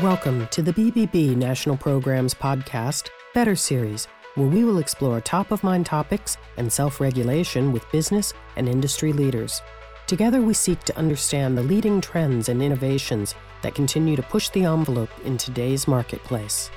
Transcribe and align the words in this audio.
Welcome 0.00 0.48
to 0.52 0.62
the 0.62 0.72
BBB 0.72 1.36
National 1.36 1.76
Programs 1.76 2.32
Podcast, 2.32 3.10
Better 3.34 3.54
Series, 3.54 4.08
where 4.36 4.48
we 4.48 4.64
will 4.64 4.78
explore 4.78 5.20
top 5.20 5.50
of 5.50 5.62
mind 5.62 5.84
topics 5.84 6.38
and 6.56 6.72
self 6.72 6.98
regulation 6.98 7.72
with 7.72 7.92
business 7.92 8.32
and 8.56 8.70
industry 8.70 9.12
leaders. 9.12 9.60
Together, 10.06 10.40
we 10.40 10.54
seek 10.54 10.80
to 10.84 10.96
understand 10.96 11.58
the 11.58 11.62
leading 11.62 12.00
trends 12.00 12.48
and 12.48 12.62
innovations 12.62 13.34
that 13.60 13.74
continue 13.74 14.16
to 14.16 14.22
push 14.22 14.48
the 14.48 14.64
envelope 14.64 15.10
in 15.26 15.36
today's 15.36 15.86
marketplace. 15.86 16.70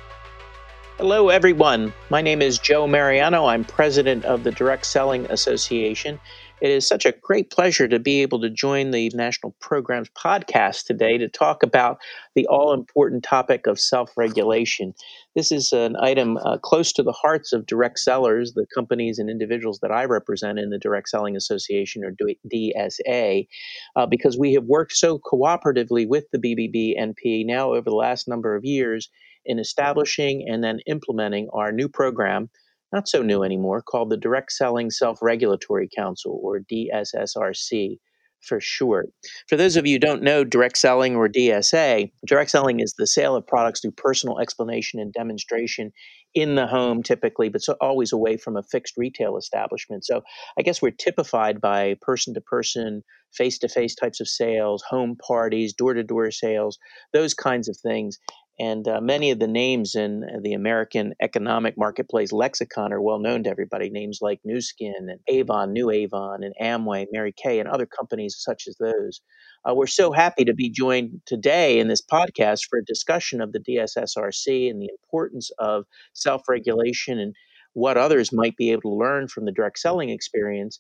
Hello, 0.98 1.28
everyone. 1.28 1.94
My 2.10 2.22
name 2.22 2.42
is 2.42 2.58
Joe 2.58 2.88
Mariano. 2.88 3.48
I'm 3.48 3.66
president 3.66 4.24
of 4.24 4.44
the 4.44 4.52
Direct 4.52 4.86
Selling 4.86 5.26
Association, 5.30 6.20
it 6.62 6.72
is 6.72 6.88
such 6.88 7.06
a 7.06 7.12
great 7.12 7.52
pleasure 7.52 7.88
to 7.88 8.00
be 8.00 8.22
able 8.22 8.40
to 8.40 8.50
join 8.50 8.92
the 8.92 9.12
National 9.14 9.54
Programs 9.60 10.10
podcast 10.10 10.86
today 10.86 11.18
to 11.18 11.28
talk 11.28 11.64
about 11.64 12.00
the 12.34 12.48
all 12.48 12.74
important 12.74 13.24
topic 13.24 13.68
of 13.68 13.80
self 13.80 14.16
regulation. 14.16 14.94
This 15.36 15.52
is 15.52 15.74
an 15.74 15.98
item 15.98 16.38
uh, 16.38 16.58
close 16.58 16.94
to 16.94 17.04
the 17.04 17.12
hearts 17.12 17.52
of 17.52 17.66
direct 17.66 18.00
sellers, 18.00 18.54
the 18.54 18.66
companies 18.74 19.20
and 19.20 19.30
individuals 19.30 19.80
that 19.82 19.92
I 19.92 20.06
represent 20.06 20.58
in 20.58 20.70
the 20.70 20.80
Direct 20.80 21.10
Selling 21.10 21.36
Association 21.36 22.06
or 22.06 22.16
DSA, 22.52 23.48
uh, 23.98 24.06
because 24.06 24.38
we 24.38 24.54
have 24.54 24.64
worked 24.64 24.94
so 24.94 25.20
cooperatively 25.20 26.08
with 26.08 26.26
the 26.32 26.40
BBB-NP 26.40 27.46
now 27.46 27.74
over 27.74 27.90
the 27.90 27.96
last 27.96 28.30
number 28.30 28.56
of 28.56 28.64
years 28.64 29.10
in 29.46 29.60
establishing 29.60 30.46
and 30.48 30.64
then 30.64 30.80
implementing 30.88 31.50
our 31.54 31.72
new 31.72 31.88
program 31.88 32.50
not 32.94 33.10
so 33.10 33.22
new 33.22 33.44
anymore, 33.44 33.82
called 33.82 34.10
the 34.10 34.18
Direct 34.18 34.52
Selling 34.52 34.90
Self 34.90 35.22
Regulatory 35.22 35.90
Council, 35.94 36.40
or 36.42 36.62
DSSRC 36.62 37.98
for 38.42 38.62
short. 38.62 39.10
For 39.50 39.58
those 39.58 39.76
of 39.76 39.86
you 39.86 39.96
who 39.96 40.00
don't 40.00 40.24
know 40.24 40.44
direct 40.44 40.78
selling 40.78 41.16
or 41.16 41.28
DSA, 41.28 42.12
direct 42.26 42.52
selling 42.52 42.80
is 42.80 42.94
the 42.94 43.08
sale 43.08 43.36
of 43.36 43.46
products 43.46 43.82
through 43.82 43.92
personal 43.92 44.40
explanation 44.40 45.00
and 45.00 45.12
demonstration 45.12 45.92
in 46.34 46.56
the 46.56 46.68
home 46.68 47.02
typically, 47.02 47.50
but 47.50 47.62
so 47.62 47.76
always 47.82 48.14
away 48.14 48.38
from 48.38 48.56
a 48.56 48.64
fixed 48.64 48.96
retail 48.98 49.38
establishment. 49.38 50.06
So 50.06 50.22
I 50.60 50.62
guess 50.62 50.82
we're 50.82 50.92
typified 50.92 51.60
by 51.60 51.96
person 52.02 52.34
to 52.36 52.42
person, 52.42 53.04
face 53.34 53.58
to 53.60 53.68
face 53.68 53.96
types 53.96 54.20
of 54.20 54.28
sales, 54.28 54.84
home 54.88 55.18
parties, 55.26 55.74
door 55.74 55.94
to 55.94 56.04
door 56.04 56.30
sales, 56.32 56.78
those 57.14 57.34
kinds 57.34 57.68
of 57.68 57.78
things. 57.78 58.20
And 58.58 58.88
uh, 58.88 59.02
many 59.02 59.32
of 59.32 59.40
the 59.40 59.48
names 59.48 59.96
in 59.96 60.24
the 60.42 60.54
American 60.54 61.14
economic 61.22 61.78
marketplace 61.78 62.32
lexicon 62.32 62.94
are 62.94 63.02
well 63.02 63.20
known 63.20 63.44
to 63.44 63.50
everybody. 63.50 63.90
Names 63.90 64.20
like 64.22 64.40
Nu 64.46 64.62
Skin 64.62 64.94
and 65.10 65.20
Avon, 65.28 65.74
New 65.74 65.90
Avon, 65.90 66.42
and 66.42 66.54
Amway, 66.62 67.06
Mary 67.12 67.34
Kay, 67.36 67.60
and 67.60 67.68
other 67.68 67.86
companies 67.86 68.36
such 68.40 68.64
as 68.68 68.78
those. 68.78 69.20
Uh, 69.70 69.74
we're 69.74 69.88
so 69.88 70.14
happy 70.14 70.46
to 70.46 70.54
be 70.54 70.70
joined 70.70 71.22
today 71.26 71.80
in 71.80 71.90
this 71.90 72.02
podcast 72.02 72.62
for 72.70 72.80
a 72.80 72.86
discussion 72.86 73.42
of 73.42 73.52
the 73.52 73.60
DSSRC 73.60 74.70
and 74.70 74.82
the 74.82 74.90
importance 74.90 75.52
of 75.60 75.84
self 76.14 76.48
regulation 76.48 77.20
and 77.20 77.36
what 77.74 77.98
others 77.98 78.32
might 78.32 78.56
be 78.56 78.72
able 78.72 78.84
to 78.84 78.96
learn 78.96 79.28
from 79.28 79.44
the 79.44 79.52
direct 79.52 79.80
selling 79.80 80.10
experience 80.10 80.80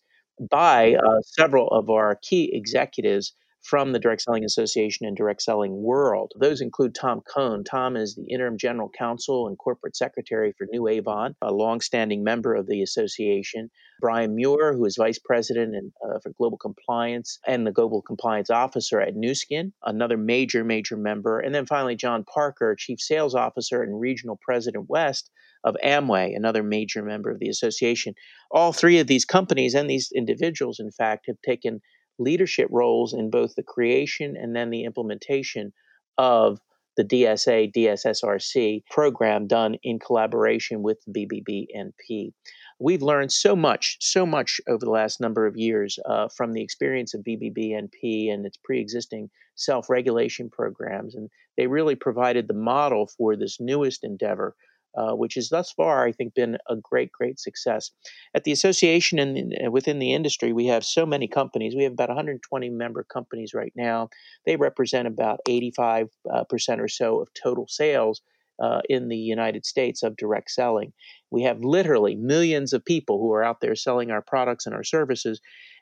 by 0.49 0.93
uh, 0.93 1.21
several 1.23 1.67
of 1.69 1.89
our 1.89 2.17
key 2.21 2.51
executives 2.53 3.33
from 3.65 3.91
the 3.91 3.99
Direct 3.99 4.21
Selling 4.21 4.45
Association 4.45 5.07
and 5.07 5.17
Direct 5.17 5.41
Selling 5.41 5.81
World. 5.81 6.33
Those 6.39 6.61
include 6.61 6.93
Tom 6.93 7.21
Cohn. 7.21 7.63
Tom 7.63 7.97
is 7.97 8.13
the 8.15 8.25
interim 8.31 8.57
general 8.59 8.91
counsel 8.95 9.47
and 9.47 9.57
corporate 9.57 9.95
secretary 9.95 10.53
for 10.55 10.67
New 10.69 10.87
Avon, 10.87 11.35
a 11.41 11.51
longstanding 11.51 12.23
member 12.23 12.53
of 12.53 12.67
the 12.67 12.83
association. 12.83 13.71
Brian 14.01 14.35
Muir, 14.35 14.73
who 14.73 14.85
is 14.85 14.97
vice 14.97 15.17
president 15.17 15.93
uh, 16.03 16.19
for 16.21 16.31
global 16.37 16.59
compliance 16.59 17.39
and 17.47 17.65
the 17.65 17.71
global 17.71 18.03
compliance 18.03 18.51
officer 18.51 19.01
at 19.01 19.15
Nu 19.15 19.33
Skin, 19.33 19.73
another 19.83 20.17
major, 20.17 20.63
major 20.63 20.95
member. 20.95 21.39
And 21.39 21.55
then 21.55 21.65
finally, 21.65 21.95
John 21.95 22.23
Parker, 22.23 22.75
chief 22.77 22.99
sales 22.99 23.33
officer 23.33 23.81
and 23.81 23.99
regional 23.99 24.39
president 24.43 24.85
West 24.89 25.31
of 25.63 25.75
Amway, 25.83 26.35
another 26.35 26.61
major 26.61 27.01
member 27.01 27.31
of 27.31 27.39
the 27.39 27.49
association. 27.49 28.13
All 28.51 28.71
three 28.71 28.99
of 28.99 29.07
these 29.07 29.25
companies 29.25 29.73
and 29.73 29.89
these 29.89 30.11
individuals, 30.15 30.79
in 30.79 30.91
fact, 30.91 31.25
have 31.27 31.41
taken 31.43 31.81
leadership 32.17 32.67
roles 32.71 33.13
in 33.13 33.29
both 33.29 33.55
the 33.55 33.63
creation 33.63 34.35
and 34.37 34.55
then 34.55 34.69
the 34.69 34.83
implementation 34.83 35.73
of 36.17 36.59
the 36.97 37.03
DSA 37.03 37.73
DSSRC 37.73 38.83
program 38.89 39.47
done 39.47 39.75
in 39.83 39.99
collaboration 39.99 40.81
with 40.81 40.97
the 41.05 41.11
BBB-NP. 41.11 42.31
We've 42.79 43.01
learned 43.01 43.31
so 43.31 43.55
much, 43.55 43.97
so 43.99 44.25
much 44.25 44.59
over 44.67 44.85
the 44.85 44.91
last 44.91 45.19
number 45.19 45.45
of 45.45 45.57
years 45.57 45.99
uh, 46.05 46.29
from 46.29 46.53
the 46.53 46.61
experience 46.61 47.13
of 47.13 47.23
BBB-NP 47.23 48.31
and 48.31 48.45
its 48.45 48.57
pre-existing 48.63 49.29
self-regulation 49.55 50.49
programs, 50.49 51.15
and 51.15 51.29
they 51.57 51.67
really 51.67 51.95
provided 51.95 52.47
the 52.47 52.53
model 52.53 53.07
for 53.07 53.35
this 53.35 53.59
newest 53.59 54.03
endeavor 54.03 54.55
uh, 54.97 55.13
which 55.13 55.35
has 55.35 55.49
thus 55.49 55.71
far, 55.71 56.05
I 56.05 56.11
think, 56.11 56.33
been 56.33 56.57
a 56.69 56.75
great, 56.75 57.11
great 57.11 57.39
success. 57.39 57.91
At 58.33 58.43
the 58.43 58.51
association 58.51 59.19
and 59.19 59.53
uh, 59.65 59.71
within 59.71 59.99
the 59.99 60.13
industry, 60.13 60.53
we 60.53 60.67
have 60.67 60.83
so 60.83 61.05
many 61.05 61.27
companies. 61.27 61.75
We 61.75 61.83
have 61.83 61.93
about 61.93 62.09
120 62.09 62.69
member 62.69 63.03
companies 63.03 63.53
right 63.53 63.73
now. 63.75 64.09
They 64.45 64.55
represent 64.55 65.07
about 65.07 65.39
85% 65.47 66.07
uh, 66.33 66.45
or 66.77 66.87
so 66.87 67.21
of 67.21 67.29
total 67.33 67.67
sales. 67.67 68.21
Uh, 68.57 68.79
in 68.89 69.09
the 69.09 69.17
United 69.17 69.65
States 69.65 70.01
of 70.01 70.15
direct 70.15 70.49
selling. 70.49 70.93
We 71.29 71.43
have 71.43 71.59
literally 71.59 72.15
millions 72.15 72.71
of 72.71 72.85
people 72.85 73.19
who 73.19 73.33
are 73.33 73.43
out 73.43 73.59
there 73.59 73.75
selling 73.75 74.11
our 74.11 74.21
products 74.21 74.65
and 74.65 74.73
our 74.73 74.85
services. 74.85 75.41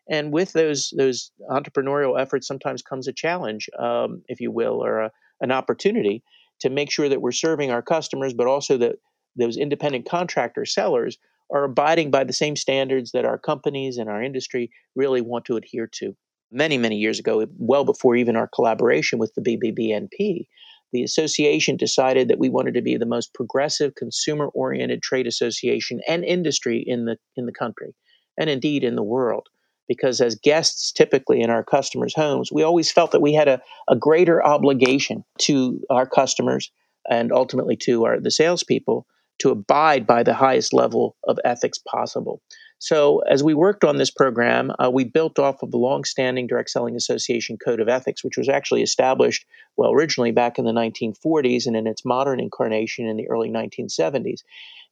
And 0.10 0.34
with 0.34 0.54
those 0.54 0.92
those 0.98 1.32
entrepreneurial 1.52 2.20
efforts, 2.20 2.48
sometimes 2.48 2.82
comes 2.82 3.08
a 3.08 3.14
challenge, 3.14 3.70
um, 3.78 4.24
if 4.28 4.42
you 4.42 4.50
will, 4.50 4.84
or 4.84 5.02
a, 5.02 5.12
an 5.40 5.52
opportunity 5.52 6.24
to 6.64 6.70
make 6.70 6.90
sure 6.90 7.10
that 7.10 7.22
we're 7.22 7.34
serving 7.34 7.72
our 7.72 7.82
customers, 7.82 8.34
but 8.34 8.48
also 8.48 8.78
that 8.78 8.96
those 9.36 9.58
independent 9.58 10.08
contractor 10.08 10.66
sellers 10.66 11.18
are 11.54 11.66
abiding 11.66 12.10
by 12.10 12.24
the 12.24 12.32
same 12.32 12.56
standards 12.56 13.12
that 13.12 13.26
our 13.26 13.38
companies 13.38 13.98
and 13.98 14.10
our 14.10 14.24
industry 14.24 14.72
really 14.96 15.20
want 15.20 15.44
to 15.44 15.58
adhere 15.58 15.90
to. 15.92 16.16
Many, 16.54 16.78
many 16.78 16.96
years 16.96 17.20
ago, 17.20 17.46
well 17.58 17.84
before 17.84 18.16
even 18.16 18.38
our 18.38 18.48
collaboration 18.48 19.20
with 19.20 19.34
the 19.36 19.42
BBB-NP, 19.42 20.48
the 20.94 21.04
association 21.04 21.76
decided 21.76 22.30
that 22.30 22.40
we 22.40 22.48
wanted 22.48 22.76
to 22.76 22.82
be 22.82 22.96
the 22.96 23.06
most 23.06 23.34
progressive, 23.34 23.96
consumer-oriented 23.96 25.02
trade 25.02 25.28
association 25.28 26.00
and 26.08 26.24
industry 26.24 26.82
in 26.88 27.04
the 27.04 27.18
in 27.36 27.46
the 27.46 27.52
country, 27.52 27.94
and 28.40 28.50
indeed 28.50 28.86
in 28.86 28.96
the 28.96 29.04
world 29.04 29.50
because 29.88 30.22
as 30.22 30.36
guests 30.36 30.92
typically 30.92 31.42
in 31.42 31.50
our 31.50 31.64
customers' 31.64 32.16
homes, 32.16 32.52
we 32.52 32.64
always 32.64 32.92
felt 32.92 33.12
that 33.12 33.22
we 33.22 33.34
had 33.34 33.48
a, 33.48 33.62
a 33.90 33.96
greater 33.96 34.44
obligation 34.44 35.24
to 35.40 35.82
our 35.90 36.06
customers 36.06 36.72
and 37.10 37.32
ultimately 37.32 37.76
to 37.76 38.06
our 38.06 38.20
the 38.20 38.32
salespeople 38.32 39.06
to 39.40 39.50
abide 39.50 40.06
by 40.08 40.24
the 40.24 40.34
highest 40.34 40.74
level 40.74 41.16
of 41.28 41.40
ethics 41.44 41.78
possible. 41.78 42.42
So, 42.80 43.20
as 43.30 43.42
we 43.42 43.54
worked 43.54 43.86
on 43.86 43.98
this 43.98 44.12
program, 44.12 44.72
uh, 44.78 44.90
we 44.90 45.06
built 45.06 45.40
off 45.40 45.64
of 45.64 45.72
the 45.72 45.78
long-standing 45.78 46.48
Direct 46.48 46.70
Selling 46.70 46.98
Association 46.98 47.58
Code 47.58 47.80
of 47.80 47.88
Ethics, 47.88 48.26
which 48.26 48.38
was 48.38 48.50
actually 48.50 48.84
established, 48.84 49.46
well, 49.78 49.94
originally 49.94 50.32
back 50.32 50.60
in 50.60 50.66
the 50.66 50.74
1940s 50.74 51.66
and 51.66 51.78
in 51.78 51.88
its 51.88 52.04
modern 52.04 52.42
incarnation 52.42 53.08
in 53.08 53.16
the 53.16 53.30
early 53.30 53.50
1970s. 53.50 54.42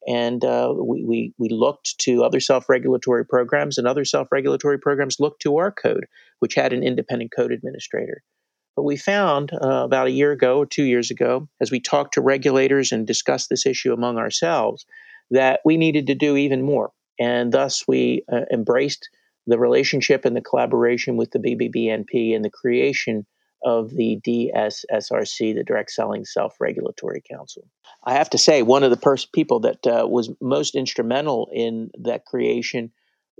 And 0.07 0.43
uh, 0.43 0.73
we, 0.75 1.03
we, 1.03 1.33
we 1.37 1.49
looked 1.49 1.99
to 1.99 2.23
other 2.23 2.39
self 2.39 2.67
regulatory 2.69 3.25
programs, 3.25 3.77
and 3.77 3.87
other 3.87 4.05
self 4.05 4.27
regulatory 4.31 4.79
programs 4.79 5.19
looked 5.19 5.41
to 5.43 5.57
our 5.57 5.71
code, 5.71 6.05
which 6.39 6.55
had 6.55 6.73
an 6.73 6.83
independent 6.83 7.31
code 7.35 7.51
administrator. 7.51 8.23
But 8.75 8.83
we 8.83 8.97
found 8.97 9.51
uh, 9.53 9.83
about 9.83 10.07
a 10.07 10.11
year 10.11 10.31
ago 10.31 10.57
or 10.57 10.65
two 10.65 10.83
years 10.83 11.11
ago, 11.11 11.47
as 11.59 11.71
we 11.71 11.79
talked 11.79 12.15
to 12.15 12.21
regulators 12.21 12.91
and 12.91 13.05
discussed 13.05 13.49
this 13.49 13.65
issue 13.65 13.93
among 13.93 14.17
ourselves, 14.17 14.85
that 15.29 15.59
we 15.65 15.77
needed 15.77 16.07
to 16.07 16.15
do 16.15 16.35
even 16.35 16.61
more. 16.61 16.91
And 17.19 17.51
thus, 17.51 17.83
we 17.87 18.23
uh, 18.31 18.41
embraced 18.51 19.09
the 19.45 19.59
relationship 19.59 20.25
and 20.25 20.35
the 20.35 20.41
collaboration 20.41 21.17
with 21.17 21.31
the 21.31 21.39
BBB-NP 21.39 22.35
and 22.35 22.43
the 22.43 22.49
creation 22.49 23.25
of 23.63 23.91
the 23.91 24.19
DSSRC, 24.25 25.55
the 25.55 25.63
Direct 25.63 25.91
Selling 25.91 26.25
Self 26.25 26.55
Regulatory 26.59 27.21
Council. 27.29 27.67
I 28.03 28.13
have 28.13 28.29
to 28.31 28.37
say, 28.37 28.61
one 28.61 28.83
of 28.83 28.89
the 28.89 28.97
pers- 28.97 29.25
people 29.25 29.59
that 29.61 29.85
uh, 29.85 30.07
was 30.07 30.31
most 30.41 30.75
instrumental 30.75 31.49
in 31.53 31.91
that 31.99 32.25
creation 32.25 32.91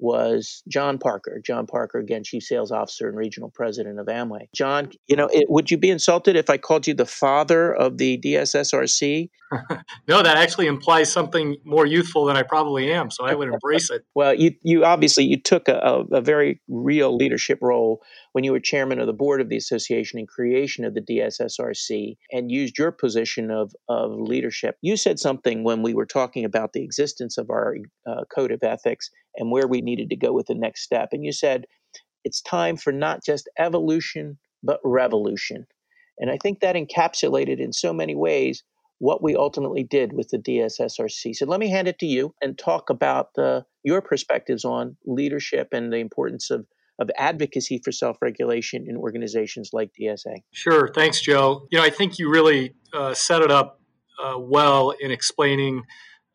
was 0.02 0.64
John 0.68 0.98
Parker. 0.98 1.40
John 1.46 1.68
Parker, 1.68 2.00
again, 2.00 2.24
Chief 2.24 2.44
Sales 2.44 2.72
Officer 2.72 3.08
and 3.08 3.16
Regional 3.16 3.50
President 3.50 4.00
of 4.00 4.08
Amway. 4.08 4.48
John, 4.54 4.92
you 5.08 5.16
know, 5.16 5.28
it, 5.28 5.46
would 5.48 5.70
you 5.70 5.78
be 5.78 5.90
insulted 5.92 6.36
if 6.36 6.50
I 6.50 6.58
called 6.58 6.88
you 6.88 6.96
the 6.96 7.06
father 7.06 7.74
of 7.74 7.98
the 7.98 8.18
DSSRC? 8.18 9.30
no, 10.08 10.24
that 10.24 10.38
actually 10.38 10.68
implies 10.68 11.12
something 11.12 11.56
more 11.64 11.86
youthful 11.86 12.26
than 12.26 12.36
I 12.36 12.42
probably 12.42 12.92
am, 12.92 13.12
so 13.12 13.26
I 13.26 13.36
would 13.36 13.50
embrace 13.50 13.90
it. 13.92 14.04
well, 14.16 14.34
you, 14.34 14.56
you 14.64 14.84
obviously 14.84 15.26
you 15.26 15.40
took 15.40 15.68
a, 15.68 16.06
a 16.12 16.22
very 16.22 16.60
real 16.68 17.16
leadership 17.16 17.60
role 17.62 18.02
when 18.34 18.44
you 18.44 18.52
were 18.52 18.60
chairman 18.60 19.00
of 19.00 19.08
the 19.08 19.14
board 19.14 19.42
of 19.42 19.50
the 19.50 19.58
association 19.58 20.20
and 20.20 20.28
creation 20.28 20.86
of 20.86 20.94
the 20.94 21.02
DSSRC 21.02 22.16
and 22.32 22.52
used 22.52 22.78
your 22.78 22.92
position 22.92 23.52
of, 23.52 23.74
of 23.90 24.12
leadership. 24.14 24.78
You 24.82 24.98
said 24.98 25.20
something 25.20 25.64
when 25.64 25.82
we 25.82 25.94
were 25.94 26.06
talking 26.06 26.46
about 26.46 26.74
the 26.74 26.84
existence 26.84 27.38
of 27.38 27.50
our 27.50 27.76
uh, 28.08 28.24
code 28.34 28.52
of 28.52 28.64
ethics 28.64 29.10
and 29.36 29.52
where 29.52 29.68
we 29.68 29.82
needed 29.82 30.10
to 30.10 30.16
go 30.16 30.32
with 30.32 30.48
the 30.48 30.56
next 30.56 30.84
step. 30.84 31.10
And 31.12 31.26
you 31.26 31.32
said, 31.32 31.66
it's 32.24 32.42
time 32.42 32.78
for 32.78 32.94
not 32.94 33.24
just 33.26 33.50
evolution, 33.58 34.38
but 34.64 34.80
revolution. 34.84 35.66
And 36.20 36.30
I 36.30 36.38
think 36.42 36.60
that 36.60 36.76
encapsulated 36.76 37.60
in 37.60 37.74
so 37.74 37.94
many 37.94 38.16
ways 38.16 38.64
what 39.00 39.24
we 39.24 39.36
ultimately 39.36 39.84
did 39.84 40.14
with 40.14 40.30
the 40.30 40.38
DSSRC. 40.38 41.36
So 41.36 41.48
let 41.48 41.60
me 41.60 41.70
hand 41.70 41.88
it 41.88 41.98
to 42.00 42.06
you 42.06 42.36
and 42.40 42.56
talk 42.56 42.92
about 42.92 43.30
the, 43.36 43.66
your 43.84 44.00
perspectives 44.00 44.64
on 44.64 44.96
leadership 45.08 45.70
and 45.72 45.92
the 45.92 45.98
importance 45.98 46.52
of 46.52 46.68
of 47.02 47.10
advocacy 47.18 47.82
for 47.84 47.92
self-regulation 47.92 48.86
in 48.88 48.96
organizations 48.96 49.72
like 49.74 49.90
DSA. 50.00 50.44
Sure, 50.54 50.88
thanks, 50.94 51.20
Joe. 51.20 51.68
You 51.72 51.80
know, 51.80 51.84
I 51.84 51.90
think 51.90 52.20
you 52.20 52.30
really 52.30 52.76
uh, 52.94 53.16
set 53.16 53.42
it 53.42 53.50
up 53.50 53.82
uh, 54.24 54.38
well 54.38 54.92
in 54.92 55.10
explaining 55.10 55.82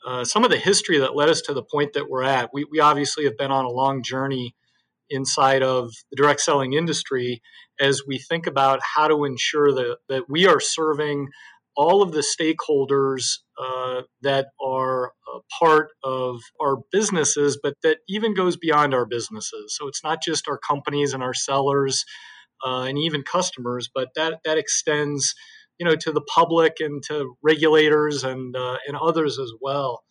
uh, 0.04 0.24
some 0.24 0.44
of 0.44 0.50
the 0.50 0.56
history 0.56 0.98
that 0.98 1.14
led 1.14 1.28
us 1.28 1.40
to 1.42 1.54
the 1.54 1.62
point 1.62 1.92
that 1.92 2.10
we're 2.10 2.24
at. 2.24 2.50
We, 2.52 2.66
we 2.70 2.80
obviously 2.80 3.24
have 3.24 3.38
been 3.38 3.52
on 3.52 3.64
a 3.64 3.70
long 3.70 4.02
journey 4.02 4.56
inside 5.08 5.62
of 5.62 5.92
the 6.10 6.16
direct 6.16 6.40
selling 6.40 6.72
industry 6.72 7.40
as 7.78 8.02
we 8.06 8.18
think 8.18 8.48
about 8.48 8.80
how 8.82 9.06
to 9.06 9.24
ensure 9.24 9.72
that, 9.72 9.98
that 10.08 10.24
we 10.28 10.48
are 10.48 10.58
serving 10.58 11.28
all 11.76 12.02
of 12.02 12.12
the 12.12 12.24
stakeholders 12.38 13.38
uh, 13.60 14.02
that 14.22 14.46
are 14.60 15.12
part 15.58 15.90
of 16.02 16.40
our 16.60 16.78
businesses, 16.92 17.58
but 17.62 17.74
that 17.82 17.98
even 18.08 18.34
goes 18.34 18.56
beyond 18.56 18.94
our 18.94 19.06
businesses. 19.06 19.76
So 19.76 19.88
it's 19.88 20.02
not 20.02 20.22
just 20.22 20.48
our 20.48 20.58
companies 20.58 21.12
and 21.12 21.22
our 21.22 21.34
sellers 21.34 22.04
uh, 22.66 22.82
and 22.82 22.98
even 22.98 23.22
customers, 23.22 23.88
but 23.94 24.08
that 24.16 24.38
that 24.44 24.58
extends, 24.58 25.34
you 25.78 25.86
know, 25.86 25.96
to 25.96 26.12
the 26.12 26.22
public 26.22 26.76
and 26.80 27.02
to 27.04 27.34
regulators 27.42 28.24
and 28.24 28.56
uh, 28.56 28.78
and 28.86 28.96
others 28.96 29.38
as 29.38 29.52
well. 29.60 30.02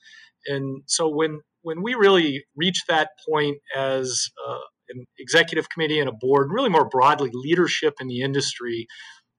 And 0.46 0.84
so 0.86 1.10
when 1.10 1.42
when 1.64 1.82
we 1.82 1.96
really 1.96 2.46
reach 2.56 2.84
that 2.88 3.10
point 3.28 3.58
as 3.76 4.30
uh, 4.48 4.60
an 4.90 5.06
executive 5.18 5.70
committee 5.70 6.00
and 6.00 6.10
a 6.10 6.14
board, 6.14 6.50
really 6.52 6.70
more 6.70 6.88
broadly 6.88 7.32
leadership 7.34 7.96
in 8.00 8.08
the 8.08 8.22
industry, 8.22 8.86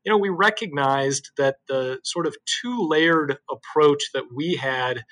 you 0.06 0.12
know, 0.12 0.18
we 0.18 0.28
recognized 0.28 1.30
that 1.36 1.56
the 1.66 1.98
sort 2.04 2.28
of 2.28 2.36
two 2.62 2.78
layered 2.88 3.38
approach 3.50 4.04
that 4.14 4.26
we 4.32 4.54
had 4.54 5.02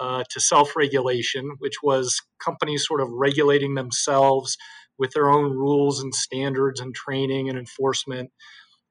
uh, 0.00 0.24
to 0.28 0.40
self 0.40 0.74
regulation, 0.74 1.52
which 1.58 1.76
was 1.84 2.20
companies 2.44 2.84
sort 2.86 3.00
of 3.00 3.08
regulating 3.12 3.74
themselves 3.74 4.56
with 4.98 5.12
their 5.12 5.30
own 5.30 5.52
rules 5.52 6.02
and 6.02 6.12
standards 6.12 6.80
and 6.80 6.94
training 6.94 7.48
and 7.48 7.56
enforcement. 7.58 8.30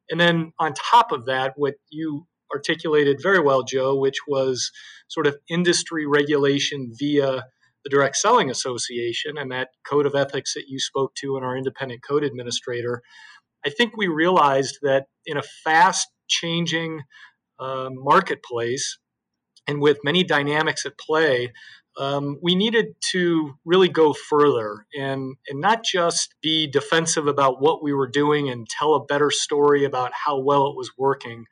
And 0.09 0.19
then 0.19 0.53
on 0.59 0.73
top 0.73 1.11
of 1.11 1.25
that, 1.25 1.53
what 1.57 1.75
you 1.89 2.25
articulated 2.55 3.19
very 3.21 3.41
well, 3.41 3.63
Joe, 3.63 3.97
which 3.97 4.17
was 4.27 4.71
sort 5.09 5.27
of 5.27 5.37
industry 5.49 6.05
regulation 6.07 6.93
via 6.97 7.43
the 7.83 7.89
Direct 7.89 8.15
Selling 8.15 8.49
Association 8.49 9.37
and 9.37 9.51
that 9.51 9.69
code 9.87 10.05
of 10.05 10.15
ethics 10.15 10.53
that 10.53 10.65
you 10.67 10.79
spoke 10.79 11.13
to 11.15 11.35
and 11.35 11.45
our 11.45 11.57
independent 11.57 12.01
code 12.07 12.23
administrator 12.23 13.01
I 13.65 13.69
think 13.69 13.97
we 13.97 14.07
realized 14.07 14.79
that 14.81 15.05
in 15.25 15.37
a 15.37 15.43
fast 15.63 16.07
changing 16.27 17.01
uh, 17.59 17.89
marketplace 17.91 18.97
and 19.67 19.81
with 19.81 19.99
many 20.03 20.23
dynamics 20.23 20.85
at 20.85 20.97
play, 20.97 21.51
um, 21.97 22.37
we 22.41 22.55
needed 22.55 22.87
to 23.11 23.55
really 23.65 23.89
go 23.89 24.13
further 24.13 24.85
and, 24.97 25.35
and 25.47 25.59
not 25.59 25.83
just 25.83 26.33
be 26.41 26.65
defensive 26.65 27.27
about 27.27 27.61
what 27.61 27.83
we 27.83 27.93
were 27.93 28.07
doing 28.07 28.49
and 28.49 28.67
tell 28.67 28.95
a 28.95 29.03
better 29.03 29.29
story 29.29 29.83
about 29.83 30.11
how 30.25 30.39
well 30.39 30.67
it 30.67 30.77
was 30.77 30.91
working, 30.97 31.45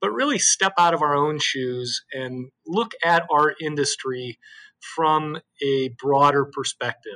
but 0.00 0.12
really 0.12 0.38
step 0.38 0.74
out 0.78 0.92
of 0.92 1.00
our 1.00 1.16
own 1.16 1.38
shoes 1.38 2.04
and 2.12 2.50
look 2.66 2.92
at 3.02 3.24
our 3.30 3.54
industry 3.60 4.38
from 4.94 5.38
a 5.62 5.90
broader 6.00 6.44
perspective 6.44 7.12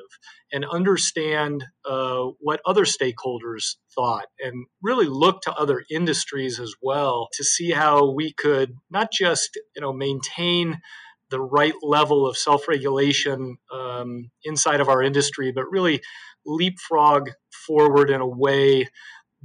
and 0.53 0.65
understand 0.65 1.65
uh, 1.85 2.25
what 2.41 2.61
other 2.67 2.85
stakeholders 2.85 3.77
thought 3.95 4.27
and 4.41 4.67
really 4.83 5.07
look 5.07 5.43
to 5.43 5.53
other 5.55 5.85
industries 5.91 6.59
as 6.59 6.75
well 6.83 7.29
to 7.33 7.45
see 7.45 7.71
how 7.71 8.11
we 8.11 8.33
could 8.33 8.73
not 8.91 9.11
just 9.13 9.59
you 9.75 9.83
know 9.83 9.93
maintain 9.93 10.81
the 11.31 11.41
right 11.41 11.75
level 11.83 12.27
of 12.27 12.39
self-regulation 12.39 13.59
um, 13.73 14.31
inside 14.45 14.81
of 14.81 14.89
our 14.89 15.03
industry 15.03 15.53
but 15.53 15.71
really 15.71 16.01
leapfrog 16.47 17.31
forward 17.67 18.11
in 18.11 18.21
a 18.21 18.27
way 18.27 18.89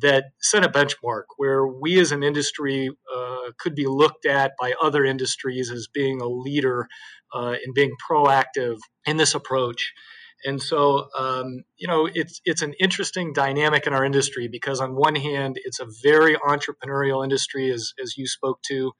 that 0.04 0.26
set 0.42 0.64
a 0.64 0.70
benchmark 0.70 1.24
where 1.38 1.66
we 1.66 2.00
as 2.00 2.12
an 2.12 2.24
industry 2.24 2.90
uh, 3.16 3.52
could 3.58 3.74
be 3.74 3.88
looked 3.88 4.26
at 4.26 4.52
by 4.60 4.74
other 4.82 5.04
industries 5.04 5.72
as 5.72 5.88
being 5.92 6.22
a 6.22 6.28
leader 6.28 6.88
uh, 7.34 7.56
in 7.66 7.74
being 7.74 7.94
proactive 8.10 8.78
in 9.06 9.18
this 9.18 9.34
approach. 9.34 9.94
And 10.46 10.62
so, 10.62 11.08
um, 11.18 11.64
you 11.78 11.88
know, 11.88 12.08
it's 12.14 12.42
it's 12.44 12.62
an 12.62 12.74
interesting 12.80 13.32
dynamic 13.34 13.88
in 13.88 13.94
our 13.94 14.04
industry 14.04 14.50
because 14.52 14.82
on 14.82 14.94
one 14.94 15.16
hand, 15.16 15.56
it's 15.64 15.80
a 15.80 15.88
very 16.04 16.36
entrepreneurial 16.36 17.24
industry, 17.24 17.72
as 17.72 17.94
as 18.02 18.18
you 18.18 18.28
spoke 18.28 18.62
to, 18.68 18.92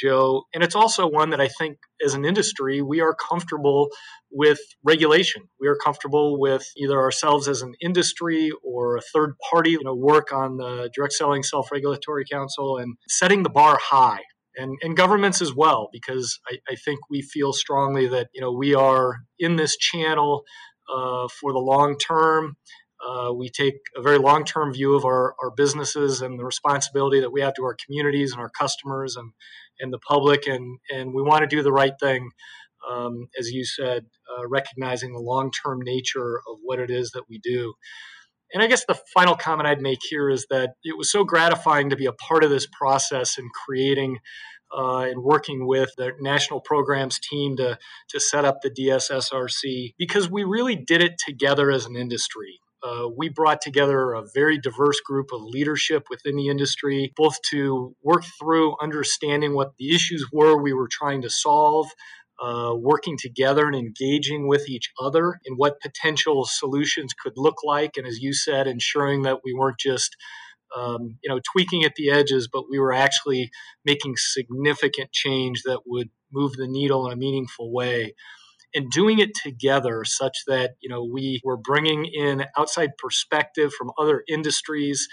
Joe, 0.00 0.44
and 0.54 0.62
it's 0.62 0.74
also 0.74 1.08
one 1.08 1.30
that 1.30 1.40
I 1.40 1.48
think, 1.48 1.78
as 2.04 2.14
an 2.14 2.24
industry, 2.24 2.82
we 2.82 3.00
are 3.00 3.14
comfortable 3.14 3.88
with 4.30 4.60
regulation. 4.84 5.48
We 5.60 5.68
are 5.68 5.76
comfortable 5.76 6.38
with 6.38 6.64
either 6.76 6.98
ourselves 6.98 7.48
as 7.48 7.62
an 7.62 7.74
industry 7.80 8.50
or 8.62 8.96
a 8.96 9.00
third 9.00 9.34
party, 9.50 9.70
you 9.70 9.84
know, 9.84 9.94
work 9.94 10.32
on 10.32 10.56
the 10.56 10.90
Direct 10.94 11.14
Selling 11.14 11.42
Self 11.42 11.72
Regulatory 11.72 12.24
Council 12.30 12.76
and 12.76 12.96
setting 13.08 13.42
the 13.42 13.50
bar 13.50 13.78
high 13.80 14.20
and, 14.56 14.76
and 14.82 14.96
governments 14.96 15.40
as 15.40 15.54
well, 15.54 15.88
because 15.92 16.38
I, 16.48 16.58
I, 16.68 16.74
think 16.74 16.98
we 17.08 17.22
feel 17.22 17.52
strongly 17.52 18.08
that 18.08 18.28
you 18.34 18.40
know 18.40 18.52
we 18.52 18.74
are 18.74 19.20
in 19.38 19.56
this 19.56 19.76
channel 19.76 20.42
uh, 20.92 21.28
for 21.40 21.52
the 21.52 21.58
long 21.58 21.96
term. 21.96 22.56
Uh, 23.06 23.32
we 23.32 23.48
take 23.48 23.76
a 23.96 24.02
very 24.02 24.18
long 24.18 24.44
term 24.44 24.72
view 24.72 24.96
of 24.96 25.04
our, 25.04 25.34
our 25.40 25.52
businesses 25.56 26.20
and 26.20 26.38
the 26.38 26.44
responsibility 26.44 27.20
that 27.20 27.30
we 27.30 27.40
have 27.40 27.54
to 27.54 27.62
our 27.62 27.76
communities 27.86 28.32
and 28.32 28.40
our 28.40 28.50
customers 28.50 29.14
and, 29.16 29.32
and 29.80 29.92
the 29.92 29.98
public, 29.98 30.46
and, 30.46 30.78
and 30.94 31.12
we 31.12 31.22
want 31.22 31.42
to 31.42 31.46
do 31.46 31.62
the 31.62 31.72
right 31.72 31.94
thing. 32.00 32.30
Um, 32.88 33.28
as 33.38 33.50
you 33.50 33.64
said, 33.64 34.06
uh, 34.38 34.46
recognizing 34.48 35.12
the 35.12 35.20
long 35.20 35.50
term 35.50 35.80
nature 35.82 36.38
of 36.48 36.58
what 36.62 36.78
it 36.78 36.90
is 36.90 37.10
that 37.10 37.24
we 37.28 37.38
do. 37.38 37.74
And 38.54 38.62
I 38.62 38.66
guess 38.66 38.84
the 38.86 38.98
final 39.12 39.36
comment 39.36 39.68
I'd 39.68 39.82
make 39.82 39.98
here 40.08 40.30
is 40.30 40.46
that 40.48 40.70
it 40.82 40.96
was 40.96 41.10
so 41.10 41.24
gratifying 41.24 41.90
to 41.90 41.96
be 41.96 42.06
a 42.06 42.12
part 42.12 42.44
of 42.44 42.50
this 42.50 42.66
process 42.66 43.36
in 43.36 43.48
creating 43.66 44.18
uh, 44.76 45.00
and 45.00 45.22
working 45.22 45.66
with 45.66 45.90
the 45.96 46.12
national 46.20 46.60
programs 46.60 47.18
team 47.18 47.56
to, 47.56 47.78
to 48.08 48.20
set 48.20 48.44
up 48.44 48.60
the 48.62 48.70
DSSRC 48.70 49.94
because 49.98 50.30
we 50.30 50.44
really 50.44 50.76
did 50.76 51.02
it 51.02 51.18
together 51.18 51.70
as 51.70 51.86
an 51.86 51.96
industry. 51.96 52.60
Uh, 52.82 53.08
we 53.16 53.28
brought 53.28 53.60
together 53.60 54.12
a 54.12 54.22
very 54.34 54.58
diverse 54.58 55.00
group 55.00 55.30
of 55.32 55.42
leadership 55.42 56.04
within 56.10 56.36
the 56.36 56.48
industry, 56.48 57.12
both 57.16 57.40
to 57.42 57.94
work 58.02 58.24
through 58.38 58.76
understanding 58.80 59.54
what 59.54 59.72
the 59.78 59.94
issues 59.94 60.26
were 60.32 60.62
we 60.62 60.72
were 60.72 60.88
trying 60.90 61.22
to 61.22 61.30
solve, 61.30 61.88
uh, 62.40 62.72
working 62.76 63.16
together 63.18 63.66
and 63.66 63.74
engaging 63.74 64.46
with 64.46 64.68
each 64.68 64.92
other 65.00 65.40
in 65.44 65.54
what 65.54 65.80
potential 65.80 66.44
solutions 66.44 67.12
could 67.12 67.32
look 67.36 67.64
like. 67.64 67.96
And 67.96 68.06
as 68.06 68.20
you 68.20 68.32
said, 68.32 68.68
ensuring 68.68 69.22
that 69.22 69.40
we 69.44 69.52
weren't 69.52 69.78
just 69.78 70.16
um, 70.76 71.18
you 71.22 71.28
know 71.30 71.40
tweaking 71.52 71.84
at 71.84 71.94
the 71.96 72.10
edges, 72.10 72.48
but 72.52 72.64
we 72.70 72.78
were 72.78 72.92
actually 72.92 73.50
making 73.84 74.14
significant 74.16 75.10
change 75.12 75.62
that 75.64 75.80
would 75.86 76.10
move 76.32 76.52
the 76.52 76.68
needle 76.68 77.06
in 77.06 77.12
a 77.12 77.16
meaningful 77.16 77.72
way 77.72 78.14
and 78.74 78.90
doing 78.90 79.18
it 79.18 79.30
together 79.42 80.04
such 80.04 80.36
that 80.46 80.72
you 80.80 80.88
know 80.88 81.04
we 81.04 81.40
were 81.44 81.56
bringing 81.56 82.06
in 82.06 82.44
outside 82.56 82.90
perspective 82.98 83.72
from 83.72 83.90
other 83.98 84.22
industries 84.28 85.06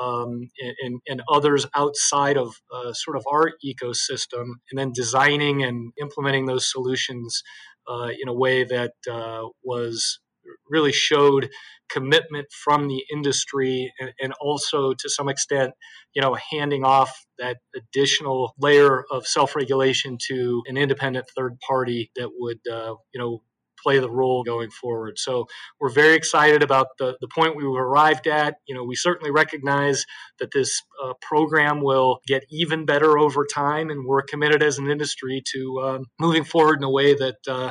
um, 0.00 0.48
and, 0.82 1.00
and, 1.08 1.22
others 1.28 1.66
outside 1.74 2.36
of 2.36 2.54
uh, 2.72 2.92
sort 2.92 3.16
of 3.16 3.24
our 3.30 3.50
ecosystem, 3.64 4.44
and 4.70 4.76
then 4.76 4.92
designing 4.94 5.64
and 5.64 5.92
implementing 6.00 6.46
those 6.46 6.70
solutions 6.70 7.42
uh, 7.88 8.08
in 8.20 8.28
a 8.28 8.34
way 8.34 8.62
that 8.62 8.92
uh, 9.10 9.48
was 9.64 10.20
really 10.68 10.92
showed 10.92 11.50
commitment 11.90 12.46
from 12.52 12.88
the 12.88 13.04
industry 13.12 13.92
and, 13.98 14.12
and, 14.20 14.32
also 14.40 14.92
to 14.94 15.08
some 15.08 15.28
extent 15.28 15.72
you 16.14 16.22
know 16.22 16.36
handing 16.52 16.84
off 16.84 17.26
that 17.38 17.58
additional 17.74 18.54
layer 18.58 19.04
of 19.10 19.26
self-regulation 19.26 20.16
to 20.28 20.62
an 20.66 20.76
independent 20.76 21.26
third 21.36 21.58
party 21.66 22.10
that 22.16 22.30
would 22.38 22.60
uh, 22.70 22.94
you 23.12 23.20
know 23.20 23.42
play 23.82 23.98
the 23.98 24.10
role 24.10 24.42
going 24.42 24.70
forward. 24.70 25.18
So 25.18 25.46
we're 25.80 25.90
very 25.90 26.14
excited 26.14 26.62
about 26.62 26.88
the, 26.98 27.16
the 27.20 27.28
point 27.28 27.56
we've 27.56 27.66
arrived 27.66 28.26
at. 28.26 28.56
You 28.66 28.74
know, 28.74 28.84
we 28.84 28.94
certainly 28.94 29.30
recognize 29.30 30.04
that 30.38 30.50
this 30.52 30.82
uh, 31.02 31.14
program 31.22 31.80
will 31.80 32.20
get 32.26 32.44
even 32.50 32.84
better 32.84 33.18
over 33.18 33.46
time, 33.46 33.90
and 33.90 34.04
we're 34.04 34.22
committed 34.22 34.62
as 34.62 34.78
an 34.78 34.90
industry 34.90 35.42
to 35.52 35.80
um, 35.82 36.06
moving 36.18 36.44
forward 36.44 36.78
in 36.78 36.84
a 36.84 36.90
way 36.90 37.14
that 37.14 37.36
uh, 37.48 37.70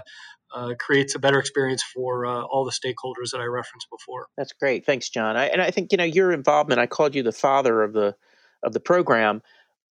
uh, 0.53 0.73
creates 0.79 1.15
a 1.15 1.19
better 1.19 1.39
experience 1.39 1.83
for 1.83 2.25
uh, 2.25 2.41
all 2.43 2.65
the 2.65 2.71
stakeholders 2.71 3.31
that 3.31 3.41
I 3.41 3.45
referenced 3.45 3.87
before. 3.89 4.27
That's 4.37 4.53
great. 4.53 4.85
Thanks, 4.85 5.09
John. 5.09 5.37
I, 5.37 5.45
and 5.45 5.61
I 5.61 5.71
think 5.71 5.91
you 5.91 5.97
know 5.97 6.03
your 6.03 6.31
involvement. 6.31 6.79
I 6.79 6.87
called 6.87 7.15
you 7.15 7.23
the 7.23 7.31
father 7.31 7.83
of 7.83 7.93
the 7.93 8.15
of 8.63 8.73
the 8.73 8.79
program, 8.79 9.41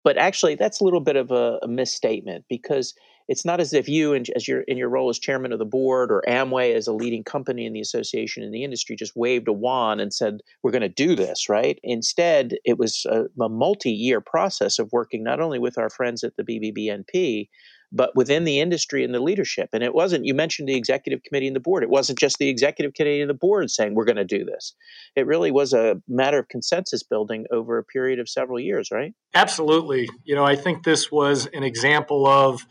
but 0.04 0.16
actually 0.16 0.54
that's 0.54 0.80
a 0.80 0.84
little 0.84 1.00
bit 1.00 1.16
of 1.16 1.30
a, 1.30 1.58
a 1.62 1.68
misstatement 1.68 2.44
because 2.48 2.94
it's 3.28 3.44
not 3.44 3.60
as 3.60 3.72
if 3.72 3.88
you, 3.88 4.14
and 4.14 4.28
as 4.36 4.46
your 4.46 4.60
in 4.62 4.76
your 4.76 4.88
role 4.88 5.08
as 5.08 5.18
chairman 5.18 5.52
of 5.52 5.58
the 5.58 5.64
board, 5.64 6.12
or 6.12 6.22
Amway 6.28 6.74
as 6.74 6.86
a 6.86 6.92
leading 6.92 7.24
company 7.24 7.66
in 7.66 7.72
the 7.72 7.80
association 7.80 8.42
in 8.42 8.52
the 8.52 8.62
industry, 8.62 8.94
just 8.94 9.16
waved 9.16 9.48
a 9.48 9.52
wand 9.52 10.00
and 10.00 10.14
said, 10.14 10.40
"We're 10.62 10.70
going 10.70 10.82
to 10.82 10.88
do 10.88 11.16
this." 11.16 11.48
Right? 11.48 11.78
Instead, 11.82 12.54
it 12.64 12.78
was 12.78 13.04
a, 13.06 13.24
a 13.42 13.48
multi-year 13.48 14.20
process 14.20 14.78
of 14.78 14.92
working 14.92 15.24
not 15.24 15.40
only 15.40 15.58
with 15.58 15.76
our 15.76 15.90
friends 15.90 16.22
at 16.22 16.36
the 16.36 16.44
BBBNP, 16.44 17.48
but 17.92 18.14
within 18.16 18.44
the 18.44 18.60
industry 18.60 19.04
and 19.04 19.14
the 19.14 19.20
leadership. 19.20 19.68
And 19.72 19.82
it 19.82 19.94
wasn't, 19.94 20.24
you 20.24 20.34
mentioned 20.34 20.68
the 20.68 20.74
executive 20.74 21.22
committee 21.22 21.46
and 21.46 21.54
the 21.54 21.60
board. 21.60 21.82
It 21.82 21.90
wasn't 21.90 22.18
just 22.18 22.38
the 22.38 22.48
executive 22.48 22.94
committee 22.94 23.20
and 23.20 23.30
the 23.30 23.34
board 23.34 23.70
saying, 23.70 23.94
we're 23.94 24.04
going 24.04 24.16
to 24.16 24.24
do 24.24 24.44
this. 24.44 24.74
It 25.14 25.26
really 25.26 25.50
was 25.50 25.72
a 25.72 26.00
matter 26.08 26.38
of 26.38 26.48
consensus 26.48 27.02
building 27.02 27.46
over 27.52 27.78
a 27.78 27.84
period 27.84 28.18
of 28.18 28.28
several 28.28 28.58
years, 28.58 28.90
right? 28.90 29.14
Absolutely. 29.34 30.08
You 30.24 30.34
know, 30.34 30.44
I 30.44 30.56
think 30.56 30.84
this 30.84 31.12
was 31.12 31.46
an 31.52 31.62
example 31.62 32.26
of, 32.26 32.66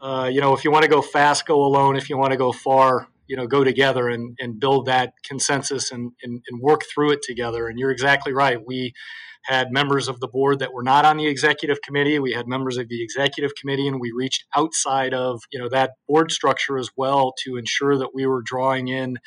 uh, 0.00 0.28
you 0.30 0.40
know, 0.40 0.54
if 0.54 0.64
you 0.64 0.70
want 0.70 0.84
to 0.84 0.90
go 0.90 1.02
fast, 1.02 1.46
go 1.46 1.64
alone. 1.64 1.96
If 1.96 2.10
you 2.10 2.18
want 2.18 2.32
to 2.32 2.38
go 2.38 2.52
far, 2.52 3.08
you 3.26 3.36
know, 3.36 3.46
go 3.46 3.64
together 3.64 4.08
and, 4.08 4.36
and 4.40 4.58
build 4.60 4.86
that 4.86 5.14
consensus 5.24 5.90
and, 5.90 6.12
and, 6.22 6.42
and 6.48 6.60
work 6.60 6.82
through 6.92 7.12
it 7.12 7.22
together. 7.22 7.68
And 7.68 7.78
you're 7.78 7.90
exactly 7.90 8.32
right. 8.32 8.58
We, 8.64 8.92
had 9.44 9.72
members 9.72 10.08
of 10.08 10.20
the 10.20 10.28
board 10.28 10.58
that 10.58 10.72
were 10.72 10.82
not 10.82 11.04
on 11.04 11.16
the 11.16 11.26
executive 11.26 11.80
committee. 11.82 12.18
We 12.18 12.32
had 12.32 12.46
members 12.46 12.76
of 12.76 12.88
the 12.88 13.02
executive 13.02 13.54
committee, 13.54 13.88
and 13.88 14.00
we 14.00 14.12
reached 14.14 14.44
outside 14.56 15.14
of 15.14 15.42
you 15.52 15.58
know 15.58 15.68
that 15.70 15.92
board 16.08 16.30
structure 16.30 16.78
as 16.78 16.90
well 16.96 17.34
to 17.44 17.56
ensure 17.56 17.96
that 17.98 18.14
we 18.14 18.26
were 18.26 18.42
drawing 18.42 18.88
in 18.88 19.18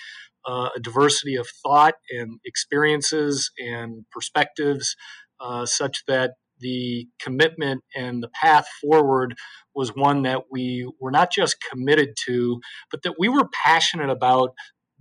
uh, 0.46 0.70
a 0.76 0.80
diversity 0.80 1.36
of 1.36 1.48
thought 1.64 1.96
and 2.10 2.40
experiences 2.46 3.52
and 3.58 4.06
perspectives, 4.12 4.96
uh, 5.40 5.66
such 5.66 6.04
that 6.08 6.34
the 6.60 7.08
commitment 7.20 7.84
and 7.96 8.24
the 8.24 8.30
path 8.30 8.66
forward 8.82 9.36
was 9.76 9.90
one 9.96 10.24
that 10.24 10.44
we 10.52 10.90
were 11.00 11.12
not 11.12 11.32
just 11.32 11.58
committed 11.70 12.10
to, 12.26 12.60
but 12.92 13.02
that 13.04 13.16
we 13.20 13.28
were 13.28 13.48
passionate 13.66 14.10
about 14.10 14.52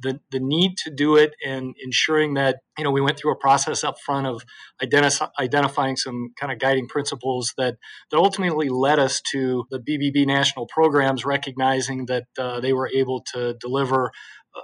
the, 0.03 0.21
the 0.31 0.41
need 0.41 0.77
to 0.79 0.91
do 0.91 1.17
it 1.17 1.33
and 1.45 1.75
ensuring 1.83 2.35
that 2.35 2.59
you 2.79 2.85
know 2.85 2.91
we 2.91 3.01
went 3.01 3.19
through 3.19 3.33
a 3.33 3.37
process 3.37 3.85
up 3.85 3.97
front 4.05 4.27
of 4.27 4.43
identif- 4.83 5.31
identifying 5.39 5.97
some 5.97 6.31
kind 6.39 6.53
of 6.53 6.59
guiding 6.59 6.89
principles 6.89 7.53
that 7.57 7.77
that 8.11 8.17
ultimately 8.17 8.69
led 8.69 8.99
us 8.99 9.21
to 9.33 9.65
the 9.71 9.79
BBB 9.79 10.27
national 10.27 10.67
programs 10.67 11.25
recognizing 11.25 12.07
that 12.07 12.25
uh, 12.39 12.61
they 12.61 12.73
were 12.73 12.91
able 12.95 13.25
to 13.35 13.55
deliver 13.61 14.11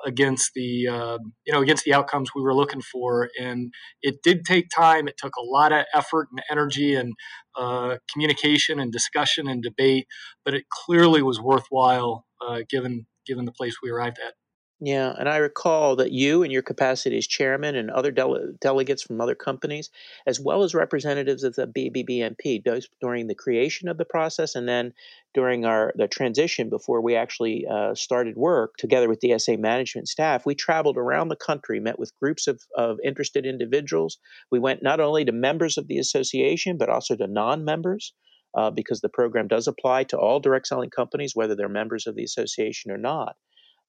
against 0.05 0.51
the 0.55 0.87
uh, 0.87 1.19
you 1.47 1.53
know 1.53 1.63
against 1.63 1.85
the 1.85 1.95
outcomes 1.95 2.31
we 2.35 2.43
were 2.43 2.55
looking 2.55 2.83
for. 2.83 3.31
And 3.41 3.73
it 4.03 4.17
did 4.23 4.45
take 4.45 4.67
time. 4.75 5.09
It 5.09 5.17
took 5.17 5.37
a 5.37 5.43
lot 5.43 5.73
of 5.73 5.87
effort 5.95 6.29
and 6.31 6.43
energy 6.51 6.95
and 6.95 7.15
uh, 7.59 7.97
communication 8.13 8.79
and 8.81 8.93
discussion 8.93 9.49
and 9.49 9.63
debate 9.63 10.07
but 10.45 10.55
it 10.55 10.65
clearly 10.71 11.23
was 11.23 11.41
worthwhile 11.41 12.25
uh, 12.41 12.61
given 12.71 13.07
given 13.27 13.45
the 13.45 13.53
place 13.53 13.77
we 13.83 13.91
arrived 13.91 14.19
at 14.27 14.33
yeah, 14.81 15.13
and 15.19 15.29
I 15.29 15.39
recall 15.39 15.97
that 15.97 16.13
you, 16.13 16.45
in 16.45 16.53
your 16.53 16.63
capacity 16.63 17.19
as 17.19 17.27
chairman, 17.27 17.75
and 17.75 17.91
other 17.91 18.13
dele- 18.13 18.53
delegates 18.61 19.03
from 19.03 19.21
other 19.21 19.35
companies, 19.35 19.91
as 20.25 20.39
well 20.39 20.63
as 20.63 20.73
representatives 20.73 21.43
of 21.43 21.57
the 21.57 21.67
BBBNP, 21.67 22.63
during 23.01 23.27
the 23.27 23.35
creation 23.35 23.89
of 23.89 23.99
the 23.99 24.05
process 24.05 24.55
and 24.55 24.69
then 24.69 24.93
during 25.35 25.65
our 25.65 25.93
the 25.97 26.07
transition 26.07 26.71
before 26.71 27.01
we 27.01 27.17
actually 27.17 27.67
uh, 27.67 27.93
started 27.97 28.37
work 28.37 28.77
together 28.79 29.09
with 29.09 29.21
DSA 29.21 29.59
management 29.59 30.07
staff, 30.07 30.47
we 30.47 30.55
traveled 30.55 30.97
around 30.97 31.27
the 31.27 31.37
country, 31.37 31.81
met 31.81 31.99
with 31.99 32.17
groups 32.23 32.47
of, 32.47 32.63
of 32.77 32.99
interested 33.05 33.47
individuals. 33.47 34.19
We 34.53 34.61
went 34.61 34.85
not 34.85 35.01
only 35.01 35.25
to 35.25 35.33
members 35.33 35.77
of 35.77 35.89
the 35.89 35.99
association, 35.99 36.79
but 36.79 36.89
also 36.89 37.17
to 37.17 37.27
non-members. 37.27 38.15
Uh, 38.57 38.71
because 38.71 39.03
the 39.03 39.11
program 39.11 39.47
does 39.47 39.69
apply 39.69 40.03
to 40.03 40.17
all 40.17 40.41
direct 40.41 40.67
selling 40.67 40.89
companies, 40.89 41.33
whether 41.35 41.55
they're 41.55 41.69
members 41.69 42.07
of 42.07 42.17
the 42.17 42.25
association 42.25 42.91
or 42.91 42.97
not. 42.97 43.37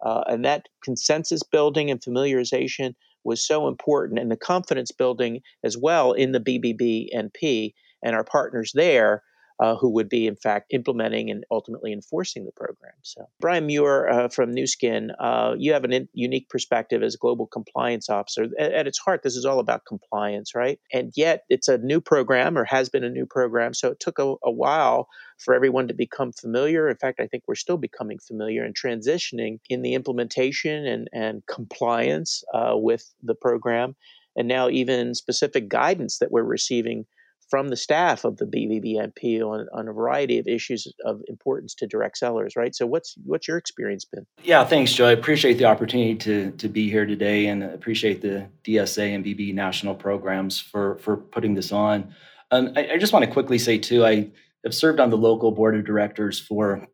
Uh, 0.05 0.23
and 0.27 0.45
that 0.45 0.67
consensus 0.83 1.43
building 1.43 1.91
and 1.91 2.01
familiarization 2.01 2.93
was 3.23 3.45
so 3.45 3.67
important, 3.67 4.19
and 4.19 4.31
the 4.31 4.37
confidence 4.37 4.91
building 4.91 5.41
as 5.63 5.77
well 5.77 6.13
in 6.13 6.31
the 6.31 6.39
BBBNP 6.39 7.73
and 8.03 8.15
our 8.15 8.23
partners 8.23 8.71
there 8.73 9.23
uh, 9.59 9.75
who 9.75 9.89
would 9.89 10.07
be, 10.07 10.25
in 10.25 10.35
fact, 10.35 10.67
implementing 10.71 11.29
and 11.29 11.43
ultimately 11.51 11.91
enforcing 11.91 12.45
the 12.45 12.51
program. 12.51 12.93
So, 13.01 13.27
Brian 13.41 13.65
Muir 13.65 14.07
uh, 14.09 14.29
from 14.29 14.53
Nu 14.53 14.65
Skin, 14.65 15.11
uh, 15.19 15.55
you 15.57 15.73
have 15.73 15.83
a 15.83 15.89
in- 15.89 16.09
unique 16.13 16.49
perspective 16.49 17.03
as 17.03 17.15
a 17.15 17.17
global 17.17 17.45
compliance 17.45 18.09
officer. 18.09 18.47
At, 18.57 18.71
at, 18.71 18.87
its 18.87 18.97
heart, 18.97 19.21
this 19.23 19.35
is 19.35 19.45
all 19.45 19.59
about 19.59 19.85
compliance, 19.85 20.55
right? 20.55 20.79
And 20.93 21.11
yet, 21.15 21.43
it's 21.49 21.67
a 21.67 21.77
new 21.77 21.99
program 21.99 22.57
or 22.57 22.63
has 22.65 22.87
been 22.89 23.03
a 23.03 23.09
new 23.09 23.25
program. 23.25 23.73
So, 23.73 23.89
it 23.89 23.99
took 23.99 24.17
a, 24.17 24.35
a 24.43 24.51
while 24.51 25.09
for 25.37 25.53
everyone 25.53 25.87
to 25.89 25.93
become 25.93 26.31
familiar. 26.31 26.89
In 26.89 26.97
fact, 26.97 27.19
I 27.19 27.27
think 27.27 27.43
we're 27.47 27.55
still 27.55 27.77
becoming 27.77 28.19
familiar 28.19 28.63
and 28.63 28.75
transitioning 28.75 29.59
in 29.69 29.81
the 29.81 29.93
implementation 29.93 30.85
and, 30.85 31.09
and 31.11 31.43
compliance 31.47 32.43
uh, 32.53 32.73
with 32.75 33.13
the 33.23 33.35
program. 33.35 33.95
And 34.37 34.47
now, 34.47 34.69
even 34.69 35.15
specific 35.15 35.67
guidance 35.67 36.19
that 36.19 36.31
we're 36.31 36.43
receiving 36.43 37.05
from 37.49 37.69
the 37.69 37.75
staff 37.75 38.23
of 38.23 38.37
the 38.37 38.45
BBBNP 38.45 39.41
on, 39.41 39.67
on 39.73 39.87
a 39.87 39.93
variety 39.93 40.37
of 40.37 40.47
issues 40.47 40.91
of 41.05 41.21
importance 41.27 41.73
to 41.75 41.87
direct 41.87 42.17
sellers, 42.17 42.55
right? 42.55 42.75
So, 42.75 42.85
what's 42.85 43.15
what's 43.25 43.47
your 43.47 43.57
experience 43.57 44.05
been? 44.05 44.25
Yeah, 44.43 44.63
thanks, 44.63 44.93
Joe. 44.93 45.07
I 45.07 45.11
appreciate 45.11 45.57
the 45.57 45.65
opportunity 45.65 46.15
to 46.15 46.51
to 46.51 46.67
be 46.67 46.89
here 46.89 47.05
today, 47.05 47.47
and 47.47 47.63
appreciate 47.63 48.21
the 48.21 48.47
DSA 48.63 49.15
and 49.15 49.25
BB 49.25 49.53
national 49.53 49.95
programs 49.95 50.59
for 50.59 50.97
for 50.99 51.17
putting 51.17 51.55
this 51.55 51.71
on. 51.71 52.13
Um, 52.51 52.73
I, 52.75 52.93
I 52.93 52.97
just 52.97 53.13
want 53.13 53.25
to 53.25 53.31
quickly 53.31 53.59
say 53.59 53.77
too, 53.77 54.05
I 54.05 54.31
have 54.63 54.73
served 54.73 54.99
on 54.99 55.09
the 55.09 55.17
local 55.17 55.51
board 55.51 55.75
of 55.75 55.85
directors 55.85 56.39
for 56.39 56.87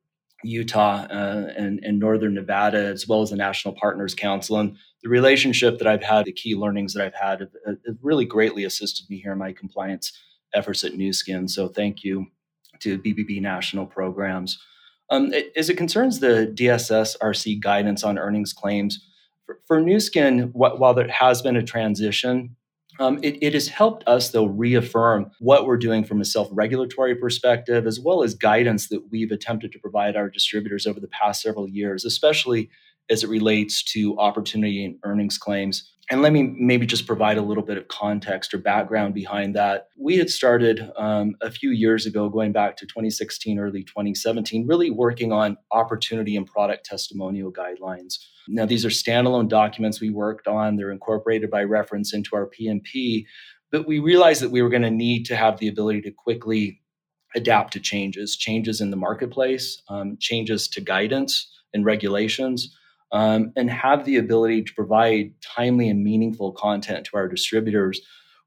Utah 0.43 1.07
uh, 1.09 1.51
and, 1.57 1.79
and, 1.83 1.99
Northern 1.99 2.35
Nevada, 2.35 2.77
as 2.77 3.07
well 3.07 3.21
as 3.21 3.31
the 3.31 3.35
National 3.35 3.73
Partners 3.73 4.13
Council. 4.13 4.59
And 4.59 4.77
the 5.01 5.09
relationship 5.09 5.79
that 5.79 5.87
I've 5.87 6.03
had, 6.03 6.25
the 6.25 6.31
key 6.31 6.55
learnings 6.55 6.93
that 6.93 7.03
I've 7.03 7.15
had, 7.15 7.39
have, 7.39 7.49
have 7.65 7.97
really 8.01 8.25
greatly 8.25 8.63
assisted 8.63 9.09
me 9.09 9.19
here 9.19 9.31
in 9.31 9.39
my 9.39 9.53
compliance 9.53 10.11
efforts 10.55 10.83
at 10.83 10.95
Nu 10.95 11.13
Skin. 11.13 11.47
So 11.47 11.67
thank 11.67 12.03
you 12.03 12.27
to 12.79 12.99
BBB 12.99 13.41
National 13.41 13.85
Programs. 13.85 14.57
Um, 15.09 15.33
as 15.55 15.69
it 15.69 15.77
concerns 15.77 16.19
the 16.19 16.51
DSS 16.55 17.15
RC 17.19 17.61
guidance 17.61 18.03
on 18.03 18.17
earnings 18.17 18.53
claims, 18.53 19.05
for, 19.45 19.59
for 19.67 19.79
Nu 19.79 19.99
Skin, 19.99 20.51
wh- 20.53 20.79
while 20.79 20.93
there 20.93 21.07
has 21.07 21.41
been 21.41 21.55
a 21.55 21.63
transition, 21.63 22.55
um, 22.99 23.19
it, 23.21 23.37
it, 23.41 23.53
has 23.53 23.67
helped 23.67 24.07
us, 24.07 24.29
though, 24.29 24.45
reaffirm 24.45 25.29
what 25.39 25.65
we're 25.65 25.77
doing 25.77 26.03
from 26.05 26.21
a 26.21 26.25
self 26.25 26.47
regulatory 26.51 27.13
perspective, 27.13 27.85
as 27.85 27.99
well 27.99 28.23
as 28.23 28.33
guidance 28.33 28.87
that 28.87 29.11
we've 29.11 29.31
attempted 29.31 29.73
to 29.73 29.79
provide 29.79 30.15
our 30.15 30.29
distributors 30.29 30.87
over 30.87 30.99
the 30.99 31.09
past 31.09 31.41
several 31.41 31.67
years, 31.67 32.05
especially 32.05 32.69
as 33.09 33.23
it 33.23 33.29
relates 33.29 33.83
to 33.83 34.17
opportunity 34.17 34.83
and 34.83 34.97
earnings 35.03 35.37
claims. 35.37 35.91
And 36.11 36.21
let 36.21 36.33
me 36.33 36.43
maybe 36.43 36.85
just 36.85 37.07
provide 37.07 37.37
a 37.37 37.41
little 37.41 37.63
bit 37.63 37.77
of 37.77 37.87
context 37.87 38.53
or 38.53 38.59
background 38.59 39.15
behind 39.15 39.55
that. 39.55 39.87
We 39.97 40.17
had 40.17 40.29
started 40.29 40.91
um, 40.97 41.35
a 41.41 41.49
few 41.49 41.71
years 41.71 42.05
ago, 42.05 42.29
going 42.29 42.51
back 42.51 42.77
to 42.77 42.85
2016, 42.85 43.57
early 43.57 43.83
2017, 43.83 44.67
really 44.67 44.91
working 44.91 45.31
on 45.31 45.57
opportunity 45.71 46.37
and 46.37 46.45
product 46.45 46.85
testimonial 46.85 47.51
guidelines. 47.51 48.19
Now, 48.47 48.67
these 48.67 48.85
are 48.85 48.89
standalone 48.89 49.49
documents 49.49 49.99
we 49.99 50.11
worked 50.11 50.47
on, 50.47 50.75
they're 50.75 50.91
incorporated 50.91 51.49
by 51.49 51.63
reference 51.63 52.13
into 52.13 52.35
our 52.35 52.47
PMP, 52.47 53.25
but 53.71 53.87
we 53.87 53.97
realized 53.97 54.43
that 54.43 54.51
we 54.51 54.61
were 54.61 54.69
going 54.69 54.83
to 54.83 54.91
need 54.91 55.25
to 55.25 55.35
have 55.35 55.57
the 55.57 55.67
ability 55.67 56.01
to 56.01 56.11
quickly 56.11 56.81
adapt 57.35 57.73
to 57.73 57.79
changes, 57.79 58.37
changes 58.37 58.79
in 58.79 58.91
the 58.91 58.95
marketplace, 58.95 59.81
um, 59.89 60.17
changes 60.19 60.67
to 60.67 60.81
guidance 60.81 61.51
and 61.73 61.83
regulations 61.83 62.75
um, 63.15 63.53
and 63.55 63.71
have 63.71 64.03
the 64.03 64.17
ability 64.17 64.61
to 64.61 64.73
provide 64.73 65.31
timely 65.41 65.87
and 65.87 66.03
meaningful 66.03 66.51
content 66.51 67.05
to 67.05 67.15
our 67.15 67.29
distributors. 67.29 68.01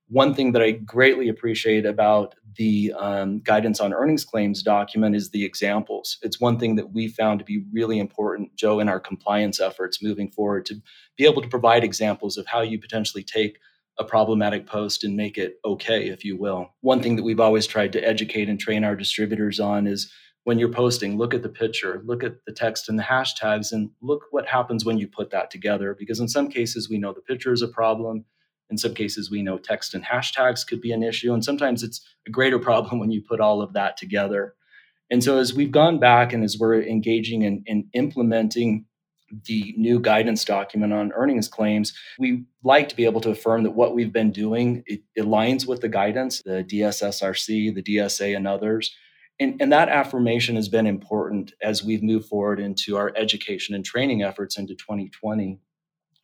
One 0.09 0.35
thing 0.35 0.53
that 0.53 0.63
I 0.63 0.73
greatly 0.73 1.31
appreciate 1.31 1.87
about 1.87 2.35
the 2.57 2.93
um, 2.99 3.41
guidance 3.41 3.81
on 3.81 3.95
earnings 3.95 4.27
claims 4.27 4.63
document 4.63 5.17
is 5.17 5.31
the 5.31 5.43
examples. 5.43 6.19
It's 6.21 6.39
one 6.39 6.59
thing 6.59 6.77
that 6.77 6.93
we 6.93 7.09
found 7.09 7.39
to 7.39 7.47
be 7.47 7.65
really 7.73 7.99
important, 7.99 8.55
Joe, 8.57 8.79
in 8.79 8.91
our 8.91 9.01
compliance 9.01 9.59
efforts 9.59 10.03
moving 10.03 10.31
forward 10.31 10.67
to 10.67 10.75
be 11.17 11.25
able 11.25 11.41
to 11.41 11.49
provide 11.49 11.83
examples 11.83 12.37
of 12.37 12.47
how 12.47 12.61
you 12.61 12.79
potentially 12.79 13.23
take 13.23 13.59
a 13.99 14.05
problematic 14.05 14.67
post 14.67 15.03
and 15.03 15.17
make 15.17 15.39
it 15.39 15.61
okay, 15.65 16.09
if 16.09 16.27
you 16.27 16.37
will. 16.37 16.69
One 16.83 17.03
thing 17.03 17.17
that 17.17 17.23
we've 17.23 17.41
always 17.41 17.67
tried 17.67 17.95
to 17.95 18.07
educate 18.07 18.51
and 18.51 18.61
train 18.61 18.85
our 18.85 18.95
distributors 18.95 19.61
on 19.61 19.87
is 19.87 20.13
when 20.49 20.59
you're 20.59 20.71
posting, 20.71 21.19
look 21.19 21.35
at 21.35 21.43
the 21.43 21.49
picture, 21.51 22.01
look 22.07 22.25
at 22.25 22.43
the 22.47 22.53
text 22.53 22.89
and 22.89 22.99
the 22.99 23.03
hashtags, 23.03 23.71
and 23.71 23.91
look 24.01 24.23
what 24.31 24.47
happens 24.47 24.83
when 24.83 24.97
you 24.97 25.07
put 25.07 25.29
that 25.29 25.51
together. 25.51 25.95
Because 25.95 26.21
in 26.21 26.27
some 26.27 26.49
cases, 26.49 26.89
we 26.89 26.97
know 26.97 27.13
the 27.13 27.21
picture 27.21 27.53
is 27.53 27.61
a 27.61 27.69
problem. 27.69 28.25
In 28.71 28.79
some 28.79 28.95
cases, 28.95 29.31
we 29.31 29.43
know 29.43 29.59
text 29.59 29.93
and 29.93 30.03
hashtags 30.03 30.67
could 30.67 30.81
be 30.81 30.91
an 30.91 31.03
issue. 31.03 31.35
And 31.35 31.45
sometimes 31.45 31.83
it's 31.83 32.01
a 32.27 32.31
greater 32.31 32.59
problem 32.69 32.99
when 32.99 33.11
you 33.11 33.21
put 33.21 33.41
all 33.41 33.61
of 33.61 33.75
that 33.75 33.99
together. 33.99 34.55
And 35.11 35.23
so, 35.23 35.37
as 35.37 35.53
we've 35.53 35.71
gone 35.71 35.99
back 35.99 36.33
and 36.33 36.43
as 36.43 36.57
we're 36.59 36.81
engaging 36.81 37.43
in, 37.43 37.63
in 37.67 37.87
implementing 37.93 38.87
the 39.45 39.75
new 39.77 40.01
guidance 40.01 40.47
document 40.47 40.95
on 40.95 41.13
earnings 41.13 41.49
claims, 41.49 41.93
we 42.19 42.47
like 42.65 42.89
to 42.89 42.97
be 42.97 43.05
able 43.05 43.21
to 43.21 43.31
affirm 43.33 43.65
that 43.65 43.73
what 43.73 43.95
we've 43.95 44.15
been 44.15 44.33
doing 44.33 44.83
it 44.87 45.03
aligns 45.19 45.69
with 45.69 45.83
the 45.83 45.91
guidance, 45.91 46.41
the 46.41 46.65
DSSRC, 46.65 47.75
the 47.75 47.83
DSA, 47.83 48.35
and 48.35 48.49
others 48.49 48.91
And, 49.41 49.61
and 49.61 49.73
that 49.73 49.89
affirmation 49.89 50.57
has 50.57 50.69
been 50.69 50.87
important 50.87 51.53
as 51.63 51.85
we've 51.85 52.03
moved 52.03 52.29
forward 52.29 52.59
into 52.59 52.97
our 52.97 53.13
education 53.17 53.75
and 53.75 53.85
training 53.85 54.23
efforts 54.23 54.59
into 54.59 54.75
2020. 54.75 55.61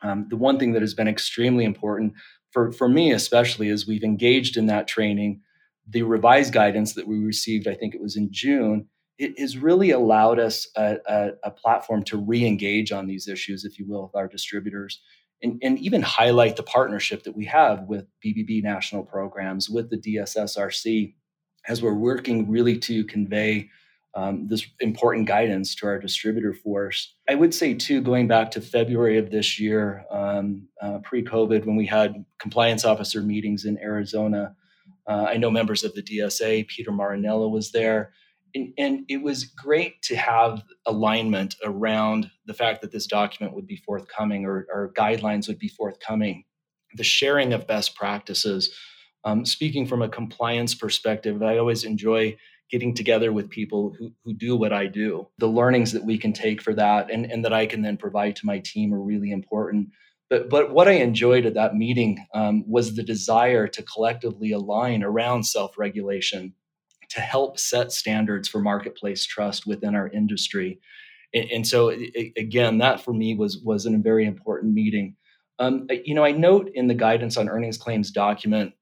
Um, 0.01 0.27
the 0.29 0.35
one 0.35 0.59
thing 0.59 0.73
that 0.73 0.81
has 0.81 0.93
been 0.93 1.07
extremely 1.07 1.63
important 1.63 2.13
for, 2.51 2.71
for 2.71 2.89
me, 2.89 3.11
especially, 3.11 3.69
as 3.69 3.87
we've 3.87 4.03
engaged 4.03 4.57
in 4.57 4.65
that 4.67 4.87
training, 4.87 5.41
the 5.87 6.03
revised 6.03 6.53
guidance 6.53 6.93
that 6.93 7.07
we 7.07 7.17
received, 7.19 7.67
I 7.67 7.75
think 7.75 7.95
it 7.95 8.01
was 8.01 8.15
in 8.15 8.31
June, 8.31 8.87
it 9.17 9.39
has 9.39 9.57
really 9.57 9.91
allowed 9.91 10.39
us 10.39 10.67
a, 10.75 10.97
a, 11.07 11.29
a 11.45 11.51
platform 11.51 12.03
to 12.03 12.17
re 12.17 12.45
engage 12.45 12.91
on 12.91 13.07
these 13.07 13.27
issues, 13.27 13.63
if 13.63 13.79
you 13.79 13.87
will, 13.87 14.03
with 14.03 14.15
our 14.15 14.27
distributors. 14.27 15.01
And, 15.41 15.59
and, 15.61 15.77
even 15.79 16.01
highlight 16.01 16.55
the 16.55 16.63
partnership 16.63 17.23
that 17.23 17.35
we 17.35 17.45
have 17.45 17.83
with 17.83 18.07
BBB 18.25 18.63
national 18.63 19.03
programs, 19.03 19.69
with 19.69 19.89
the 19.89 19.97
DSSRC, 19.97 21.13
as 21.67 21.81
we're 21.81 21.93
working 21.93 22.49
really 22.49 22.77
to 22.79 23.03
convey 23.05 23.69
um, 24.15 24.47
this 24.47 24.65
important 24.79 25.27
guidance 25.27 25.75
to 25.75 25.87
our 25.87 25.99
distributor 25.99 26.53
force. 26.53 27.13
I 27.27 27.35
would 27.35 27.53
say, 27.53 27.73
too, 27.73 28.01
going 28.01 28.27
back 28.27 28.49
to 28.51 28.61
February 28.61 29.17
of 29.17 29.29
this 29.29 29.59
year, 29.59 30.05
um, 30.09 30.69
uh, 30.81 30.99
pre 30.99 31.21
COVID, 31.23 31.65
when 31.65 31.75
we 31.75 31.85
had 31.85 32.23
compliance 32.39 32.85
officer 32.85 33.21
meetings 33.21 33.65
in 33.65 33.77
Arizona, 33.79 34.55
uh, 35.07 35.25
I 35.29 35.37
know 35.37 35.51
members 35.51 35.83
of 35.83 35.93
the 35.93 36.01
DSA, 36.01 36.67
Peter 36.67 36.91
Marinello 36.91 37.51
was 37.51 37.71
there. 37.71 38.13
And, 38.55 38.73
and, 38.77 39.05
it 39.09 39.21
was 39.21 39.43
great 39.43 40.01
to 40.03 40.15
have 40.15 40.63
alignment 40.85 41.55
around 41.65 42.31
the 42.45 42.53
fact 42.53 42.81
that 42.81 42.91
this 42.91 43.05
document 43.05 43.53
would 43.53 43.67
be 43.67 43.75
forthcoming 43.75 44.45
or, 44.45 44.65
or 44.73 44.93
guidelines 44.95 45.49
would 45.49 45.59
be 45.59 45.67
forthcoming, 45.67 46.45
the 46.95 47.03
sharing 47.03 47.51
of 47.51 47.67
best 47.67 47.95
practices. 47.95 48.73
Um, 49.25 49.43
speaking 49.43 49.87
from 49.87 50.03
a 50.03 50.09
compliance 50.09 50.75
perspective, 50.75 51.41
I 51.41 51.57
always 51.57 51.83
enjoy 51.83 52.37
getting 52.69 52.93
together 52.93 53.31
with 53.33 53.49
people 53.49 53.95
who, 53.97 54.11
who 54.23 54.33
do 54.33 54.55
what 54.55 54.71
I 54.73 54.85
do. 54.85 55.27
The 55.39 55.47
learnings 55.47 55.91
that 55.91 56.05
we 56.05 56.17
can 56.17 56.33
take 56.33 56.61
for 56.61 56.73
that 56.75 57.11
and, 57.11 57.31
and 57.31 57.43
that 57.43 57.53
I 57.53 57.65
can 57.65 57.81
then 57.81 57.97
provide 57.97 58.35
to 58.37 58.45
my 58.45 58.59
team 58.59 58.93
are 58.93 59.01
really 59.01 59.31
important. 59.31 59.89
But, 60.29 60.49
but 60.49 60.71
what 60.71 60.87
I 60.87 60.93
enjoyed 60.93 61.45
at 61.45 61.53
that 61.55 61.75
meeting 61.75 62.25
um, 62.33 62.63
was 62.67 62.95
the 62.95 63.03
desire 63.03 63.67
to 63.67 63.83
collectively 63.83 64.51
align 64.51 65.03
around 65.03 65.43
self 65.43 65.77
regulation 65.77 66.53
to 67.09 67.21
help 67.21 67.59
set 67.59 67.91
standards 67.91 68.47
for 68.47 68.59
marketplace 68.59 69.25
trust 69.25 69.67
within 69.67 69.93
our 69.93 70.07
industry. 70.07 70.79
And, 71.33 71.49
and 71.51 71.67
so, 71.67 71.89
again, 72.35 72.79
that 72.79 73.01
for 73.01 73.13
me 73.13 73.35
was, 73.35 73.59
was 73.59 73.85
a 73.85 73.91
very 73.97 74.25
important 74.25 74.73
meeting. 74.73 75.15
Um, 75.59 75.87
you 76.03 76.15
know, 76.15 76.25
I 76.25 76.31
note 76.31 76.71
in 76.73 76.87
the 76.87 76.95
guidance 76.95 77.37
on 77.37 77.47
earnings 77.47 77.77
claims 77.77 78.09
document 78.11 78.73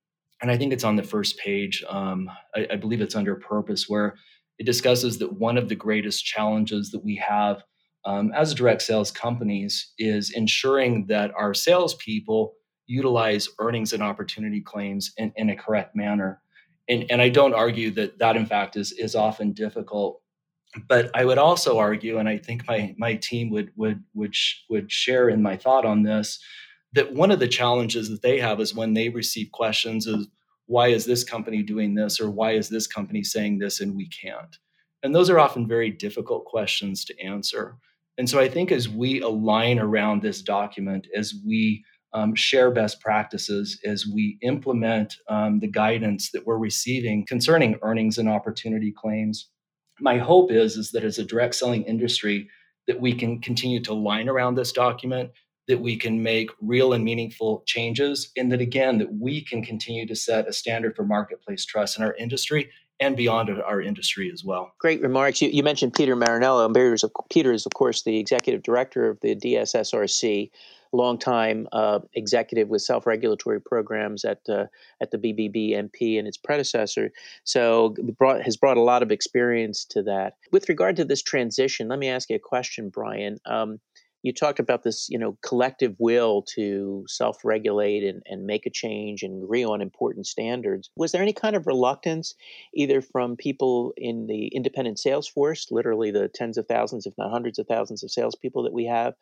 and 0.43 0.51
I 0.51 0.57
think 0.57 0.73
it's 0.73 0.83
on 0.83 0.97
the 0.97 1.03
first 1.03 1.38
page. 1.38 1.85
Um, 1.88 2.29
I, 2.53 2.67
I, 2.71 2.75
believe 2.75 3.00
it's 3.00 3.15
under 3.15 3.33
purpose, 3.33 3.88
where 3.88 4.15
it 4.59 4.65
discusses 4.65 5.17
that 5.19 5.39
one 5.39 5.57
of 5.57 5.69
the 5.69 5.75
greatest 5.75 6.25
challenges 6.25 6.91
that 6.91 7.01
we 7.03 7.15
have 7.15 7.63
um, 8.03 8.33
as 8.35 8.53
direct 8.53 8.81
sales 8.81 9.09
companies 9.09 9.93
is 9.97 10.31
ensuring 10.31 11.05
that 11.07 11.31
our 11.33 11.53
salespeople 11.53 12.55
utilize 12.88 13.47
earnings 13.59 13.93
and 13.93 14.03
opportunity 14.03 14.59
claims 14.59 15.13
in, 15.15 15.31
in 15.38 15.50
a 15.50 15.55
correct 15.55 15.95
manner. 15.95 16.41
And, 16.89 17.05
and 17.09 17.21
I 17.21 17.29
don't 17.29 17.53
argue 17.53 17.91
that 17.91 18.19
that, 18.19 18.35
in 18.35 18.45
fact, 18.45 18.75
is, 18.75 18.91
is 18.91 19.15
often 19.15 19.53
difficult. 19.53 20.21
But 20.89 21.09
I 21.15 21.23
would 21.23 21.38
also 21.38 21.77
argue, 21.77 22.17
and 22.17 22.27
I 22.27 22.38
think 22.38 22.67
my, 22.67 22.93
my 22.97 23.15
team 23.15 23.50
would, 23.51 23.71
would, 23.77 24.03
would, 24.13 24.35
would 24.69 24.91
share 24.91 25.29
in 25.29 25.41
my 25.41 25.55
thought 25.55 25.85
on 25.85 26.03
this, 26.03 26.38
that 26.93 27.13
one 27.13 27.31
of 27.31 27.39
the 27.39 27.47
challenges 27.47 28.09
that 28.09 28.21
they 28.21 28.39
have 28.39 28.59
is 28.59 28.75
when 28.75 28.93
they 28.93 29.09
receive 29.09 29.51
questions 29.51 30.07
of 30.07 30.27
why 30.67 30.88
is 30.88 31.05
this 31.05 31.23
company 31.23 31.62
doing 31.62 31.95
this? 31.95 32.19
Or 32.19 32.29
why 32.29 32.51
is 32.51 32.69
this 32.69 32.88
company 32.88 33.23
saying 33.23 33.59
this 33.59 33.81
and 33.81 33.95
we 33.95 34.07
can't? 34.09 34.57
And 35.03 35.13
those 35.13 35.29
are 35.29 35.39
often 35.39 35.67
very 35.67 35.91
difficult 35.91 36.45
questions 36.45 37.03
to 37.05 37.19
answer. 37.21 37.77
And 38.17 38.29
so 38.29 38.39
i 38.39 38.47
think 38.47 38.71
as 38.71 38.88
we 38.88 39.21
align 39.21 39.79
around 39.79 40.21
this 40.21 40.41
document 40.41 41.07
as 41.15 41.33
we 41.45 41.83
um, 42.13 42.35
share 42.35 42.69
best 42.69 43.01
practices 43.01 43.79
as 43.85 44.05
we 44.05 44.38
implement 44.41 45.15
um, 45.29 45.59
the 45.59 45.67
guidance 45.67 46.29
that 46.31 46.45
we're 46.45 46.57
receiving 46.57 47.25
concerning 47.25 47.79
earnings 47.81 48.17
and 48.17 48.29
opportunity 48.29 48.93
claims 48.95 49.50
my 50.00 50.17
hope 50.17 50.51
is 50.51 50.77
is 50.77 50.91
that 50.91 51.03
as 51.03 51.17
a 51.17 51.25
direct 51.25 51.56
selling 51.56 51.84
industry 51.84 52.47
that 52.88 52.99
we 52.99 53.13
can 53.13 53.41
continue 53.41 53.82
to 53.82 53.93
line 53.93 54.29
around 54.29 54.56
this 54.56 54.71
document 54.71 55.32
that 55.67 55.80
we 55.80 55.95
can 55.95 56.21
make 56.21 56.49
real 56.62 56.93
and 56.93 57.04
meaningful 57.04 57.63
changes 57.65 58.32
and 58.36 58.52
that 58.52 58.62
again 58.62 58.97
that 58.97 59.13
we 59.13 59.41
can 59.41 59.63
continue 59.63 60.06
to 60.06 60.15
set 60.15 60.47
a 60.47 60.54
standard 60.54 60.95
for 60.95 61.04
marketplace 61.06 61.65
trust 61.65 61.97
in 61.97 62.04
our 62.04 62.15
industry 62.15 62.69
and 62.99 63.17
beyond 63.17 63.49
our 63.49 63.82
industry 63.82 64.32
as 64.32 64.43
well. 64.43 64.71
Great 64.80 65.02
remarks. 65.02 65.41
You, 65.41 65.49
you 65.49 65.63
mentioned 65.63 65.93
Peter 65.93 66.15
Marinello. 66.15 66.73
Peter 67.30 67.52
is, 67.52 67.65
of 67.65 67.73
course, 67.73 68.04
the 68.04 68.17
executive 68.17 68.63
director 68.63 69.10
of 69.10 69.19
the 69.21 69.36
DSSRC, 69.36 70.52
longtime 70.93 71.67
uh, 71.71 71.99
executive 72.13 72.69
with 72.69 72.82
self-regulatory 72.84 73.60
programs 73.60 74.23
at 74.23 74.39
uh, 74.47 74.65
at 75.02 75.12
the 75.12 75.17
BBBNP 75.17 76.19
and 76.19 76.28
its 76.28 76.38
predecessor. 76.38 77.12
So 77.43 77.95
brought, 78.17 78.43
has 78.43 78.58
brought 78.58 78.78
a 78.78 78.82
lot 78.82 79.02
of 79.02 79.12
experience 79.12 79.86
to 79.86 80.04
that. 80.04 80.36
With 80.52 80.69
regard 80.69 80.95
to 80.97 81.06
this 81.06 81.21
transition, 81.21 81.88
let 81.88 81.99
me 81.99 82.10
ask 82.10 82.30
you 82.30 82.36
a 82.36 82.39
question, 82.39 82.89
Brian. 82.89 83.39
Um, 83.45 83.80
you 84.23 84.33
talked 84.33 84.59
about 84.59 84.83
this, 84.83 85.07
you 85.09 85.19
know, 85.19 85.38
collective 85.43 85.95
will 85.99 86.41
to 86.55 87.03
self-regulate 87.07 88.03
and, 88.03 88.23
and 88.25 88.45
make 88.45 88.65
a 88.65 88.69
change 88.69 89.21
and 89.21 89.43
agree 89.43 89.65
on 89.65 89.81
important 89.81 90.25
standards. 90.25 90.89
Was 90.95 91.12
there 91.12 91.21
any 91.21 91.33
kind 91.33 91.55
of 91.57 91.67
reluctance, 91.67 92.33
either 92.73 93.01
from 93.01 93.36
people 93.36 93.93
in 93.97 94.27
the 94.27 94.47
independent 94.47 94.97
sales 94.97 95.27
force, 95.27 95.67
literally 95.71 96.09
the 96.09 96.29
tens 96.29 96.57
of 96.57 96.67
thousands, 96.67 97.05
if 97.05 97.13
not 97.17 97.31
hundreds 97.31 97.59
of 97.59 97.67
thousands 97.67 98.01
of 98.01 98.12
salespeople 98.12 98.63
that 98.63 98.73
we 98.73 98.86
have 98.86 99.13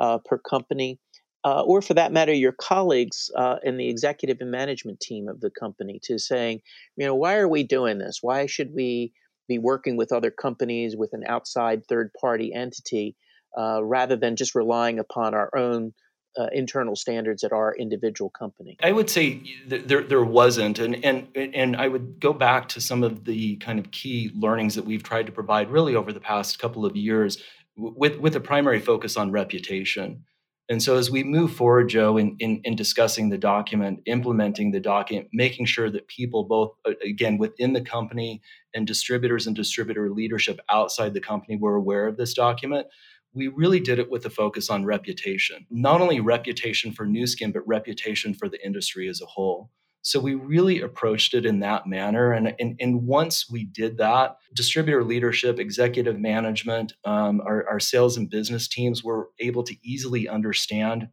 uh, 0.00 0.18
per 0.24 0.38
company, 0.38 0.98
uh, 1.44 1.62
or 1.62 1.82
for 1.82 1.94
that 1.94 2.10
matter, 2.10 2.32
your 2.32 2.52
colleagues 2.52 3.30
uh, 3.36 3.56
in 3.62 3.76
the 3.76 3.88
executive 3.88 4.38
and 4.40 4.50
management 4.50 4.98
team 5.00 5.28
of 5.28 5.40
the 5.40 5.50
company, 5.50 6.00
to 6.02 6.18
saying, 6.18 6.60
you 6.96 7.06
know, 7.06 7.14
why 7.14 7.36
are 7.36 7.46
we 7.46 7.62
doing 7.62 7.98
this? 7.98 8.18
Why 8.22 8.46
should 8.46 8.74
we 8.74 9.12
be 9.46 9.58
working 9.58 9.96
with 9.96 10.12
other 10.12 10.30
companies 10.30 10.96
with 10.96 11.12
an 11.12 11.24
outside 11.28 11.86
third-party 11.86 12.52
entity? 12.54 13.16
Uh, 13.56 13.82
rather 13.82 14.16
than 14.16 14.36
just 14.36 14.54
relying 14.54 14.98
upon 14.98 15.34
our 15.34 15.50
own 15.56 15.94
uh, 16.38 16.48
internal 16.52 16.94
standards 16.94 17.42
at 17.42 17.52
our 17.52 17.74
individual 17.74 18.30
company? 18.30 18.76
I 18.82 18.92
would 18.92 19.08
say 19.08 19.40
there 19.66 20.02
there 20.02 20.24
wasn't, 20.24 20.78
and 20.78 21.02
and 21.04 21.28
and 21.34 21.76
I 21.76 21.88
would 21.88 22.20
go 22.20 22.32
back 22.32 22.68
to 22.70 22.80
some 22.80 23.02
of 23.02 23.24
the 23.24 23.56
kind 23.56 23.78
of 23.78 23.90
key 23.90 24.30
learnings 24.34 24.74
that 24.74 24.84
we've 24.84 25.02
tried 25.02 25.26
to 25.26 25.32
provide 25.32 25.70
really 25.70 25.94
over 25.94 26.12
the 26.12 26.20
past 26.20 26.58
couple 26.58 26.84
of 26.84 26.96
years, 26.96 27.42
with 27.76 28.18
with 28.18 28.36
a 28.36 28.40
primary 28.40 28.80
focus 28.80 29.16
on 29.16 29.30
reputation. 29.30 30.24
And 30.68 30.82
so, 30.82 30.96
as 30.96 31.12
we 31.12 31.22
move 31.22 31.52
forward, 31.52 31.88
Joe, 31.88 32.16
in, 32.16 32.36
in, 32.40 32.60
in 32.64 32.74
discussing 32.74 33.28
the 33.28 33.38
document, 33.38 34.00
implementing 34.06 34.72
the 34.72 34.80
document, 34.80 35.28
making 35.32 35.66
sure 35.66 35.88
that 35.90 36.08
people, 36.08 36.42
both 36.42 36.72
again 37.04 37.38
within 37.38 37.72
the 37.72 37.80
company 37.80 38.42
and 38.74 38.84
distributors 38.84 39.46
and 39.46 39.54
distributor 39.54 40.10
leadership 40.10 40.58
outside 40.68 41.14
the 41.14 41.20
company, 41.20 41.56
were 41.56 41.76
aware 41.76 42.08
of 42.08 42.16
this 42.16 42.34
document, 42.34 42.88
we 43.36 43.48
really 43.48 43.80
did 43.80 43.98
it 43.98 44.10
with 44.10 44.24
a 44.24 44.30
focus 44.30 44.70
on 44.70 44.84
reputation, 44.86 45.66
not 45.70 46.00
only 46.00 46.20
reputation 46.20 46.90
for 46.90 47.04
Nu 47.04 47.26
Skin, 47.26 47.52
but 47.52 47.66
reputation 47.68 48.34
for 48.34 48.48
the 48.48 48.64
industry 48.64 49.08
as 49.08 49.20
a 49.20 49.26
whole. 49.26 49.70
So 50.02 50.20
we 50.20 50.34
really 50.34 50.80
approached 50.80 51.34
it 51.34 51.44
in 51.44 51.58
that 51.60 51.86
manner. 51.86 52.32
And, 52.32 52.54
and, 52.60 52.76
and 52.80 53.02
once 53.06 53.50
we 53.50 53.64
did 53.64 53.98
that, 53.98 54.36
distributor 54.54 55.02
leadership, 55.02 55.58
executive 55.58 56.18
management, 56.18 56.92
um, 57.04 57.42
our, 57.44 57.68
our 57.68 57.80
sales 57.80 58.16
and 58.16 58.30
business 58.30 58.68
teams 58.68 59.02
were 59.02 59.30
able 59.40 59.64
to 59.64 59.76
easily 59.82 60.28
understand 60.28 61.08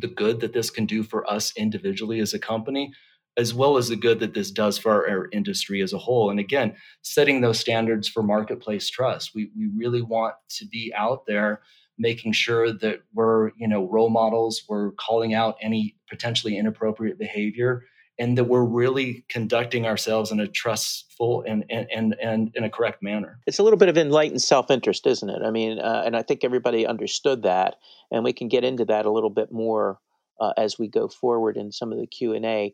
the 0.00 0.08
good 0.08 0.40
that 0.40 0.54
this 0.54 0.70
can 0.70 0.86
do 0.86 1.02
for 1.02 1.30
us 1.30 1.52
individually 1.56 2.18
as 2.18 2.32
a 2.32 2.38
company, 2.38 2.92
as 3.36 3.54
well 3.54 3.76
as 3.76 3.88
the 3.88 3.96
good 3.96 4.20
that 4.20 4.34
this 4.34 4.50
does 4.50 4.78
for 4.78 5.08
our, 5.08 5.28
industry 5.32 5.80
as 5.80 5.92
a 5.92 5.98
whole. 5.98 6.30
And 6.30 6.40
again, 6.40 6.74
setting 7.02 7.40
those 7.40 7.58
standards 7.58 8.08
for 8.08 8.22
marketplace 8.22 8.88
trust. 8.88 9.30
We, 9.34 9.50
we 9.56 9.68
really 9.74 10.02
want 10.02 10.34
to 10.58 10.66
be 10.66 10.92
out 10.96 11.26
there 11.26 11.60
making 11.98 12.32
sure 12.32 12.72
that 12.72 13.00
we're, 13.12 13.50
you 13.56 13.68
know, 13.68 13.86
role 13.88 14.08
models, 14.08 14.62
we're 14.68 14.92
calling 14.92 15.34
out 15.34 15.56
any 15.60 15.96
potentially 16.08 16.56
inappropriate 16.56 17.18
behavior, 17.18 17.84
and 18.18 18.36
that 18.36 18.44
we're 18.44 18.64
really 18.64 19.24
conducting 19.28 19.86
ourselves 19.86 20.32
in 20.32 20.40
a 20.40 20.48
trustful 20.48 21.44
and 21.46 21.64
and 21.70 21.86
and, 21.94 22.16
and 22.22 22.50
in 22.54 22.64
a 22.64 22.70
correct 22.70 23.02
manner. 23.02 23.38
It's 23.46 23.58
a 23.58 23.62
little 23.62 23.78
bit 23.78 23.88
of 23.88 23.96
enlightened 23.96 24.42
self-interest, 24.42 25.06
isn't 25.06 25.28
it? 25.28 25.42
I 25.44 25.50
mean, 25.50 25.78
uh, 25.78 26.02
and 26.04 26.16
I 26.16 26.22
think 26.22 26.42
everybody 26.42 26.86
understood 26.86 27.42
that, 27.42 27.76
and 28.10 28.24
we 28.24 28.32
can 28.32 28.48
get 28.48 28.64
into 28.64 28.84
that 28.86 29.06
a 29.06 29.10
little 29.10 29.30
bit 29.30 29.52
more 29.52 29.98
uh, 30.40 30.52
as 30.56 30.78
we 30.78 30.88
go 30.88 31.08
forward 31.08 31.56
in 31.56 31.70
some 31.70 31.92
of 31.92 31.98
the 31.98 32.06
Q 32.06 32.32
and 32.34 32.44
A. 32.44 32.72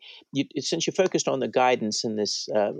Since 0.59 0.87
you 0.87 0.93
focused 0.93 1.29
on 1.29 1.41
the 1.41 1.49
guidance 1.49 2.05
in 2.05 2.17
this 2.17 2.49
uh, 2.55 2.73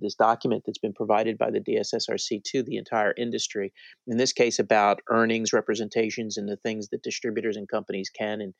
this 0.00 0.14
document 0.14 0.64
that's 0.64 0.78
been 0.78 0.92
provided 0.92 1.38
by 1.38 1.50
the 1.50 1.60
DSSRC 1.60 2.42
to 2.44 2.62
the 2.62 2.76
entire 2.76 3.14
industry, 3.16 3.72
in 4.06 4.16
this 4.16 4.32
case 4.32 4.58
about 4.58 5.00
earnings 5.10 5.52
representations 5.52 6.36
and 6.36 6.48
the 6.48 6.56
things 6.56 6.88
that 6.88 7.02
distributors 7.02 7.56
and 7.56 7.68
companies 7.68 8.10
can 8.10 8.40
and 8.40 8.54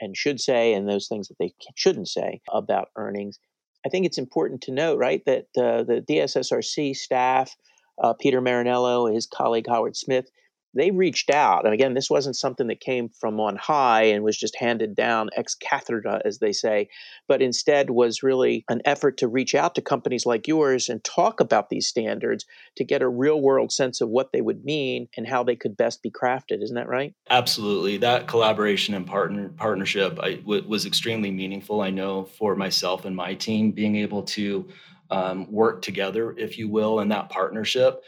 and 0.00 0.16
should 0.16 0.40
say, 0.40 0.74
and 0.74 0.88
those 0.88 1.08
things 1.08 1.26
that 1.28 1.38
they 1.40 1.52
shouldn't 1.74 2.08
say 2.08 2.40
about 2.52 2.88
earnings. 2.96 3.38
I 3.84 3.88
think 3.88 4.06
it's 4.06 4.18
important 4.18 4.60
to 4.62 4.72
note, 4.72 4.98
right, 4.98 5.22
that 5.26 5.46
uh, 5.56 5.82
the 5.82 6.04
DSSRC 6.08 6.94
staff 6.94 7.56
uh, 8.02 8.14
Peter 8.14 8.40
Marinello, 8.40 9.12
his 9.12 9.26
colleague 9.26 9.66
Howard 9.68 9.96
Smith, 9.96 10.30
they 10.78 10.90
reached 10.90 11.30
out. 11.30 11.64
And 11.64 11.74
again, 11.74 11.94
this 11.94 12.08
wasn't 12.08 12.36
something 12.36 12.68
that 12.68 12.80
came 12.80 13.08
from 13.08 13.40
on 13.40 13.56
high 13.56 14.04
and 14.04 14.22
was 14.22 14.36
just 14.36 14.56
handed 14.56 14.94
down 14.94 15.28
ex 15.36 15.54
cathedra, 15.54 16.22
as 16.24 16.38
they 16.38 16.52
say, 16.52 16.88
but 17.26 17.42
instead 17.42 17.90
was 17.90 18.22
really 18.22 18.64
an 18.68 18.80
effort 18.84 19.16
to 19.18 19.28
reach 19.28 19.54
out 19.54 19.74
to 19.74 19.82
companies 19.82 20.24
like 20.24 20.46
yours 20.46 20.88
and 20.88 21.02
talk 21.02 21.40
about 21.40 21.68
these 21.68 21.86
standards 21.86 22.46
to 22.76 22.84
get 22.84 23.02
a 23.02 23.08
real 23.08 23.40
world 23.40 23.72
sense 23.72 24.00
of 24.00 24.08
what 24.08 24.32
they 24.32 24.40
would 24.40 24.64
mean 24.64 25.08
and 25.16 25.26
how 25.26 25.42
they 25.42 25.56
could 25.56 25.76
best 25.76 26.02
be 26.02 26.10
crafted. 26.10 26.62
Isn't 26.62 26.76
that 26.76 26.88
right? 26.88 27.14
Absolutely. 27.30 27.96
That 27.98 28.28
collaboration 28.28 28.94
and 28.94 29.06
partner 29.06 29.48
partnership 29.50 30.18
I, 30.22 30.34
w- 30.34 30.66
was 30.66 30.86
extremely 30.86 31.30
meaningful. 31.30 31.80
I 31.80 31.90
know 31.90 32.24
for 32.24 32.54
myself 32.54 33.04
and 33.04 33.16
my 33.16 33.34
team, 33.34 33.72
being 33.72 33.96
able 33.96 34.22
to 34.22 34.68
um, 35.10 35.50
work 35.50 35.82
together, 35.82 36.34
if 36.36 36.58
you 36.58 36.68
will, 36.68 37.00
in 37.00 37.08
that 37.08 37.30
partnership. 37.30 38.02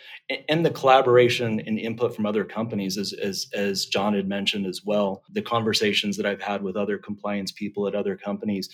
And 0.49 0.65
the 0.65 0.71
collaboration 0.71 1.61
and 1.61 1.79
input 1.79 2.15
from 2.15 2.27
other 2.27 2.45
companies, 2.45 2.99
as, 2.99 3.13
as, 3.13 3.47
as 3.55 3.87
John 3.87 4.15
had 4.15 4.29
mentioned 4.29 4.67
as 4.67 4.83
well, 4.85 5.23
the 5.31 5.43
conversations 5.43 6.17
that 6.17 6.27
I've 6.27 6.43
had 6.43 6.63
with 6.63 6.77
other 6.77 6.99
compliance 6.99 7.53
people 7.53 7.89
at 7.89 7.95
other 7.95 8.17
companies, 8.17 8.69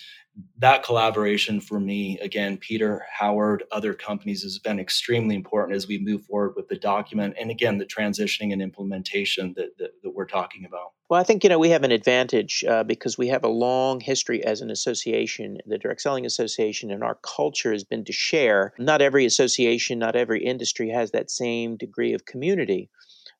that 0.59 0.83
collaboration 0.83 1.59
for 1.59 1.79
me, 1.79 2.19
again, 2.19 2.57
Peter, 2.57 3.05
Howard, 3.11 3.63
other 3.71 3.93
companies 3.93 4.43
has 4.43 4.59
been 4.59 4.79
extremely 4.79 5.35
important 5.35 5.75
as 5.75 5.87
we 5.87 5.97
move 5.97 6.23
forward 6.25 6.53
with 6.55 6.67
the 6.67 6.77
document 6.77 7.35
and 7.39 7.49
again, 7.49 7.77
the 7.77 7.85
transitioning 7.85 8.53
and 8.53 8.61
implementation 8.61 9.53
that, 9.55 9.77
that, 9.77 9.91
we're 10.17 10.25
talking 10.25 10.65
about. 10.65 10.91
Well, 11.09 11.21
I 11.21 11.23
think 11.23 11.43
you 11.43 11.49
know 11.49 11.59
we 11.59 11.69
have 11.69 11.83
an 11.83 11.91
advantage 11.91 12.65
uh, 12.67 12.83
because 12.83 13.17
we 13.17 13.29
have 13.29 13.45
a 13.45 13.49
long 13.49 14.01
history 14.01 14.43
as 14.43 14.59
an 14.59 14.69
association, 14.69 15.59
the 15.65 15.77
Direct 15.77 16.01
Selling 16.01 16.25
Association, 16.25 16.91
and 16.91 17.03
our 17.03 17.17
culture 17.21 17.71
has 17.71 17.85
been 17.85 18.03
to 18.03 18.11
share. 18.11 18.73
Not 18.77 19.01
every 19.01 19.25
association, 19.25 19.99
not 19.99 20.17
every 20.17 20.43
industry 20.43 20.89
has 20.89 21.11
that 21.11 21.31
same 21.31 21.77
degree 21.77 22.13
of 22.13 22.25
community, 22.25 22.89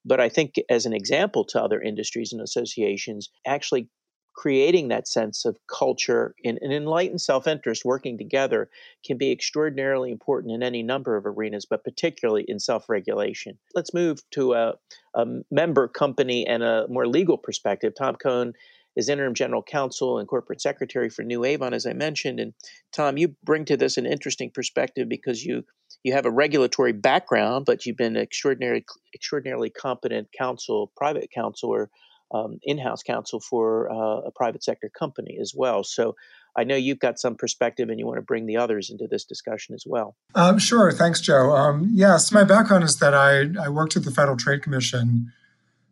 but 0.05 0.21
I 0.21 0.29
think 0.29 0.55
as 0.69 0.85
an 0.85 0.93
example 0.93 1.43
to 1.45 1.61
other 1.61 1.81
industries 1.81 2.31
and 2.31 2.41
associations, 2.41 3.29
actually 3.45 3.89
creating 4.37 4.87
that 4.87 5.07
sense 5.07 5.45
of 5.45 5.57
culture 5.67 6.35
and 6.45 6.59
an 6.61 6.71
enlightened 6.71 7.19
self-interest 7.19 7.83
working 7.83 8.19
together 8.19 8.69
can 9.03 9.17
be 9.17 9.31
extraordinarily 9.31 10.11
important 10.11 10.53
in 10.53 10.61
any 10.61 10.83
number 10.83 11.17
of 11.17 11.25
arenas 11.25 11.65
but 11.65 11.83
particularly 11.83 12.45
in 12.47 12.59
self-regulation. 12.59 13.57
Let's 13.73 13.95
move 13.95 14.21
to 14.31 14.53
a, 14.53 14.73
a 15.15 15.25
member 15.49 15.87
company 15.87 16.45
and 16.45 16.61
a 16.61 16.85
more 16.87 17.07
legal 17.07 17.39
perspective. 17.39 17.93
Tom 17.97 18.15
cohn 18.15 18.53
is 18.95 19.09
interim 19.09 19.33
general 19.33 19.63
counsel 19.63 20.19
and 20.19 20.27
corporate 20.27 20.61
secretary 20.61 21.09
for 21.09 21.21
new 21.21 21.43
avon 21.43 21.71
as 21.71 21.85
i 21.85 21.93
mentioned 21.93 22.39
and 22.39 22.53
tom 22.91 23.15
you 23.15 23.35
bring 23.43 23.63
to 23.63 23.77
this 23.77 23.95
an 23.95 24.07
interesting 24.07 24.49
perspective 24.49 25.07
because 25.07 25.45
you 25.45 25.63
you 26.03 26.13
have 26.13 26.25
a 26.25 26.31
regulatory 26.31 26.93
background 26.93 27.63
but 27.63 27.85
you've 27.85 27.95
been 27.95 28.17
extraordinarily 28.17 28.83
extraordinarily 29.13 29.69
competent 29.69 30.27
counsel 30.35 30.91
private 30.97 31.29
counselor 31.29 31.91
um, 32.31 32.59
in-house 32.63 33.03
counsel 33.03 33.39
for 33.39 33.91
uh, 33.91 34.27
a 34.27 34.31
private 34.31 34.63
sector 34.63 34.89
company 34.89 35.37
as 35.41 35.53
well. 35.55 35.83
So 35.83 36.15
I 36.57 36.63
know 36.63 36.75
you've 36.75 36.99
got 36.99 37.19
some 37.19 37.35
perspective, 37.35 37.89
and 37.89 37.99
you 37.99 38.07
want 38.07 38.17
to 38.17 38.23
bring 38.23 38.47
the 38.47 38.57
others 38.57 38.89
into 38.89 39.07
this 39.07 39.23
discussion 39.23 39.75
as 39.75 39.83
well. 39.85 40.15
Um, 40.33 40.57
sure, 40.57 40.91
thanks, 40.91 41.21
Joe. 41.21 41.51
Um, 41.51 41.89
yes, 41.93 42.31
my 42.31 42.43
background 42.43 42.83
is 42.83 42.97
that 42.97 43.13
I, 43.13 43.45
I 43.63 43.69
worked 43.69 43.95
at 43.95 44.03
the 44.03 44.11
Federal 44.11 44.37
Trade 44.37 44.63
Commission 44.63 45.31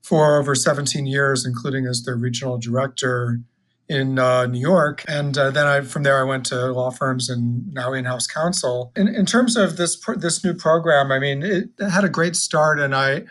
for 0.01 0.39
over 0.39 0.55
17 0.55 1.05
years, 1.05 1.45
including 1.45 1.85
as 1.85 2.03
the 2.03 2.15
regional 2.15 2.57
director 2.57 3.39
in 3.87 4.17
uh, 4.17 4.47
New 4.47 4.59
York, 4.59 5.03
and 5.07 5.37
uh, 5.37 5.51
then 5.51 5.67
I, 5.67 5.81
from 5.81 6.03
there 6.03 6.19
I 6.19 6.23
went 6.23 6.45
to 6.47 6.71
law 6.71 6.89
firms 6.89 7.29
and 7.29 7.71
now 7.71 7.93
in-house 7.93 8.25
counsel. 8.25 8.91
In, 8.95 9.07
in 9.07 9.27
terms 9.27 9.55
of 9.55 9.77
this 9.77 9.99
this 10.17 10.43
new 10.43 10.55
program, 10.55 11.11
I 11.11 11.19
mean, 11.19 11.43
it 11.43 11.69
had 11.79 12.03
a 12.03 12.09
great 12.09 12.35
start, 12.35 12.79
and 12.79 12.95
I 12.95 13.25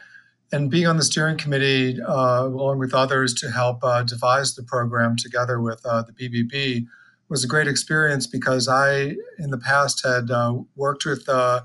and 0.55 0.71
being 0.71 0.87
on 0.87 0.97
the 0.97 1.03
steering 1.03 1.37
committee 1.37 2.01
uh, 2.01 2.45
along 2.45 2.79
with 2.79 2.95
others 2.95 3.35
to 3.35 3.51
help 3.51 3.83
uh, 3.83 4.05
devise 4.05 4.55
the 4.55 4.63
program 4.63 5.17
together 5.17 5.61
with 5.61 5.85
uh, 5.85 6.03
the 6.03 6.13
BBB 6.13 6.87
was 7.29 7.43
a 7.43 7.49
great 7.49 7.67
experience 7.67 8.29
because 8.29 8.69
I, 8.69 9.17
in 9.39 9.51
the 9.51 9.59
past, 9.59 10.07
had 10.07 10.31
uh, 10.31 10.59
worked 10.77 11.05
with 11.07 11.29
uh, 11.29 11.63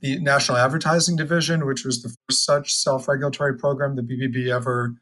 the 0.00 0.20
National 0.20 0.56
Advertising 0.56 1.16
Division, 1.16 1.66
which 1.66 1.84
was 1.84 2.00
the 2.02 2.14
first 2.28 2.44
such 2.44 2.72
self-regulatory 2.72 3.58
program 3.58 3.96
the 3.96 4.02
BBB 4.02 4.54
ever 4.54 4.94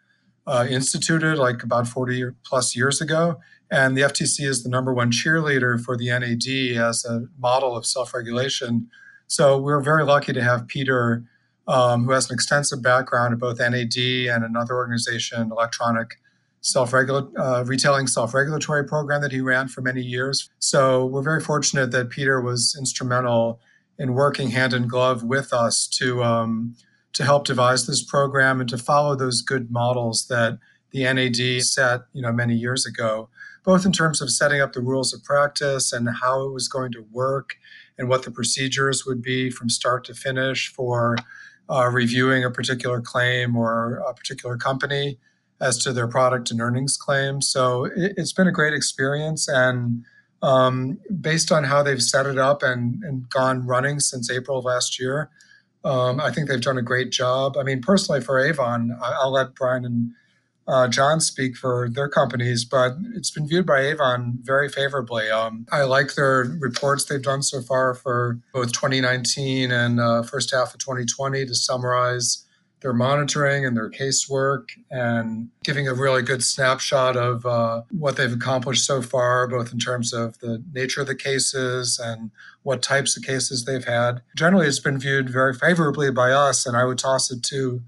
instituted, 0.70 1.36
like 1.36 1.62
about 1.62 1.86
40 1.86 2.30
plus 2.42 2.74
years 2.74 3.02
ago. 3.02 3.38
And 3.70 3.98
the 3.98 4.02
FTC 4.02 4.46
is 4.46 4.62
the 4.62 4.70
number 4.70 4.94
one 4.94 5.10
cheerleader 5.10 5.78
for 5.78 5.96
the 5.96 6.08
NAD 6.08 6.80
as 6.82 7.04
a 7.04 7.26
model 7.38 7.76
of 7.76 7.84
self-regulation. 7.84 8.88
So 9.26 9.58
we're 9.58 9.82
very 9.82 10.04
lucky 10.04 10.32
to 10.32 10.42
have 10.42 10.68
Peter 10.68 11.24
um, 11.68 12.04
who 12.04 12.12
has 12.12 12.30
an 12.30 12.34
extensive 12.34 12.82
background 12.82 13.32
in 13.32 13.38
both 13.38 13.58
NAD 13.58 13.96
and 13.96 14.44
another 14.44 14.74
organization, 14.74 15.50
electronic 15.50 16.16
self 16.60 16.92
uh, 16.92 17.64
retailing 17.64 18.06
self-regulatory 18.06 18.84
program 18.84 19.22
that 19.22 19.32
he 19.32 19.40
ran 19.40 19.68
for 19.68 19.82
many 19.82 20.02
years. 20.02 20.50
So 20.58 21.06
we're 21.06 21.22
very 21.22 21.40
fortunate 21.40 21.92
that 21.92 22.10
Peter 22.10 22.40
was 22.40 22.74
instrumental 22.78 23.60
in 23.98 24.14
working 24.14 24.50
hand 24.50 24.74
in 24.74 24.88
glove 24.88 25.22
with 25.22 25.52
us 25.52 25.86
to 25.98 26.22
um, 26.22 26.74
to 27.12 27.24
help 27.24 27.46
devise 27.46 27.86
this 27.86 28.04
program 28.04 28.60
and 28.60 28.68
to 28.68 28.76
follow 28.76 29.16
those 29.16 29.40
good 29.40 29.70
models 29.70 30.26
that 30.28 30.58
the 30.90 31.04
NAD 31.04 31.62
set, 31.62 32.02
you 32.12 32.20
know, 32.20 32.32
many 32.32 32.54
years 32.54 32.84
ago, 32.84 33.28
both 33.64 33.86
in 33.86 33.92
terms 33.92 34.20
of 34.20 34.30
setting 34.30 34.60
up 34.60 34.72
the 34.72 34.82
rules 34.82 35.14
of 35.14 35.24
practice 35.24 35.92
and 35.92 36.08
how 36.20 36.42
it 36.42 36.52
was 36.52 36.68
going 36.68 36.92
to 36.92 37.06
work 37.10 37.56
and 37.96 38.08
what 38.08 38.24
the 38.24 38.30
procedures 38.30 39.06
would 39.06 39.22
be 39.22 39.50
from 39.50 39.70
start 39.70 40.04
to 40.04 40.14
finish 40.14 40.70
for 40.72 41.16
uh, 41.68 41.88
reviewing 41.92 42.44
a 42.44 42.50
particular 42.50 43.00
claim 43.00 43.56
or 43.56 43.96
a 44.08 44.14
particular 44.14 44.56
company 44.56 45.18
as 45.60 45.78
to 45.78 45.92
their 45.92 46.06
product 46.06 46.50
and 46.50 46.60
earnings 46.60 46.96
claims. 46.96 47.48
So 47.48 47.86
it, 47.96 48.18
has 48.18 48.32
been 48.32 48.46
a 48.46 48.52
great 48.52 48.74
experience. 48.74 49.48
And 49.48 50.04
um, 50.42 50.98
based 51.20 51.50
on 51.50 51.64
how 51.64 51.82
they've 51.82 52.02
set 52.02 52.26
it 52.26 52.38
up 52.38 52.62
and, 52.62 53.02
and 53.02 53.28
gone 53.28 53.66
running 53.66 54.00
since 54.00 54.30
April 54.30 54.60
last 54.60 55.00
year, 55.00 55.30
um, 55.84 56.20
I 56.20 56.30
think 56.32 56.48
they've 56.48 56.60
done 56.60 56.78
a 56.78 56.82
great 56.82 57.10
job. 57.10 57.56
I 57.56 57.62
mean, 57.62 57.80
personally, 57.80 58.20
for 58.20 58.38
Avon, 58.38 58.96
I'll 59.00 59.32
let 59.32 59.54
Brian 59.54 59.84
and 59.84 60.10
uh, 60.68 60.88
John 60.88 61.20
speak 61.20 61.56
for 61.56 61.88
their 61.88 62.08
companies, 62.08 62.64
but 62.64 62.96
it's 63.14 63.30
been 63.30 63.46
viewed 63.46 63.66
by 63.66 63.80
Avon 63.80 64.38
very 64.42 64.68
favorably. 64.68 65.30
Um, 65.30 65.66
I 65.70 65.82
like 65.82 66.14
their 66.14 66.56
reports 66.60 67.04
they've 67.04 67.22
done 67.22 67.42
so 67.42 67.60
far 67.60 67.94
for 67.94 68.40
both 68.52 68.72
2019 68.72 69.70
and 69.70 70.00
uh, 70.00 70.22
first 70.22 70.52
half 70.52 70.74
of 70.74 70.80
2020 70.80 71.46
to 71.46 71.54
summarize 71.54 72.46
their 72.82 72.92
monitoring 72.92 73.64
and 73.64 73.76
their 73.76 73.90
casework 73.90 74.68
and 74.90 75.48
giving 75.64 75.88
a 75.88 75.94
really 75.94 76.22
good 76.22 76.42
snapshot 76.42 77.16
of 77.16 77.46
uh, 77.46 77.82
what 77.90 78.16
they've 78.16 78.34
accomplished 78.34 78.84
so 78.84 79.00
far, 79.00 79.48
both 79.48 79.72
in 79.72 79.78
terms 79.78 80.12
of 80.12 80.38
the 80.40 80.62
nature 80.72 81.00
of 81.00 81.06
the 81.06 81.14
cases 81.14 81.98
and 81.98 82.30
what 82.64 82.82
types 82.82 83.16
of 83.16 83.22
cases 83.22 83.64
they've 83.64 83.86
had. 83.86 84.20
Generally, 84.36 84.66
it's 84.66 84.80
been 84.80 84.98
viewed 84.98 85.30
very 85.30 85.54
favorably 85.54 86.10
by 86.10 86.32
us, 86.32 86.66
and 86.66 86.76
I 86.76 86.84
would 86.84 86.98
toss 86.98 87.30
it 87.30 87.42
to 87.44 87.80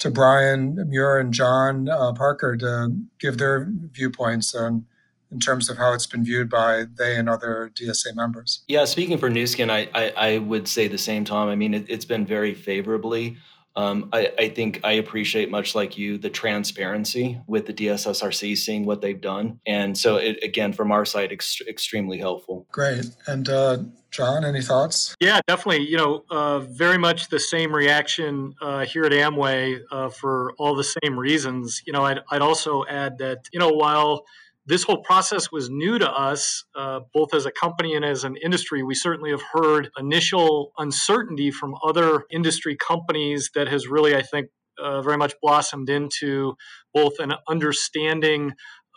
to 0.00 0.10
Brian 0.10 0.88
Muir 0.88 1.18
and 1.18 1.32
John 1.32 1.88
uh, 1.88 2.12
Parker 2.12 2.56
to 2.56 2.96
give 3.18 3.38
their 3.38 3.68
viewpoints 3.92 4.54
on 4.54 4.84
in 5.30 5.38
terms 5.38 5.70
of 5.70 5.76
how 5.76 5.92
it's 5.92 6.06
been 6.06 6.24
viewed 6.24 6.50
by 6.50 6.86
they 6.98 7.16
and 7.16 7.28
other 7.28 7.70
DSA 7.74 8.16
members. 8.16 8.64
Yeah, 8.66 8.84
speaking 8.84 9.16
for 9.16 9.30
Nu 9.30 9.46
Skin, 9.46 9.70
I, 9.70 9.88
I, 9.94 10.12
I 10.16 10.38
would 10.38 10.66
say 10.66 10.88
the 10.88 10.98
same, 10.98 11.24
Tom. 11.24 11.48
I 11.48 11.54
mean, 11.54 11.72
it, 11.74 11.88
has 11.88 12.04
been 12.04 12.26
very 12.26 12.52
favorably. 12.52 13.36
Um, 13.76 14.08
I, 14.12 14.32
I, 14.38 14.48
think 14.48 14.80
I 14.82 14.92
appreciate, 14.92 15.50
much 15.50 15.74
like 15.74 15.96
you, 15.96 16.18
the 16.18 16.30
transparency 16.30 17.40
with 17.46 17.66
the 17.66 17.72
DSSRC, 17.72 18.56
seeing 18.56 18.84
what 18.84 19.00
they've 19.00 19.20
done. 19.20 19.60
And 19.66 19.96
so, 19.96 20.16
it, 20.16 20.42
again, 20.42 20.72
from 20.72 20.90
our 20.90 21.04
side, 21.04 21.30
ex- 21.32 21.60
extremely 21.68 22.18
helpful. 22.18 22.66
Great. 22.72 23.06
And 23.26 23.48
uh, 23.48 23.78
John, 24.10 24.44
any 24.44 24.60
thoughts? 24.60 25.14
Yeah, 25.20 25.40
definitely. 25.46 25.86
You 25.88 25.96
know, 25.96 26.24
uh, 26.30 26.60
very 26.60 26.98
much 26.98 27.28
the 27.28 27.38
same 27.38 27.72
reaction 27.72 28.54
uh, 28.60 28.84
here 28.84 29.04
at 29.04 29.12
Amway 29.12 29.80
uh, 29.92 30.08
for 30.08 30.52
all 30.58 30.74
the 30.74 30.84
same 31.02 31.18
reasons. 31.18 31.82
You 31.86 31.92
know, 31.92 32.04
I'd, 32.04 32.20
I'd 32.30 32.42
also 32.42 32.84
add 32.88 33.18
that, 33.18 33.48
you 33.52 33.60
know, 33.60 33.70
while 33.70 34.24
this 34.70 34.84
whole 34.84 35.02
process 35.02 35.50
was 35.50 35.68
new 35.68 35.98
to 35.98 36.08
us, 36.08 36.64
uh, 36.76 37.00
both 37.12 37.34
as 37.34 37.44
a 37.44 37.50
company 37.50 37.94
and 37.94 38.04
as 38.04 38.22
an 38.22 38.36
industry. 38.36 38.84
We 38.84 38.94
certainly 38.94 39.30
have 39.30 39.42
heard 39.52 39.90
initial 39.98 40.70
uncertainty 40.78 41.50
from 41.50 41.74
other 41.84 42.24
industry 42.30 42.76
companies 42.76 43.50
that 43.56 43.66
has 43.66 43.88
really, 43.88 44.14
I 44.14 44.22
think, 44.22 44.46
uh, 44.80 45.02
very 45.02 45.16
much 45.16 45.34
blossomed 45.42 45.90
into 45.90 46.54
both 46.94 47.14
an 47.18 47.32
understanding 47.48 48.52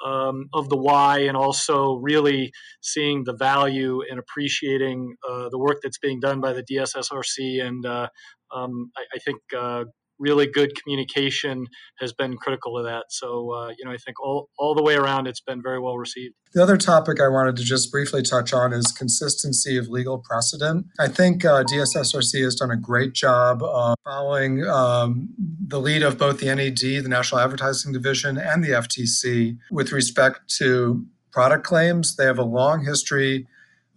um, 0.05 0.47
of 0.53 0.69
the 0.69 0.77
why 0.77 1.19
and 1.21 1.36
also 1.36 1.95
really 1.95 2.51
seeing 2.81 3.23
the 3.23 3.33
value 3.33 4.01
and 4.07 4.19
appreciating 4.19 5.15
uh, 5.27 5.49
the 5.49 5.57
work 5.57 5.77
that's 5.81 5.97
being 5.97 6.19
done 6.19 6.39
by 6.39 6.53
the 6.53 6.63
DSSRC. 6.63 7.65
And 7.65 7.83
uh, 7.83 8.09
um, 8.53 8.91
I, 8.95 9.05
I, 9.15 9.19
think 9.19 9.39
uh, 9.57 9.86
really 10.19 10.47
good 10.47 10.71
communication 10.82 11.67
has 11.99 12.13
been 12.13 12.38
critical 12.38 12.78
to 12.78 12.84
that. 12.84 13.06
So, 13.10 13.52
uh, 13.52 13.69
you 13.78 13.86
know, 13.86 13.91
I 13.91 13.97
think 13.97 14.19
all, 14.23 14.49
all 14.58 14.76
the 14.76 14.84
way 14.84 14.95
around, 14.95 15.28
it's 15.28 15.41
been 15.41 15.62
very 15.62 15.80
well 15.80 15.97
received. 15.97 16.36
The 16.54 16.62
other 16.62 16.78
topic 16.78 17.19
I 17.19 17.28
wanted 17.28 17.56
to 17.58 17.63
just 17.63 17.91
briefly 17.91 18.21
touch 18.21 18.54
on 18.54 18.73
is 18.73 18.91
consistency 18.91 19.78
of 19.78 19.88
legal 19.88 20.19
precedent. 20.19 20.86
I 20.99 21.08
think 21.08 21.43
uh, 21.43 21.63
DSSRC 21.63 22.43
has 22.43 22.56
done 22.56 22.71
a 22.71 22.78
great 22.78 23.13
job 23.13 23.63
of 23.63 23.95
following 24.04 24.63
um, 24.65 25.30
the 25.38 25.80
lead 25.80 26.04
of 26.04 26.17
both 26.17 26.39
the 26.39 26.54
NAD, 26.54 26.78
the 26.78 27.10
National 27.10 27.41
Advertising 27.41 27.91
Division, 27.91 28.38
and 28.38 28.63
the 28.63 28.69
FTC 28.69 29.58
with 29.71 29.91
respect 29.91 30.41
to 30.58 31.06
product 31.32 31.65
claims. 31.65 32.15
They 32.15 32.26
have 32.26 32.38
a 32.38 32.43
long 32.43 32.86
history 32.86 33.47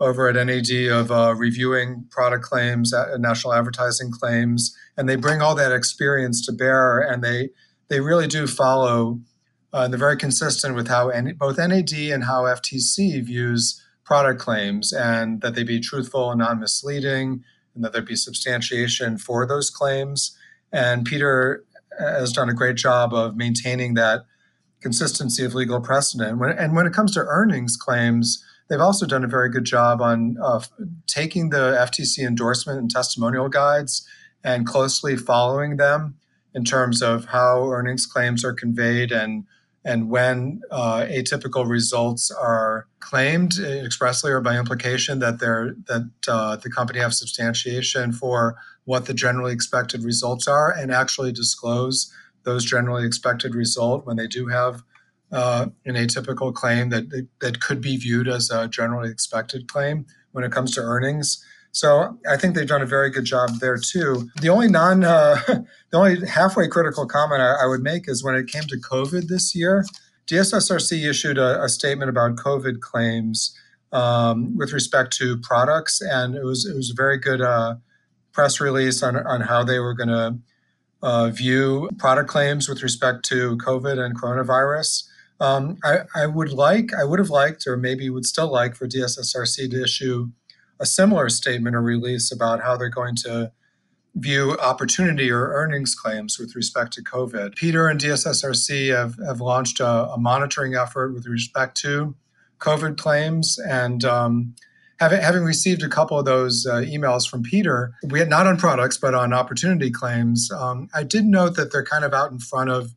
over 0.00 0.28
at 0.28 0.46
NAD 0.46 0.70
of 0.90 1.10
uh, 1.10 1.34
reviewing 1.36 2.04
product 2.10 2.44
claims, 2.44 2.92
uh, 2.92 3.16
national 3.18 3.54
advertising 3.54 4.10
claims, 4.10 4.76
and 4.96 5.08
they 5.08 5.16
bring 5.16 5.40
all 5.40 5.54
that 5.54 5.72
experience 5.72 6.44
to 6.46 6.52
bear, 6.52 6.98
and 6.98 7.22
they 7.22 7.50
they 7.88 8.00
really 8.00 8.26
do 8.26 8.46
follow. 8.46 9.20
Uh, 9.72 9.82
and 9.84 9.92
they're 9.92 9.98
very 9.98 10.16
consistent 10.16 10.74
with 10.74 10.88
how 10.88 11.10
both 11.38 11.58
NAD 11.58 11.92
and 11.92 12.24
how 12.24 12.42
FTC 12.42 13.22
views 13.24 13.82
product 14.04 14.40
claims, 14.40 14.92
and 14.92 15.40
that 15.40 15.54
they 15.54 15.64
be 15.64 15.80
truthful 15.80 16.30
and 16.30 16.38
non-misleading, 16.38 17.42
and 17.74 17.84
that 17.84 17.92
there 17.92 18.02
be 18.02 18.16
substantiation 18.16 19.18
for 19.18 19.46
those 19.46 19.70
claims. 19.70 20.36
And 20.72 21.04
Peter 21.04 21.64
uh, 21.98 22.04
has 22.04 22.32
done 22.32 22.48
a 22.48 22.54
great 22.54 22.76
job 22.76 23.12
of 23.12 23.36
maintaining 23.36 23.94
that 23.94 24.24
consistency 24.80 25.44
of 25.44 25.54
legal 25.54 25.80
precedent. 25.80 26.38
When, 26.38 26.50
and 26.50 26.76
when 26.76 26.86
it 26.86 26.92
comes 26.92 27.12
to 27.14 27.20
earnings 27.20 27.76
claims, 27.76 28.44
they've 28.68 28.80
also 28.80 29.06
done 29.06 29.24
a 29.24 29.28
very 29.28 29.50
good 29.50 29.64
job 29.64 30.00
on 30.00 30.36
uh, 30.42 30.60
taking 31.06 31.50
the 31.50 31.76
FTC 31.78 32.26
endorsement 32.26 32.78
and 32.78 32.90
testimonial 32.90 33.48
guides 33.48 34.06
and 34.44 34.66
closely 34.66 35.16
following 35.16 35.76
them 35.76 36.16
in 36.54 36.64
terms 36.64 37.02
of 37.02 37.26
how 37.26 37.70
earnings 37.70 38.06
claims 38.06 38.44
are 38.44 38.54
conveyed 38.54 39.12
and 39.12 39.44
and 39.84 40.10
when 40.10 40.60
uh, 40.72 41.06
atypical 41.08 41.68
results 41.68 42.32
are 42.32 42.88
claimed 42.98 43.56
expressly 43.60 44.32
or 44.32 44.40
by 44.40 44.58
implication 44.58 45.20
that 45.20 45.38
they're 45.38 45.74
that 45.86 46.10
uh, 46.26 46.56
the 46.56 46.70
company 46.70 46.98
have 46.98 47.14
substantiation 47.14 48.12
for 48.12 48.56
what 48.84 49.06
the 49.06 49.14
generally 49.14 49.52
expected 49.52 50.02
results 50.02 50.48
are 50.48 50.72
and 50.72 50.90
actually 50.90 51.32
disclose 51.32 52.12
those 52.42 52.64
generally 52.64 53.06
expected 53.06 53.54
result 53.54 54.06
when 54.06 54.16
they 54.16 54.26
do 54.26 54.46
have 54.48 54.82
uh, 55.32 55.66
an 55.84 55.94
atypical 55.94 56.54
claim 56.54 56.90
that 56.90 57.26
that 57.40 57.60
could 57.60 57.80
be 57.80 57.96
viewed 57.96 58.28
as 58.28 58.50
a 58.50 58.68
generally 58.68 59.10
expected 59.10 59.68
claim 59.68 60.06
when 60.32 60.44
it 60.44 60.52
comes 60.52 60.72
to 60.74 60.80
earnings. 60.80 61.44
So 61.72 62.18
I 62.30 62.38
think 62.38 62.54
they've 62.54 62.66
done 62.66 62.80
a 62.80 62.86
very 62.86 63.10
good 63.10 63.26
job 63.26 63.50
there 63.60 63.76
too. 63.76 64.30
The 64.40 64.48
only 64.48 64.68
non, 64.68 65.04
uh, 65.04 65.36
the 65.90 65.98
only 65.98 66.26
halfway 66.26 66.68
critical 66.68 67.06
comment 67.06 67.42
I, 67.42 67.64
I, 67.64 67.66
would 67.66 67.82
make 67.82 68.08
is 68.08 68.24
when 68.24 68.34
it 68.34 68.46
came 68.46 68.62
to 68.62 68.78
COVID 68.78 69.28
this 69.28 69.54
year, 69.54 69.84
DSSRC 70.26 71.08
issued 71.08 71.36
a, 71.36 71.62
a 71.62 71.68
statement 71.68 72.08
about 72.08 72.36
COVID 72.36 72.80
claims 72.80 73.54
um, 73.92 74.56
with 74.56 74.72
respect 74.72 75.14
to 75.18 75.36
products, 75.38 76.00
and 76.00 76.34
it 76.34 76.44
was 76.44 76.64
it 76.64 76.74
was 76.74 76.90
a 76.90 76.94
very 76.94 77.18
good 77.18 77.42
uh, 77.42 77.76
press 78.32 78.60
release 78.60 79.02
on 79.02 79.16
on 79.26 79.42
how 79.42 79.62
they 79.62 79.78
were 79.78 79.94
going 79.94 80.08
to 80.08 80.38
uh, 81.02 81.28
view 81.28 81.90
product 81.98 82.28
claims 82.28 82.68
with 82.68 82.82
respect 82.82 83.24
to 83.26 83.56
COVID 83.58 83.98
and 83.98 84.18
coronavirus. 84.18 85.04
Um, 85.40 85.76
I, 85.84 86.00
I, 86.14 86.26
would 86.26 86.50
like, 86.50 86.94
I 86.94 87.04
would 87.04 87.18
have 87.18 87.30
liked, 87.30 87.66
or 87.66 87.76
maybe 87.76 88.08
would 88.08 88.24
still 88.24 88.50
like, 88.50 88.74
for 88.74 88.88
DSSRC 88.88 89.70
to 89.70 89.82
issue 89.82 90.30
a 90.80 90.86
similar 90.86 91.28
statement 91.28 91.76
or 91.76 91.82
release 91.82 92.32
about 92.32 92.62
how 92.62 92.76
they're 92.76 92.88
going 92.88 93.16
to 93.16 93.52
view 94.14 94.56
opportunity 94.58 95.30
or 95.30 95.52
earnings 95.52 95.94
claims 95.94 96.38
with 96.38 96.56
respect 96.56 96.92
to 96.94 97.02
COVID. 97.02 97.54
Peter 97.54 97.88
and 97.88 98.00
DSSRC 98.00 98.94
have, 98.94 99.16
have 99.26 99.40
launched 99.40 99.78
a, 99.78 100.10
a 100.10 100.18
monitoring 100.18 100.74
effort 100.74 101.12
with 101.12 101.26
respect 101.26 101.76
to 101.78 102.14
COVID 102.58 102.96
claims. 102.96 103.58
And 103.58 104.04
um, 104.04 104.54
having, 104.98 105.20
having 105.20 105.42
received 105.42 105.82
a 105.82 105.88
couple 105.88 106.18
of 106.18 106.24
those 106.24 106.66
uh, 106.66 106.76
emails 106.76 107.28
from 107.28 107.42
Peter, 107.42 107.92
we 108.08 108.18
had 108.18 108.30
not 108.30 108.46
on 108.46 108.56
products, 108.56 108.96
but 108.96 109.14
on 109.14 109.34
opportunity 109.34 109.90
claims, 109.90 110.50
um, 110.50 110.88
I 110.94 111.02
did 111.02 111.26
note 111.26 111.56
that 111.56 111.70
they're 111.70 111.84
kind 111.84 112.04
of 112.04 112.14
out 112.14 112.32
in 112.32 112.38
front 112.38 112.70
of 112.70 112.94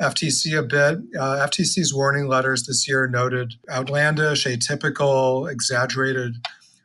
FTC 0.00 0.58
a 0.58 0.62
bit. 0.62 0.98
Uh, 1.18 1.46
FTC's 1.46 1.94
warning 1.94 2.26
letters 2.26 2.66
this 2.66 2.88
year 2.88 3.06
noted 3.06 3.54
outlandish, 3.70 4.44
atypical, 4.44 5.50
exaggerated 5.50 6.36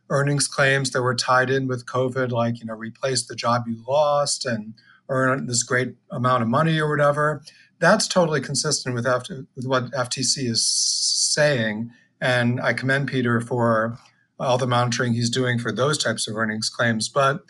earnings 0.09 0.47
claims 0.47 0.91
that 0.91 1.01
were 1.01 1.15
tied 1.15 1.49
in 1.49 1.67
with 1.67 1.85
COVID, 1.85 2.31
like 2.31 2.59
you 2.59 2.65
know, 2.65 2.73
replace 2.73 3.25
the 3.25 3.35
job 3.35 3.63
you 3.67 3.83
lost 3.87 4.45
and 4.45 4.73
earn 5.07 5.47
this 5.47 5.63
great 5.63 5.95
amount 6.11 6.43
of 6.43 6.49
money 6.49 6.79
or 6.79 6.89
whatever. 6.89 7.41
That's 7.79 8.07
totally 8.07 8.41
consistent 8.41 8.93
with, 8.93 9.07
F- 9.07 9.29
with 9.55 9.65
what 9.65 9.91
FTC 9.91 10.49
is 10.49 10.65
saying, 10.65 11.91
and 12.19 12.59
I 12.61 12.73
commend 12.73 13.07
Peter 13.07 13.39
for 13.39 13.97
all 14.39 14.57
the 14.57 14.67
monitoring 14.67 15.13
he's 15.13 15.29
doing 15.29 15.59
for 15.59 15.71
those 15.71 15.97
types 15.97 16.27
of 16.27 16.35
earnings 16.35 16.69
claims. 16.69 17.09
But 17.09 17.43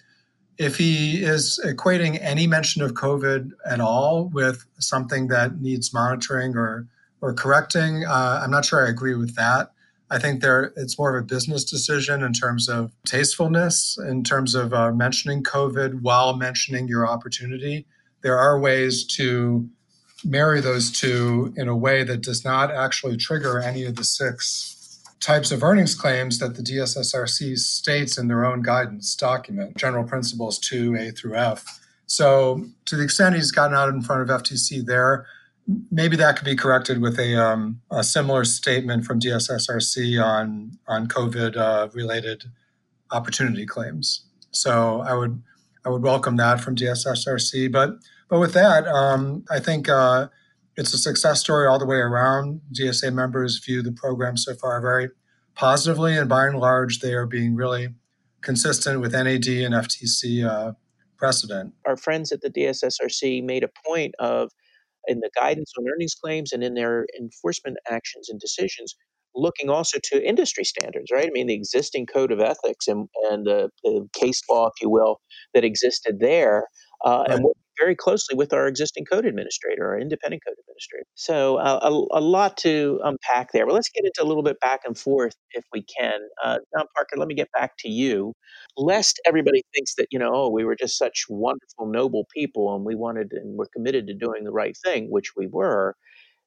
if 0.59 0.75
he 0.77 1.23
is 1.23 1.59
equating 1.65 2.19
any 2.21 2.45
mention 2.45 2.81
of 2.81 2.93
COVID 2.93 3.51
at 3.65 3.79
all 3.79 4.25
with 4.25 4.65
something 4.77 5.29
that 5.29 5.59
needs 5.61 5.93
monitoring 5.93 6.55
or 6.55 6.87
or 7.21 7.33
correcting, 7.33 8.05
uh, 8.05 8.41
I'm 8.43 8.51
not 8.51 8.63
sure 8.63 8.85
I 8.85 8.89
agree 8.89 9.15
with 9.15 9.35
that. 9.35 9.71
I 10.09 10.19
think 10.19 10.41
there 10.41 10.73
it's 10.75 10.97
more 10.97 11.15
of 11.15 11.23
a 11.23 11.25
business 11.25 11.63
decision 11.63 12.23
in 12.23 12.33
terms 12.33 12.67
of 12.69 12.91
tastefulness, 13.05 13.97
in 13.97 14.23
terms 14.23 14.53
of 14.53 14.73
uh, 14.73 14.91
mentioning 14.91 15.43
COVID 15.43 16.01
while 16.01 16.35
mentioning 16.35 16.87
your 16.87 17.07
opportunity. 17.07 17.85
There 18.21 18.37
are 18.37 18.59
ways 18.59 19.05
to 19.17 19.69
marry 20.25 20.59
those 20.59 20.91
two 20.91 21.53
in 21.55 21.69
a 21.69 21.75
way 21.75 22.03
that 22.03 22.21
does 22.21 22.43
not 22.43 22.71
actually 22.71 23.15
trigger 23.15 23.61
any 23.61 23.85
of 23.85 23.95
the 23.95 24.03
six 24.03 24.78
types 25.19 25.51
of 25.51 25.63
earnings 25.63 25.95
claims 25.95 26.39
that 26.39 26.55
the 26.55 26.63
DSSRC 26.63 27.57
states 27.57 28.17
in 28.17 28.27
their 28.27 28.45
own 28.45 28.61
guidance 28.61 29.15
document, 29.15 29.77
General 29.77 30.03
Principles 30.03 30.59
2A 30.59 31.17
through 31.17 31.35
F. 31.35 31.79
So, 32.05 32.65
to 32.85 32.95
the 32.95 33.03
extent 33.03 33.35
he's 33.35 33.51
gotten 33.51 33.77
out 33.77 33.89
in 33.89 34.01
front 34.01 34.29
of 34.29 34.41
FTC 34.41 34.85
there, 34.85 35.27
maybe 35.91 36.15
that 36.17 36.37
could 36.37 36.45
be 36.45 36.55
corrected 36.55 37.01
with 37.01 37.19
a, 37.19 37.35
um, 37.35 37.81
a 37.91 38.03
similar 38.03 38.43
statement 38.45 39.05
from 39.05 39.19
DSSRC 39.19 40.23
on 40.23 40.71
on 40.87 41.07
COVID 41.07 41.55
uh, 41.55 41.89
related 41.93 42.45
opportunity 43.11 43.65
claims. 43.65 44.25
So, 44.51 45.01
I 45.01 45.13
would 45.13 45.43
I 45.85 45.89
would 45.89 46.01
welcome 46.01 46.37
that 46.37 46.61
from 46.61 46.75
DSSRC. 46.75 47.71
But 47.71 47.97
but 48.29 48.39
with 48.39 48.53
that, 48.53 48.87
um, 48.87 49.43
I 49.51 49.59
think. 49.59 49.89
Uh, 49.89 50.29
it's 50.79 50.93
a 50.93 50.97
success 50.97 51.41
story 51.41 51.67
all 51.67 51.77
the 51.77 51.85
way 51.85 51.97
around. 51.97 52.61
DSA 52.73 53.13
members 53.13 53.59
view 53.59 53.83
the 53.83 53.91
program 53.91 54.37
so 54.37 54.55
far 54.55 54.81
very 54.81 55.09
positively, 55.53 56.17
and 56.17 56.29
by 56.29 56.47
and 56.47 56.57
large, 56.57 56.99
they 56.99 57.13
are 57.13 57.25
being 57.25 57.53
really 57.53 57.89
consistent 58.41 59.01
with 59.01 59.11
NAD 59.11 59.47
and 59.47 59.73
FTC 59.75 60.49
uh, 60.49 60.71
precedent. 61.17 61.73
Our 61.85 61.97
friends 61.97 62.31
at 62.31 62.39
the 62.39 62.49
DSSRC 62.49 63.43
made 63.43 63.65
a 63.65 63.69
point 63.85 64.15
of, 64.19 64.51
in 65.07 65.19
the 65.19 65.29
guidance 65.35 65.73
on 65.77 65.85
earnings 65.93 66.15
claims 66.15 66.53
and 66.53 66.63
in 66.63 66.75
their 66.75 67.05
enforcement 67.19 67.75
actions 67.89 68.29
and 68.29 68.39
decisions, 68.39 68.95
looking 69.35 69.69
also 69.69 69.97
to 70.01 70.25
industry 70.25 70.63
standards, 70.63 71.11
right? 71.11 71.27
I 71.27 71.31
mean, 71.31 71.47
the 71.47 71.55
existing 71.55 72.05
code 72.05 72.31
of 72.31 72.39
ethics 72.39 72.87
and, 72.87 73.09
and 73.29 73.45
the, 73.45 73.69
the 73.83 74.07
case 74.13 74.41
law, 74.49 74.67
if 74.67 74.81
you 74.81 74.89
will, 74.89 75.19
that 75.53 75.65
existed 75.65 76.21
there, 76.21 76.67
uh, 77.03 77.25
right. 77.27 77.37
and 77.37 77.45
very 77.79 77.95
closely 77.95 78.35
with 78.35 78.53
our 78.53 78.67
existing 78.67 79.05
code 79.05 79.25
administrator, 79.25 79.87
our 79.87 79.99
independent 79.99 80.43
code 80.45 80.55
administrator. 80.59 81.05
So 81.15 81.57
uh, 81.57 81.79
a, 81.81 82.19
a, 82.19 82.21
lot 82.21 82.57
to 82.57 82.99
unpack 83.03 83.51
there. 83.51 83.65
But 83.65 83.73
let's 83.73 83.89
get 83.89 84.05
into 84.05 84.23
a 84.23 84.27
little 84.27 84.43
bit 84.43 84.59
back 84.59 84.81
and 84.85 84.97
forth 84.97 85.35
if 85.51 85.63
we 85.73 85.83
can. 85.83 86.19
Uh, 86.43 86.59
Parker, 86.73 87.17
let 87.17 87.27
me 87.27 87.35
get 87.35 87.51
back 87.51 87.73
to 87.79 87.89
you. 87.89 88.33
Lest 88.77 89.19
everybody 89.25 89.63
thinks 89.73 89.95
that 89.95 90.07
you 90.11 90.19
know, 90.19 90.31
oh, 90.33 90.49
we 90.49 90.63
were 90.63 90.75
just 90.75 90.97
such 90.97 91.25
wonderful, 91.29 91.87
noble 91.87 92.25
people, 92.35 92.75
and 92.75 92.85
we 92.85 92.95
wanted 92.95 93.31
and 93.31 93.57
were 93.57 93.69
committed 93.73 94.07
to 94.07 94.13
doing 94.13 94.43
the 94.43 94.51
right 94.51 94.77
thing, 94.85 95.07
which 95.09 95.35
we 95.35 95.47
were. 95.47 95.95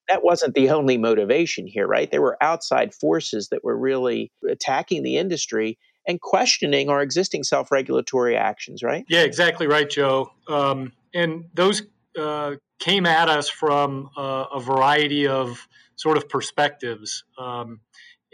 That 0.09 0.25
wasn't 0.25 0.55
the 0.55 0.71
only 0.71 0.99
motivation 0.99 1.67
here, 1.67 1.87
right? 1.87 2.11
There 2.11 2.21
were 2.21 2.37
outside 2.43 2.93
forces 2.93 3.49
that 3.51 3.63
were 3.63 3.79
really 3.79 4.33
attacking 4.49 5.05
the 5.05 5.17
industry 5.17 5.79
and 6.07 6.21
questioning 6.21 6.89
our 6.89 7.03
existing 7.03 7.45
self 7.45 7.71
regulatory 7.71 8.37
actions, 8.37 8.83
right? 8.83 9.05
Yeah, 9.09 9.23
exactly 9.23 9.67
right, 9.67 9.89
Joe. 9.89 10.33
Um, 10.49 10.93
and 11.15 11.45
those 11.55 11.83
uh, 12.19 12.57
came 12.79 13.07
at 13.07 13.29
us 13.29 13.49
from 13.49 14.11
uh, 14.17 14.47
a 14.53 14.61
variety 14.61 15.27
of 15.27 15.67
sort 15.97 16.17
of 16.17 16.29
perspectives. 16.29 17.25
Um, 17.39 17.81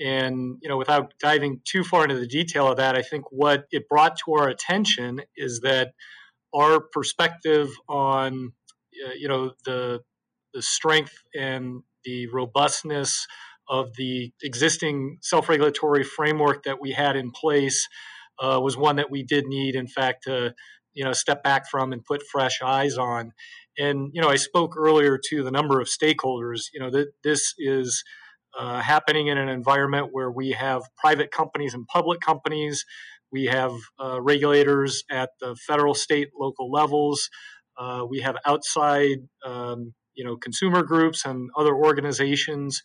and 0.00 0.58
you 0.62 0.68
know, 0.68 0.76
without 0.76 1.14
diving 1.20 1.60
too 1.64 1.82
far 1.82 2.04
into 2.04 2.18
the 2.18 2.26
detail 2.26 2.68
of 2.68 2.76
that, 2.76 2.96
I 2.96 3.02
think 3.02 3.24
what 3.30 3.64
it 3.70 3.88
brought 3.88 4.16
to 4.24 4.34
our 4.34 4.48
attention 4.48 5.22
is 5.36 5.60
that 5.60 5.92
our 6.54 6.80
perspective 6.80 7.68
on 7.88 8.52
uh, 9.06 9.12
you 9.18 9.28
know 9.28 9.52
the 9.64 10.00
the 10.54 10.62
strength 10.62 11.12
and 11.34 11.82
the 12.04 12.26
robustness 12.28 13.26
of 13.68 13.94
the 13.96 14.32
existing 14.42 15.18
self-regulatory 15.20 16.02
framework 16.02 16.62
that 16.62 16.80
we 16.80 16.92
had 16.92 17.16
in 17.16 17.30
place 17.30 17.86
uh, 18.40 18.58
was 18.62 18.76
one 18.76 18.96
that 18.96 19.10
we 19.10 19.22
did 19.22 19.46
need, 19.46 19.74
in 19.74 19.86
fact, 19.86 20.24
to 20.24 20.54
you 20.98 21.04
know 21.04 21.12
step 21.12 21.44
back 21.44 21.70
from 21.70 21.92
and 21.92 22.04
put 22.04 22.22
fresh 22.30 22.60
eyes 22.60 22.98
on. 22.98 23.32
And 23.78 24.10
you 24.12 24.20
know, 24.20 24.28
I 24.28 24.34
spoke 24.34 24.74
earlier 24.76 25.16
to 25.30 25.44
the 25.44 25.52
number 25.52 25.80
of 25.80 25.86
stakeholders. 25.86 26.62
You 26.74 26.80
know, 26.80 26.90
that 26.90 27.12
this 27.22 27.54
is 27.56 28.02
uh, 28.58 28.80
happening 28.80 29.28
in 29.28 29.38
an 29.38 29.48
environment 29.48 30.08
where 30.10 30.30
we 30.30 30.50
have 30.50 30.82
private 30.96 31.30
companies 31.30 31.72
and 31.72 31.86
public 31.86 32.20
companies. 32.20 32.84
We 33.30 33.44
have 33.44 33.72
uh, 34.02 34.20
regulators 34.20 35.04
at 35.08 35.30
the 35.40 35.54
federal, 35.54 35.94
state, 35.94 36.30
local 36.36 36.68
levels. 36.68 37.30
Uh, 37.78 38.04
we 38.10 38.20
have 38.20 38.36
outside, 38.44 39.18
um, 39.46 39.94
you 40.14 40.24
know, 40.24 40.36
consumer 40.36 40.82
groups 40.82 41.24
and 41.24 41.48
other 41.56 41.74
organizations, 41.74 42.82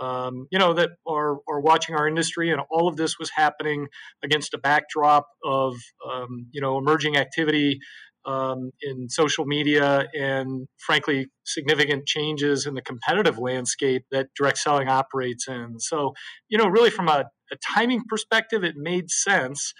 um, 0.00 0.46
you 0.50 0.58
know, 0.58 0.74
that 0.74 0.90
are, 1.06 1.36
are 1.48 1.60
watching 1.60 1.94
our 1.94 2.08
industry. 2.08 2.50
And 2.50 2.60
all 2.70 2.88
of 2.88 2.96
this 2.96 3.18
was 3.18 3.30
happening 3.34 3.86
against 4.22 4.54
a 4.54 4.58
backdrop 4.58 5.26
of, 5.44 5.76
um, 6.10 6.46
you 6.52 6.60
know, 6.60 6.78
emerging 6.78 7.16
activity 7.16 7.78
um, 8.26 8.70
in 8.80 9.08
social 9.08 9.44
media 9.44 10.06
and, 10.14 10.66
frankly, 10.78 11.26
significant 11.44 12.06
changes 12.06 12.66
in 12.66 12.74
the 12.74 12.82
competitive 12.82 13.38
landscape 13.38 14.04
that 14.10 14.28
direct 14.36 14.58
selling 14.58 14.88
operates 14.88 15.46
in. 15.46 15.78
So, 15.78 16.14
you 16.48 16.56
know, 16.56 16.66
really 16.66 16.90
from 16.90 17.08
a, 17.08 17.26
a 17.52 17.56
timing 17.74 18.02
perspective, 18.08 18.64
it 18.64 18.76
made 18.76 19.10
sense. 19.10 19.74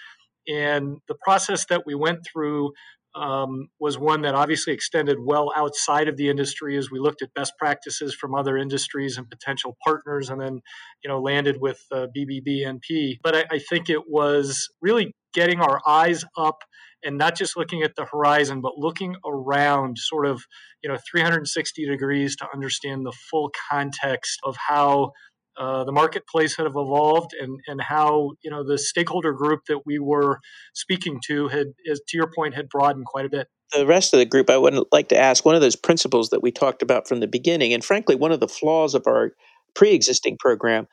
And 0.47 0.97
the 1.07 1.15
process 1.23 1.65
that 1.69 1.87
we 1.87 1.95
went 1.95 2.19
through 2.31 2.73
um, 3.15 3.69
was 3.79 3.97
one 3.97 4.21
that 4.21 4.35
obviously 4.35 4.73
extended 4.73 5.17
well 5.19 5.51
outside 5.55 6.07
of 6.07 6.17
the 6.17 6.29
industry 6.29 6.77
as 6.77 6.91
we 6.91 6.99
looked 6.99 7.21
at 7.21 7.33
best 7.33 7.53
practices 7.57 8.13
from 8.13 8.35
other 8.35 8.57
industries 8.57 9.17
and 9.17 9.29
potential 9.29 9.77
partners, 9.85 10.29
and 10.29 10.41
then 10.41 10.61
you 11.03 11.09
know 11.09 11.21
landed 11.21 11.57
with 11.59 11.79
uh, 11.91 12.07
BBBNP. 12.15 13.19
But 13.23 13.35
I, 13.35 13.45
I 13.51 13.59
think 13.59 13.89
it 13.89 14.09
was 14.09 14.67
really 14.81 15.13
getting 15.33 15.59
our 15.59 15.81
eyes 15.87 16.23
up 16.37 16.59
and 17.03 17.17
not 17.17 17.37
just 17.37 17.55
looking 17.55 17.83
at 17.83 17.95
the 17.95 18.05
horizon, 18.05 18.61
but 18.61 18.77
looking 18.77 19.15
around 19.25 19.97
sort 19.97 20.25
of, 20.25 20.41
you 20.81 20.89
know, 20.89 20.97
360 21.11 21.85
degrees 21.85 22.35
to 22.37 22.47
understand 22.53 23.05
the 23.05 23.13
full 23.29 23.51
context 23.69 24.39
of 24.43 24.55
how 24.67 25.11
uh, 25.57 25.83
the 25.83 25.91
marketplace 25.91 26.55
had 26.57 26.65
evolved 26.65 27.31
and, 27.39 27.59
and 27.67 27.81
how 27.81 28.31
you 28.43 28.51
know 28.51 28.63
the 28.63 28.77
stakeholder 28.77 29.33
group 29.33 29.61
that 29.67 29.79
we 29.85 29.99
were 29.99 30.39
speaking 30.73 31.19
to 31.27 31.47
had, 31.47 31.67
is, 31.85 32.01
to 32.07 32.17
your 32.17 32.31
point, 32.35 32.55
had 32.55 32.69
broadened 32.69 33.05
quite 33.05 33.25
a 33.25 33.29
bit. 33.29 33.47
The 33.73 33.85
rest 33.85 34.13
of 34.13 34.19
the 34.19 34.25
group, 34.25 34.49
I 34.49 34.57
would 34.57 34.75
like 34.91 35.09
to 35.09 35.17
ask 35.17 35.43
one 35.43 35.55
of 35.55 35.61
those 35.61 35.75
principles 35.75 36.29
that 36.29 36.43
we 36.43 36.51
talked 36.51 36.81
about 36.81 37.07
from 37.07 37.19
the 37.19 37.27
beginning, 37.27 37.73
and 37.73 37.83
frankly, 37.83 38.15
one 38.15 38.31
of 38.31 38.39
the 38.39 38.47
flaws 38.47 38.95
of 38.95 39.03
our 39.07 39.31
pre-existing 39.75 40.37
program 40.39 40.87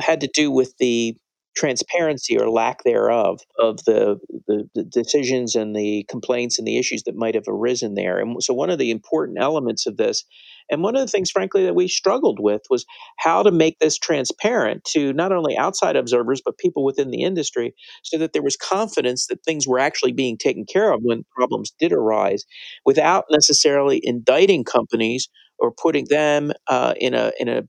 had 0.00 0.20
to 0.20 0.30
do 0.32 0.50
with 0.50 0.76
the 0.78 1.16
transparency 1.56 2.38
or 2.38 2.48
lack 2.48 2.84
thereof 2.84 3.40
of 3.58 3.84
the, 3.84 4.18
the, 4.46 4.68
the, 4.74 4.84
decisions 4.84 5.54
and 5.54 5.74
the 5.74 6.06
complaints 6.08 6.58
and 6.58 6.66
the 6.66 6.78
issues 6.78 7.02
that 7.02 7.16
might 7.16 7.34
have 7.34 7.44
arisen 7.48 7.94
there. 7.94 8.18
And 8.18 8.42
so, 8.42 8.54
one 8.54 8.70
of 8.70 8.78
the 8.78 8.90
important 8.90 9.38
elements 9.40 9.86
of 9.86 9.96
this, 9.96 10.24
and 10.70 10.82
one 10.82 10.96
of 10.96 11.02
the 11.02 11.08
things, 11.08 11.30
frankly, 11.30 11.64
that 11.64 11.74
we 11.74 11.88
struggled 11.88 12.38
with 12.40 12.62
was 12.70 12.84
how 13.18 13.42
to 13.42 13.50
make 13.50 13.78
this 13.78 13.98
transparent 13.98 14.84
to 14.92 15.12
not 15.12 15.32
only 15.32 15.56
outside 15.56 15.96
observers, 15.96 16.42
but 16.44 16.58
people 16.58 16.84
within 16.84 17.10
the 17.10 17.22
industry 17.22 17.74
so 18.04 18.18
that 18.18 18.32
there 18.32 18.42
was 18.42 18.56
confidence 18.56 19.26
that 19.28 19.44
things 19.44 19.66
were 19.66 19.78
actually 19.78 20.12
being 20.12 20.38
taken 20.38 20.64
care 20.64 20.92
of 20.92 21.00
when 21.02 21.24
problems 21.36 21.72
did 21.78 21.92
arise 21.92 22.44
without 22.86 23.24
necessarily 23.30 24.00
indicting 24.02 24.64
companies 24.64 25.28
or 25.58 25.72
putting 25.72 26.06
them 26.08 26.52
uh, 26.68 26.94
in 26.98 27.14
a 27.14 27.32
in 27.40 27.48
a 27.48 27.62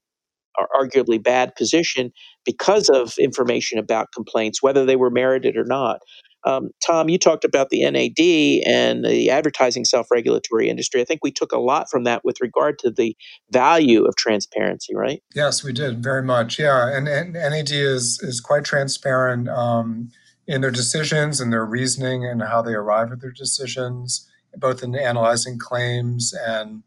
arguably 0.79 1.21
bad 1.21 1.55
position 1.55 2.11
because 2.45 2.89
of 2.89 3.13
information 3.19 3.79
about 3.79 4.07
complaints, 4.13 4.61
whether 4.61 4.85
they 4.85 4.95
were 4.95 5.09
merited 5.09 5.57
or 5.57 5.63
not. 5.65 5.99
Um, 6.43 6.69
Tom, 6.85 7.09
you 7.09 7.17
talked 7.17 7.45
about 7.45 7.69
the 7.69 7.83
NAD 7.89 8.65
and 8.65 9.05
the 9.05 9.29
advertising 9.29 9.85
self 9.85 10.09
regulatory 10.09 10.69
industry. 10.69 11.01
I 11.01 11.05
think 11.05 11.21
we 11.23 11.31
took 11.31 11.51
a 11.51 11.59
lot 11.59 11.89
from 11.89 12.03
that 12.05 12.23
with 12.25 12.41
regard 12.41 12.79
to 12.79 12.91
the 12.91 13.15
value 13.51 14.05
of 14.05 14.15
transparency, 14.15 14.95
right? 14.95 15.21
Yes, 15.35 15.63
we 15.63 15.73
did 15.73 16.03
very 16.03 16.23
much. 16.23 16.57
Yeah. 16.59 16.95
And, 16.95 17.07
and 17.07 17.33
NAD 17.33 17.71
is, 17.71 18.19
is 18.23 18.41
quite 18.41 18.63
transparent 18.63 19.49
um, 19.49 20.09
in 20.47 20.61
their 20.61 20.71
decisions 20.71 21.39
and 21.39 21.51
their 21.53 21.65
reasoning 21.65 22.25
and 22.25 22.41
how 22.41 22.61
they 22.61 22.73
arrive 22.73 23.11
at 23.11 23.21
their 23.21 23.31
decisions, 23.31 24.27
both 24.57 24.83
in 24.83 24.95
analyzing 24.95 25.59
claims 25.59 26.33
and 26.33 26.83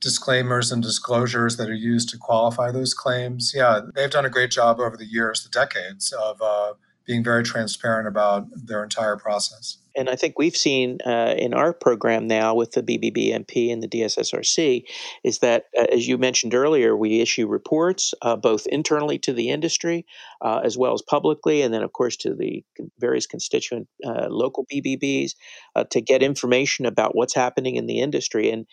disclaimers 0.00 0.70
and 0.70 0.82
disclosures 0.82 1.56
that 1.56 1.68
are 1.68 1.74
used 1.74 2.08
to 2.10 2.18
qualify 2.18 2.70
those 2.70 2.94
claims. 2.94 3.52
Yeah, 3.54 3.80
they've 3.94 4.10
done 4.10 4.26
a 4.26 4.30
great 4.30 4.50
job 4.50 4.78
over 4.78 4.96
the 4.96 5.06
years, 5.06 5.42
the 5.42 5.50
decades 5.50 6.12
of 6.12 6.40
uh, 6.40 6.74
being 7.08 7.24
very 7.24 7.42
transparent 7.42 8.06
about 8.06 8.46
their 8.54 8.84
entire 8.84 9.16
process. 9.16 9.78
And 9.96 10.10
I 10.10 10.14
think 10.14 10.38
we've 10.38 10.56
seen 10.56 10.98
uh, 11.06 11.34
in 11.38 11.54
our 11.54 11.72
program 11.72 12.28
now 12.28 12.54
with 12.54 12.72
the 12.72 12.82
BBBNP 12.82 13.72
and 13.72 13.82
the 13.82 13.88
DSSRC 13.88 14.84
is 15.24 15.38
that, 15.38 15.64
uh, 15.76 15.86
as 15.90 16.06
you 16.06 16.18
mentioned 16.18 16.54
earlier, 16.54 16.94
we 16.94 17.20
issue 17.20 17.48
reports 17.48 18.12
uh, 18.20 18.36
both 18.36 18.66
internally 18.66 19.18
to 19.20 19.32
the 19.32 19.48
industry 19.48 20.04
uh, 20.42 20.60
as 20.62 20.76
well 20.76 20.92
as 20.92 21.02
publicly, 21.02 21.62
and 21.62 21.72
then, 21.72 21.82
of 21.82 21.94
course, 21.94 22.16
to 22.18 22.34
the 22.34 22.62
various 23.00 23.26
constituent 23.26 23.88
uh, 24.06 24.26
local 24.28 24.66
BBBs 24.72 25.32
uh, 25.74 25.84
to 25.90 26.02
get 26.02 26.22
information 26.22 26.84
about 26.84 27.16
what's 27.16 27.34
happening 27.34 27.76
in 27.76 27.86
the 27.86 28.00
industry. 28.00 28.50
And 28.50 28.66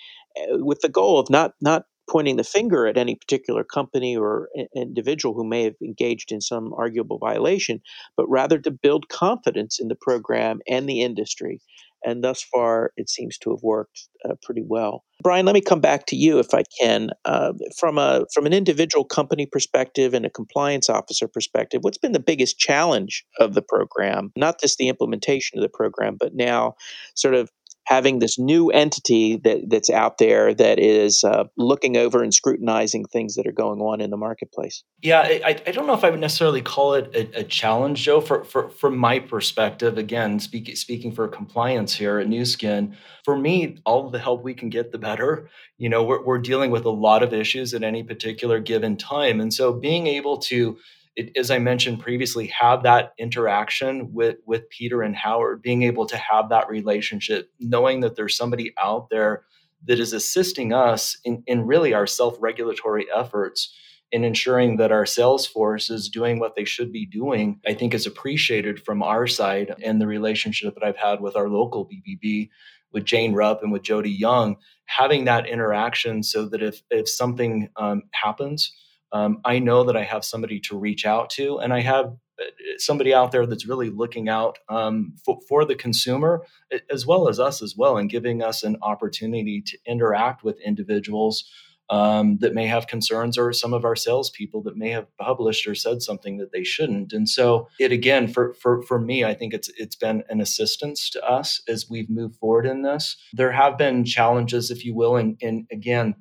with 0.63 0.81
the 0.81 0.89
goal 0.89 1.17
of 1.17 1.29
not 1.29 1.53
not 1.61 1.85
pointing 2.09 2.37
the 2.37 2.43
finger 2.43 2.87
at 2.87 2.97
any 2.97 3.15
particular 3.15 3.63
company 3.63 4.15
or 4.15 4.49
individual 4.75 5.33
who 5.33 5.43
may 5.43 5.63
have 5.63 5.75
engaged 5.83 6.31
in 6.31 6.41
some 6.41 6.73
arguable 6.73 7.17
violation, 7.17 7.81
but 8.15 8.27
rather 8.29 8.59
to 8.59 8.71
build 8.71 9.09
confidence 9.09 9.79
in 9.79 9.87
the 9.87 9.95
program 9.95 10.59
and 10.67 10.87
the 10.87 11.01
industry. 11.01 11.61
And 12.05 12.23
thus 12.23 12.43
far, 12.43 12.91
it 12.97 13.09
seems 13.09 13.37
to 13.39 13.49
have 13.49 13.63
worked 13.63 14.07
uh, 14.23 14.35
pretty 14.43 14.61
well. 14.63 15.03
Brian, 15.23 15.45
let 15.45 15.55
me 15.55 15.61
come 15.61 15.81
back 15.81 16.05
to 16.07 16.15
you 16.15 16.37
if 16.37 16.53
I 16.53 16.63
can. 16.79 17.09
Uh, 17.25 17.53
from 17.77 17.97
a 17.97 18.25
from 18.31 18.45
an 18.45 18.53
individual 18.53 19.03
company 19.03 19.47
perspective 19.47 20.13
and 20.13 20.23
a 20.23 20.29
compliance 20.29 20.87
officer 20.87 21.27
perspective, 21.27 21.79
what's 21.83 21.97
been 21.97 22.11
the 22.11 22.19
biggest 22.19 22.59
challenge 22.59 23.25
of 23.39 23.55
the 23.55 23.61
program? 23.63 24.31
Not 24.35 24.61
just 24.61 24.77
the 24.77 24.87
implementation 24.87 25.57
of 25.57 25.63
the 25.63 25.69
program, 25.69 26.15
but 26.19 26.35
now 26.35 26.75
sort 27.15 27.33
of 27.33 27.49
having 27.85 28.19
this 28.19 28.39
new 28.39 28.69
entity 28.71 29.37
that, 29.37 29.69
that's 29.69 29.89
out 29.89 30.17
there 30.17 30.53
that 30.53 30.79
is 30.79 31.23
uh, 31.23 31.43
looking 31.57 31.97
over 31.97 32.23
and 32.23 32.33
scrutinizing 32.33 33.05
things 33.05 33.35
that 33.35 33.45
are 33.45 33.51
going 33.51 33.79
on 33.79 34.01
in 34.01 34.09
the 34.09 34.17
marketplace. 34.17 34.83
Yeah, 35.01 35.21
I, 35.21 35.61
I 35.67 35.71
don't 35.71 35.85
know 35.85 35.93
if 35.93 36.03
I 36.03 36.09
would 36.09 36.19
necessarily 36.19 36.61
call 36.61 36.95
it 36.95 37.15
a, 37.15 37.41
a 37.41 37.43
challenge, 37.43 38.03
Joe. 38.03 38.21
For, 38.21 38.43
for 38.43 38.69
from 38.69 38.97
my 38.97 39.19
perspective, 39.19 39.97
again, 39.97 40.39
speak, 40.39 40.75
speaking 40.77 41.11
for 41.11 41.27
compliance 41.27 41.95
here 41.95 42.19
at 42.19 42.27
Nu 42.27 42.43
Skin, 42.43 42.95
for 43.23 43.37
me, 43.37 43.77
all 43.85 44.09
the 44.09 44.19
help 44.19 44.43
we 44.43 44.53
can 44.53 44.69
get, 44.69 44.91
the 44.91 44.97
better. 44.97 45.49
You 45.77 45.89
know, 45.89 46.03
we're, 46.03 46.23
we're 46.23 46.39
dealing 46.39 46.71
with 46.71 46.85
a 46.85 46.91
lot 46.91 47.21
of 47.21 47.33
issues 47.33 47.73
at 47.73 47.83
any 47.83 48.03
particular 48.03 48.59
given 48.59 48.97
time, 48.97 49.39
and 49.39 49.53
so 49.53 49.73
being 49.73 50.07
able 50.07 50.37
to 50.37 50.77
it, 51.15 51.35
as 51.37 51.51
I 51.51 51.59
mentioned 51.59 52.01
previously, 52.01 52.47
have 52.47 52.83
that 52.83 53.13
interaction 53.17 54.13
with 54.13 54.37
with 54.45 54.69
Peter 54.69 55.01
and 55.01 55.15
Howard, 55.15 55.61
being 55.61 55.83
able 55.83 56.05
to 56.07 56.17
have 56.17 56.49
that 56.49 56.69
relationship, 56.69 57.49
knowing 57.59 58.01
that 58.01 58.15
there's 58.15 58.35
somebody 58.35 58.73
out 58.81 59.09
there 59.09 59.43
that 59.85 59.99
is 59.99 60.13
assisting 60.13 60.73
us 60.73 61.17
in, 61.23 61.43
in 61.45 61.65
really 61.67 61.93
our 61.93 62.07
self-regulatory 62.07 63.05
efforts 63.15 63.73
in 64.11 64.23
ensuring 64.23 64.77
that 64.77 64.91
our 64.91 65.05
sales 65.05 65.45
force 65.45 65.89
is 65.89 66.09
doing 66.09 66.39
what 66.39 66.55
they 66.55 66.63
should 66.63 66.91
be 66.91 67.05
doing, 67.05 67.59
I 67.67 67.73
think 67.73 67.93
is 67.93 68.05
appreciated 68.05 68.83
from 68.83 69.01
our 69.03 69.27
side 69.27 69.75
and 69.83 69.99
the 69.99 70.07
relationship 70.07 70.75
that 70.75 70.83
I've 70.83 70.97
had 70.97 71.21
with 71.21 71.35
our 71.35 71.49
local 71.49 71.85
BBB 71.85 72.49
with 72.93 73.03
Jane 73.03 73.33
Rupp 73.33 73.61
and 73.61 73.71
with 73.73 73.81
Jody 73.81 74.11
Young, 74.11 74.55
having 74.85 75.25
that 75.25 75.47
interaction 75.47 76.23
so 76.23 76.47
that 76.49 76.63
if 76.63 76.81
if 76.89 77.09
something 77.09 77.69
um, 77.75 78.03
happens, 78.11 78.71
um, 79.11 79.39
I 79.45 79.59
know 79.59 79.83
that 79.83 79.95
I 79.95 80.03
have 80.03 80.25
somebody 80.25 80.59
to 80.61 80.77
reach 80.77 81.05
out 81.05 81.29
to, 81.31 81.57
and 81.59 81.73
I 81.73 81.81
have 81.81 82.05
uh, 82.39 82.43
somebody 82.77 83.13
out 83.13 83.31
there 83.31 83.45
that's 83.45 83.67
really 83.67 83.89
looking 83.89 84.27
out 84.27 84.59
um, 84.67 85.13
for, 85.23 85.39
for, 85.47 85.63
the 85.63 85.75
consumer 85.75 86.45
as 86.91 87.05
well 87.05 87.29
as 87.29 87.39
us 87.39 87.61
as 87.61 87.75
well, 87.77 87.97
and 87.97 88.09
giving 88.09 88.41
us 88.41 88.63
an 88.63 88.77
opportunity 88.81 89.61
to 89.61 89.77
interact 89.85 90.43
with 90.43 90.59
individuals 90.59 91.49
um, 91.89 92.37
that 92.39 92.53
may 92.53 92.65
have 92.65 92.87
concerns, 92.87 93.37
or 93.37 93.53
some 93.53 93.73
of 93.73 93.85
our 93.85 93.95
salespeople 93.95 94.63
that 94.63 94.75
may 94.75 94.89
have 94.89 95.05
published 95.17 95.67
or 95.67 95.75
said 95.75 96.01
something 96.01 96.37
that 96.37 96.51
they 96.51 96.63
shouldn't. 96.63 97.13
And 97.13 97.29
so, 97.29 97.67
it 97.79 97.91
again 97.91 98.27
for 98.27 98.53
for 98.55 98.81
for 98.83 98.99
me, 98.99 99.23
I 99.23 99.33
think 99.33 99.53
it's 99.53 99.69
it's 99.77 99.95
been 99.95 100.23
an 100.29 100.41
assistance 100.41 101.09
to 101.11 101.23
us 101.23 101.61
as 101.67 101.89
we've 101.89 102.09
moved 102.09 102.37
forward 102.37 102.65
in 102.65 102.81
this. 102.81 103.17
There 103.33 103.51
have 103.51 103.77
been 103.77 104.03
challenges, 104.03 104.71
if 104.71 104.83
you 104.83 104.95
will, 104.95 105.15
and 105.15 105.37
and 105.41 105.67
again 105.71 106.15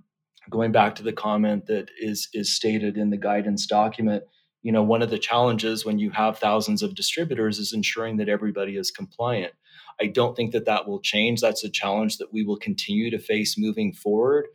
going 0.50 0.72
back 0.72 0.94
to 0.94 1.02
the 1.02 1.12
comment 1.12 1.66
that 1.66 1.90
is 1.98 2.28
is 2.34 2.54
stated 2.54 2.96
in 2.96 3.10
the 3.10 3.16
guidance 3.16 3.66
document 3.66 4.24
you 4.64 4.72
know 4.72 4.82
one 4.82 5.02
of 5.02 5.10
the 5.10 5.18
challenges 5.18 5.84
when 5.84 6.00
you 6.00 6.10
have 6.10 6.38
thousands 6.38 6.82
of 6.82 6.96
distributors 6.96 7.58
is 7.58 7.72
ensuring 7.72 8.16
that 8.16 8.28
everybody 8.28 8.76
is 8.76 8.90
compliant. 8.90 9.52
I 10.00 10.06
don't 10.06 10.34
think 10.34 10.50
that 10.52 10.64
that 10.64 10.88
will 10.88 11.00
change. 11.00 11.40
That's 11.40 11.62
a 11.62 11.70
challenge 11.70 12.18
that 12.18 12.32
we 12.32 12.44
will 12.44 12.56
continue 12.56 13.10
to 13.10 13.18
face 13.18 13.56
moving 13.56 13.92
forward. 13.92 14.46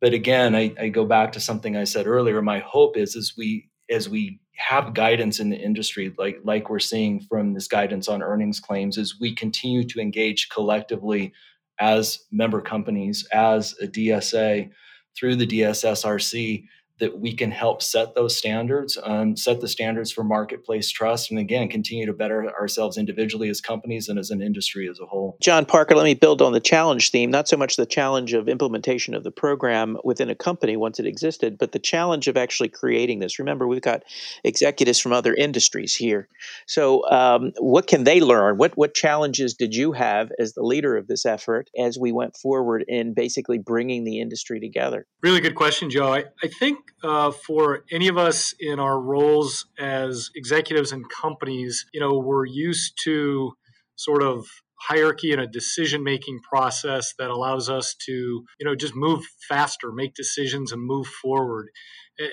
But 0.00 0.14
again 0.14 0.56
I, 0.56 0.74
I 0.80 0.88
go 0.88 1.04
back 1.04 1.32
to 1.32 1.40
something 1.40 1.76
i 1.76 1.84
said 1.84 2.06
earlier. 2.06 2.42
My 2.42 2.60
hope 2.60 2.96
is 2.96 3.14
as 3.14 3.34
we 3.36 3.68
as 3.90 4.08
we 4.08 4.40
have 4.56 4.94
guidance 4.94 5.40
in 5.40 5.50
the 5.50 5.56
industry 5.56 6.14
like 6.18 6.38
like 6.44 6.68
we're 6.70 6.78
seeing 6.78 7.20
from 7.20 7.52
this 7.52 7.66
guidance 7.66 8.06
on 8.08 8.22
earnings 8.22 8.60
claims 8.60 8.96
is 8.96 9.18
we 9.20 9.34
continue 9.34 9.82
to 9.82 9.98
engage 9.98 10.48
collectively 10.50 11.32
as 11.80 12.20
member 12.30 12.60
companies 12.60 13.26
as 13.32 13.74
a 13.80 13.86
DSA 13.86 14.70
through 15.16 15.36
the 15.36 15.46
DSSRC 15.46 16.64
that 17.00 17.18
we 17.18 17.34
can 17.34 17.50
help 17.50 17.82
set 17.82 18.14
those 18.14 18.36
standards, 18.36 18.96
um, 19.02 19.36
set 19.36 19.60
the 19.60 19.68
standards 19.68 20.12
for 20.12 20.22
marketplace 20.22 20.90
trust, 20.90 21.30
and 21.30 21.40
again, 21.40 21.68
continue 21.68 22.06
to 22.06 22.12
better 22.12 22.48
ourselves 22.58 22.96
individually 22.96 23.48
as 23.48 23.60
companies 23.60 24.08
and 24.08 24.18
as 24.18 24.30
an 24.30 24.40
industry 24.40 24.88
as 24.88 25.00
a 25.00 25.06
whole. 25.06 25.36
John 25.40 25.64
Parker, 25.64 25.96
let 25.96 26.04
me 26.04 26.14
build 26.14 26.40
on 26.40 26.52
the 26.52 26.60
challenge 26.60 27.10
theme, 27.10 27.30
not 27.30 27.48
so 27.48 27.56
much 27.56 27.76
the 27.76 27.86
challenge 27.86 28.34
of 28.34 28.48
implementation 28.48 29.14
of 29.14 29.24
the 29.24 29.30
program 29.30 29.96
within 30.04 30.30
a 30.30 30.34
company 30.34 30.76
once 30.76 31.00
it 31.00 31.06
existed, 31.06 31.58
but 31.58 31.72
the 31.72 31.78
challenge 31.78 32.28
of 32.28 32.36
actually 32.36 32.68
creating 32.68 33.18
this. 33.18 33.38
Remember, 33.38 33.66
we've 33.66 33.82
got 33.82 34.04
executives 34.44 35.00
from 35.00 35.12
other 35.12 35.34
industries 35.34 35.96
here. 35.96 36.28
So, 36.66 37.08
um, 37.10 37.52
what 37.58 37.86
can 37.86 38.04
they 38.04 38.20
learn? 38.20 38.58
What, 38.58 38.76
what 38.76 38.94
challenges 38.94 39.54
did 39.54 39.74
you 39.74 39.92
have 39.92 40.30
as 40.38 40.52
the 40.52 40.62
leader 40.62 40.96
of 40.96 41.08
this 41.08 41.26
effort 41.26 41.68
as 41.78 41.98
we 41.98 42.12
went 42.12 42.36
forward 42.36 42.84
in 42.86 43.14
basically 43.14 43.58
bringing 43.58 44.04
the 44.04 44.20
industry 44.20 44.60
together? 44.60 45.06
Really 45.22 45.40
good 45.40 45.54
question, 45.56 45.90
Joe. 45.90 46.12
I, 46.12 46.24
I 46.42 46.48
think 46.48 46.78
uh, 47.02 47.30
for 47.30 47.84
any 47.90 48.08
of 48.08 48.16
us 48.16 48.54
in 48.60 48.78
our 48.78 49.00
roles 49.00 49.66
as 49.78 50.30
executives 50.34 50.92
and 50.92 51.04
companies, 51.08 51.86
you 51.92 52.00
know, 52.00 52.18
we're 52.18 52.46
used 52.46 52.98
to 53.04 53.52
sort 53.96 54.22
of 54.22 54.46
hierarchy 54.80 55.32
and 55.32 55.40
a 55.40 55.46
decision 55.46 56.02
making 56.02 56.40
process 56.40 57.14
that 57.18 57.30
allows 57.30 57.68
us 57.68 57.94
to, 58.06 58.12
you 58.12 58.64
know, 58.64 58.74
just 58.74 58.94
move 58.96 59.24
faster, 59.48 59.92
make 59.92 60.14
decisions, 60.14 60.72
and 60.72 60.82
move 60.82 61.06
forward. 61.06 61.68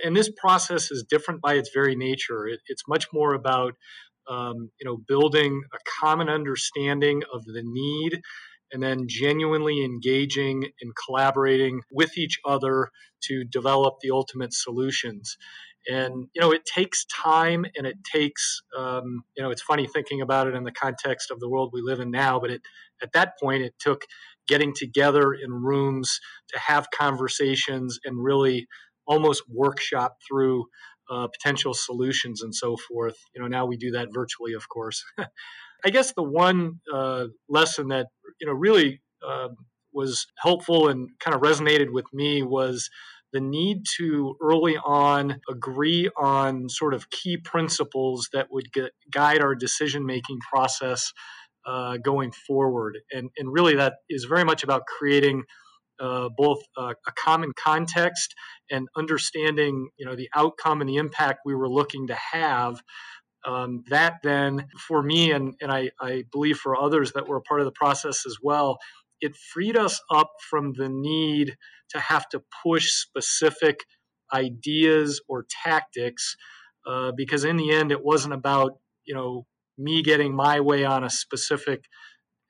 And 0.04 0.16
this 0.16 0.32
process 0.38 0.92
is 0.92 1.06
different 1.08 1.42
by 1.42 1.54
its 1.56 1.70
very 1.74 1.96
nature. 1.96 2.48
it's 2.48 2.88
much 2.88 3.08
more 3.14 3.34
about, 3.34 3.76
um, 4.28 4.72
you 4.80 4.86
know, 4.86 4.98
building 4.98 5.62
a 5.74 5.78
common 6.02 6.30
understanding 6.30 7.22
of 7.32 7.46
the 7.46 7.62
need 7.64 8.22
and 8.72 8.82
then 8.82 9.08
genuinely 9.08 9.84
engaging 9.84 10.66
and 10.82 10.94
collaborating 10.96 11.82
with 11.92 12.18
each 12.18 12.40
other 12.46 12.90
to 13.22 13.44
develop 13.44 13.96
the 14.02 14.12
ultimate 14.12 14.54
solutions. 14.54 15.38
And 15.88 16.28
you 16.34 16.42
know, 16.42 16.52
it 16.52 16.66
takes 16.66 17.06
time, 17.06 17.66
and 17.76 17.88
it 17.88 18.04
takes 18.04 18.62
um, 18.78 19.24
you 19.36 19.44
know, 19.44 19.50
it's 19.50 19.62
funny 19.62 19.88
thinking 19.88 20.22
about 20.22 20.48
it 20.48 20.56
in 20.56 20.64
the 20.64 20.72
context 20.72 21.32
of 21.32 21.40
the 21.40 21.50
world 21.50 21.72
we 21.74 21.82
live 21.82 22.00
in 22.00 22.12
now. 22.12 22.40
But 22.40 22.52
it, 22.52 22.62
at 23.02 23.14
that 23.14 23.40
point, 23.42 23.64
it 23.64 23.74
took 23.80 24.04
getting 24.48 24.74
together 24.74 25.34
in 25.34 25.52
rooms 25.52 26.20
to 26.50 26.60
have 26.60 26.88
conversations 26.92 28.00
and 28.04 28.22
really 28.22 28.68
almost 29.08 29.44
workshop 29.48 30.18
through 30.28 30.66
uh, 31.10 31.28
potential 31.28 31.74
solutions 31.74 32.42
and 32.42 32.54
so 32.54 32.78
forth. 32.78 33.18
You 33.34 33.42
know, 33.42 33.48
now 33.48 33.66
we 33.66 33.78
do 33.78 33.92
that 33.92 34.10
virtually, 34.14 34.54
of 34.54 34.70
course. 34.70 35.04
I 35.86 35.90
guess 35.90 36.14
the 36.14 36.24
one 36.24 36.80
uh, 36.94 37.26
lesson 37.48 37.90
that 37.90 38.08
you 38.40 38.48
know 38.48 38.54
really 38.54 39.02
uh, 39.28 39.50
was 39.94 40.28
helpful 40.38 40.88
and 40.88 41.10
kind 41.20 41.36
of 41.36 41.42
resonated 41.42 41.92
with 41.92 42.06
me 42.14 42.44
was 42.44 42.90
the 43.32 43.40
need 43.40 43.84
to 43.98 44.36
early 44.42 44.76
on 44.78 45.40
agree 45.50 46.10
on 46.18 46.68
sort 46.68 46.94
of 46.94 47.10
key 47.10 47.38
principles 47.38 48.28
that 48.34 48.48
would 48.52 48.72
get, 48.74 48.92
guide 49.12 49.42
our 49.42 49.56
decision 49.56 50.06
making 50.06 50.40
process 50.52 51.14
uh, 51.66 51.98
going 51.98 52.32
forward. 52.32 52.98
And, 53.12 53.30
and 53.38 53.52
really, 53.52 53.76
that 53.76 53.96
is 54.10 54.26
very 54.26 54.44
much 54.44 54.64
about 54.64 54.84
creating. 54.86 55.44
Uh, 56.02 56.30
both 56.38 56.60
uh, 56.78 56.94
a 57.08 57.12
common 57.12 57.52
context 57.62 58.34
and 58.72 58.88
understanding, 58.96 59.90
you 59.98 60.06
know, 60.06 60.16
the 60.16 60.30
outcome 60.34 60.80
and 60.80 60.90
the 60.90 60.96
impact 60.96 61.42
we 61.44 61.54
were 61.54 61.68
looking 61.68 62.08
to 62.08 62.16
have, 62.16 62.80
um, 63.50 63.84
that 63.90 64.20
then, 64.22 64.68
for 64.88 65.02
me, 65.02 65.32
and, 65.32 65.56
and 65.60 65.72
I, 65.72 65.90
I 66.00 66.24
believe 66.32 66.58
for 66.58 66.80
others 66.80 67.14
that 67.14 67.28
were 67.28 67.38
a 67.38 67.42
part 67.42 67.62
of 67.62 67.66
the 67.66 67.72
process 67.72 68.24
as 68.28 68.38
well, 68.44 68.78
it 69.22 69.36
freed 69.36 69.76
us 69.76 70.00
up 70.14 70.30
from 70.50 70.74
the 70.74 70.88
need 70.88 71.58
to 71.90 72.00
have 72.00 72.30
to 72.30 72.44
push 72.64 72.92
specific 72.92 73.80
ideas 74.32 75.20
or 75.28 75.48
tactics 75.64 76.36
uh, 76.88 77.12
because 77.18 77.44
in 77.44 77.58
the 77.58 77.72
end 77.72 77.92
it 77.92 78.06
wasn't 78.06 78.34
about 78.34 78.74
you 79.06 79.16
know 79.16 79.48
me 79.80 80.04
getting 80.04 80.36
my 80.36 80.60
way 80.60 80.86
on 80.86 81.04
a 81.04 81.10
specific 81.10 81.86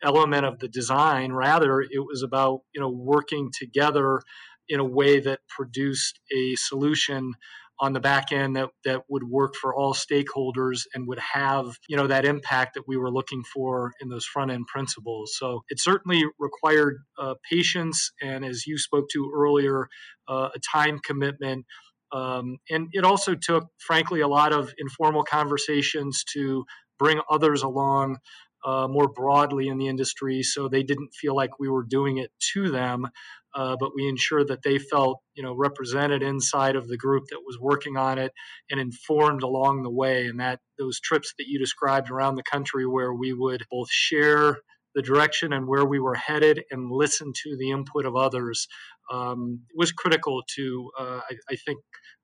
element 0.04 0.46
of 0.46 0.60
the 0.60 0.68
design. 0.68 1.32
Rather 1.32 1.80
it 1.80 2.06
was 2.06 2.24
about 2.24 2.60
you 2.76 2.82
know 2.82 2.90
working 2.90 3.50
together 3.58 4.20
in 4.68 4.82
a 4.82 4.86
way 4.86 5.22
that 5.22 5.40
produced 5.48 6.20
a 6.36 6.56
solution 6.56 7.34
on 7.80 7.94
the 7.94 8.00
back 8.00 8.32
end 8.32 8.56
that, 8.56 8.70
that 8.84 9.04
would 9.10 9.24
work 9.24 9.56
for 9.56 9.74
all 9.74 9.94
stakeholders 9.94 10.82
and 10.94 11.08
would 11.08 11.20
have 11.20 11.66
you 11.88 11.96
know 11.96 12.08
that 12.08 12.26
impact 12.26 12.74
that 12.76 12.88
we 12.88 12.98
were 12.98 13.12
looking 13.12 13.44
for 13.54 13.92
in 14.02 14.10
those 14.10 14.26
front 14.26 14.52
end 14.52 14.68
principles. 14.68 15.36
So 15.38 15.64
it 15.70 15.80
certainly 15.80 16.24
required 16.38 16.98
uh, 17.18 17.36
patience 17.50 18.12
and 18.22 18.44
as 18.44 18.66
you 18.68 18.78
spoke 18.78 19.10
to 19.14 19.32
earlier 19.36 19.88
uh, 20.28 20.50
a 20.56 20.60
time 20.60 21.00
commitment. 21.00 21.66
Um, 22.12 22.58
and 22.70 22.90
it 22.92 23.04
also 23.04 23.36
took 23.36 23.68
frankly 23.78 24.22
a 24.22 24.28
lot 24.28 24.52
of 24.52 24.74
informal 24.80 25.24
conversations 25.24 26.24
to 26.34 26.66
bring 26.98 27.22
others 27.30 27.64
along 27.64 28.18
uh, 28.66 28.88
more 28.90 29.08
broadly 29.08 29.68
in 29.68 29.78
the 29.78 29.88
industry 29.88 30.44
so 30.44 30.68
they 30.68 30.84
didn't 30.84 31.14
feel 31.14 31.36
like 31.36 31.60
we 31.60 31.70
were 31.70 31.84
doing 31.84 32.18
it 32.18 32.32
to 32.54 32.70
them 32.70 33.08
uh, 33.56 33.76
but 33.80 33.92
we 33.96 34.08
ensured 34.08 34.48
that 34.50 34.64
they 34.64 34.78
felt 34.78 35.22
you 35.34 35.44
know 35.44 35.56
represented 35.56 36.22
inside 36.22 36.76
of 36.76 36.88
the 36.88 36.98
group 36.98 37.26
that 37.30 37.42
was 37.46 37.58
working 37.60 37.98
on 37.98 38.18
it 38.18 38.32
and 38.70 38.80
informed 38.80 39.44
along 39.44 39.84
the 39.84 39.90
way 39.90 40.28
and 40.28 40.40
that 40.40 40.60
those 40.78 41.00
trips 41.00 41.34
that 41.38 41.48
you 41.48 41.60
described 41.60 42.10
around 42.10 42.36
the 42.36 42.44
country 42.44 42.86
where 42.86 43.14
we 43.14 43.34
would 43.34 43.64
both 43.72 43.90
share 43.90 44.58
the 44.96 45.02
direction 45.02 45.54
and 45.54 45.68
where 45.68 45.86
we 45.86 46.00
were 46.00 46.16
headed 46.16 46.64
and 46.72 46.92
listen 46.92 47.32
to 47.44 47.56
the 47.58 47.72
input 47.72 48.06
of 48.06 48.16
others 48.16 48.68
um, 49.12 49.62
was 49.76 49.92
critical 49.92 50.42
to 50.56 50.90
uh, 51.00 51.20
I, 51.30 51.36
I, 51.52 51.56
think 51.56 51.80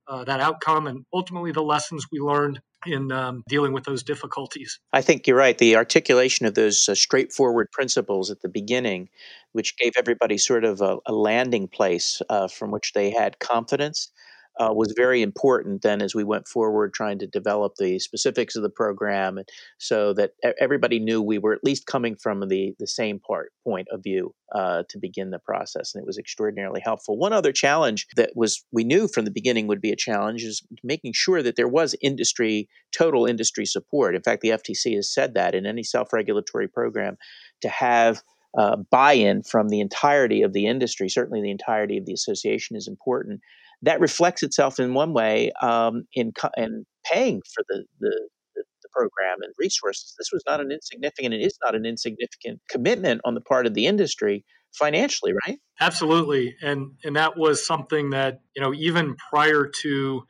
uh, 0.07 0.23
that 0.23 0.39
outcome 0.39 0.87
and 0.87 1.05
ultimately 1.13 1.51
the 1.51 1.63
lessons 1.63 2.05
we 2.11 2.19
learned 2.19 2.59
in 2.85 3.11
um, 3.11 3.43
dealing 3.47 3.73
with 3.73 3.83
those 3.83 4.03
difficulties. 4.03 4.79
I 4.93 5.01
think 5.01 5.25
you're 5.25 5.37
right. 5.37 5.57
The 5.57 5.75
articulation 5.75 6.45
of 6.45 6.53
those 6.53 6.87
uh, 6.87 6.95
straightforward 6.95 7.71
principles 7.71 8.29
at 8.29 8.41
the 8.41 8.49
beginning, 8.49 9.09
which 9.53 9.77
gave 9.77 9.93
everybody 9.97 10.37
sort 10.37 10.63
of 10.63 10.81
a, 10.81 10.97
a 11.05 11.13
landing 11.13 11.67
place 11.67 12.21
uh, 12.29 12.47
from 12.47 12.71
which 12.71 12.93
they 12.93 13.09
had 13.09 13.39
confidence 13.39 14.11
uh, 14.59 14.73
was 14.73 14.93
very 14.95 15.21
important 15.21 15.81
then 15.81 16.01
as 16.01 16.15
we 16.15 16.23
went 16.23 16.47
forward 16.47 16.93
trying 16.93 17.19
to 17.19 17.27
develop 17.27 17.73
the 17.77 17.99
specifics 17.99 18.55
of 18.55 18.63
the 18.63 18.69
program 18.69 19.39
so 19.77 20.13
that 20.13 20.31
everybody 20.59 20.99
knew 20.99 21.21
we 21.21 21.37
were 21.37 21.53
at 21.53 21.63
least 21.63 21.85
coming 21.85 22.15
from 22.15 22.47
the, 22.47 22.73
the 22.79 22.87
same 22.87 23.19
part 23.19 23.51
point 23.63 23.87
of 23.91 24.01
view 24.03 24.33
uh, 24.53 24.83
to 24.89 24.97
begin 24.97 25.31
the 25.31 25.39
process 25.39 25.93
and 25.93 26.01
it 26.01 26.07
was 26.07 26.17
extraordinarily 26.17 26.81
helpful. 26.83 27.17
One 27.17 27.33
other 27.33 27.51
challenge 27.51 28.07
that 28.15 28.31
was 28.35 28.63
we 28.71 28.83
knew 28.83 29.07
from 29.07 29.25
the 29.25 29.31
beginning 29.31 29.67
would 29.67 29.81
be 29.81 29.91
a 29.91 29.97
challenge 29.97 30.43
is 30.43 30.61
making 30.83 31.13
sure 31.13 31.43
that 31.43 31.55
there 31.55 31.67
was 31.67 31.95
industry 32.01 32.69
total 32.95 33.25
industry 33.25 33.65
support. 33.65 34.15
In 34.15 34.21
fact 34.21 34.41
the 34.41 34.49
ftc 34.49 34.95
has 34.95 35.13
said 35.13 35.33
that 35.33 35.55
in 35.55 35.65
any 35.65 35.83
self-regulatory 35.83 36.67
program 36.67 37.17
to 37.61 37.69
have 37.69 38.21
uh, 38.57 38.77
buy-in 38.89 39.43
from 39.43 39.67
the 39.67 39.81
entirety 39.81 40.41
of 40.41 40.53
the 40.53 40.65
industry. 40.65 41.09
Certainly 41.09 41.41
the 41.41 41.51
entirety 41.51 41.97
of 41.97 42.05
the 42.05 42.13
association 42.13 42.77
is 42.77 42.87
important 42.87 43.41
that 43.85 43.99
reflects 43.99 44.43
itself 44.43 44.79
in 44.79 44.93
one 44.93 45.13
way 45.13 45.51
um, 45.61 46.03
in, 46.13 46.33
in 46.57 46.85
paying 47.09 47.41
for 47.53 47.63
the, 47.69 47.85
the, 47.99 48.29
the, 48.55 48.63
program 48.91 49.39
and 49.41 49.53
resources. 49.59 50.15
This 50.17 50.29
was 50.31 50.41
not 50.47 50.61
an 50.61 50.71
insignificant, 50.71 51.33
it 51.33 51.41
is 51.41 51.57
not 51.61 51.75
an 51.75 51.85
insignificant 51.85 52.61
commitment 52.69 53.19
on 53.25 53.33
the 53.33 53.41
part 53.41 53.65
of 53.65 53.73
the 53.73 53.87
industry 53.87 54.45
financially, 54.71 55.33
right? 55.45 55.57
Absolutely. 55.81 56.55
And, 56.61 56.91
and 57.03 57.17
that 57.17 57.37
was 57.37 57.65
something 57.65 58.11
that, 58.11 58.39
you 58.55 58.61
know, 58.61 58.73
even 58.73 59.17
prior 59.29 59.69
to 59.81 60.23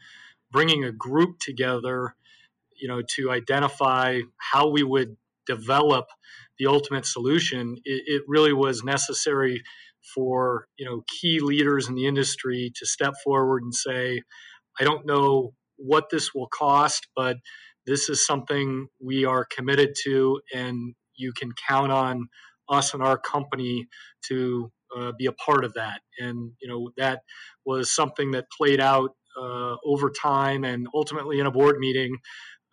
bringing 0.51 0.83
a 0.83 0.91
group 0.91 1.37
together, 1.39 2.15
you 2.81 2.87
know, 2.87 3.03
to 3.17 3.29
identify 3.29 4.21
how 4.37 4.69
we 4.69 4.81
would 4.81 5.15
develop 5.45 6.07
the 6.57 6.65
ultimate 6.65 7.05
solution, 7.05 7.77
it, 7.85 8.03
it 8.07 8.21
really 8.27 8.53
was 8.53 8.83
necessary 8.83 9.61
for 10.13 10.67
you 10.77 10.85
know 10.85 11.03
key 11.19 11.39
leaders 11.39 11.87
in 11.87 11.95
the 11.95 12.05
industry 12.05 12.71
to 12.75 12.85
step 12.85 13.13
forward 13.23 13.63
and 13.63 13.73
say, 13.73 14.21
I 14.79 14.83
don't 14.83 15.05
know 15.05 15.53
what 15.77 16.09
this 16.09 16.33
will 16.33 16.47
cost, 16.47 17.07
but 17.15 17.37
this 17.85 18.09
is 18.09 18.25
something 18.25 18.87
we 19.03 19.25
are 19.25 19.45
committed 19.45 19.89
to, 20.05 20.39
and 20.53 20.95
you 21.15 21.33
can 21.33 21.51
count 21.67 21.91
on 21.91 22.27
us 22.69 22.93
and 22.93 23.03
our 23.03 23.17
company 23.17 23.87
to 24.27 24.71
uh, 24.97 25.11
be 25.17 25.27
a 25.27 25.31
part 25.33 25.63
of 25.63 25.73
that. 25.73 26.01
And 26.19 26.51
you 26.61 26.67
know 26.67 26.91
that 26.97 27.21
was 27.65 27.93
something 27.93 28.31
that 28.31 28.45
played 28.55 28.79
out 28.79 29.11
uh, 29.39 29.75
over 29.85 30.11
time, 30.11 30.63
and 30.63 30.87
ultimately 30.93 31.39
in 31.39 31.45
a 31.45 31.51
board 31.51 31.77
meeting. 31.79 32.17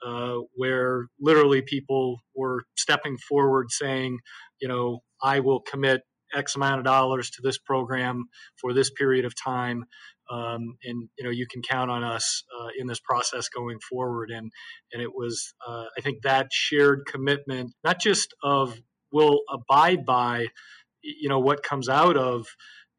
Uh, 0.04 0.38
where 0.56 1.06
literally 1.20 1.62
people 1.62 2.18
were 2.34 2.64
stepping 2.76 3.16
forward 3.18 3.70
saying, 3.70 4.18
you 4.60 4.66
know, 4.66 4.98
I 5.22 5.38
will 5.38 5.60
commit 5.60 6.00
X 6.34 6.56
amount 6.56 6.78
of 6.78 6.84
dollars 6.84 7.30
to 7.30 7.42
this 7.42 7.58
program 7.58 8.26
for 8.60 8.72
this 8.72 8.90
period 8.90 9.24
of 9.24 9.34
time. 9.34 9.84
Um, 10.30 10.76
and 10.84 11.08
you 11.18 11.24
know 11.24 11.30
you 11.30 11.46
can 11.46 11.62
count 11.62 11.90
on 11.90 12.04
us 12.04 12.44
uh, 12.58 12.68
in 12.78 12.86
this 12.86 13.00
process 13.00 13.48
going 13.48 13.78
forward 13.80 14.30
and 14.30 14.50
and 14.92 15.02
it 15.02 15.10
was 15.12 15.52
uh, 15.66 15.86
i 15.98 16.00
think 16.00 16.22
that 16.22 16.46
shared 16.52 17.02
commitment 17.10 17.72
not 17.82 18.00
just 18.00 18.32
of 18.42 18.80
will 19.10 19.40
abide 19.52 20.06
by 20.06 20.46
you 21.02 21.28
know 21.28 21.40
what 21.40 21.62
comes 21.62 21.88
out 21.88 22.16
of 22.16 22.46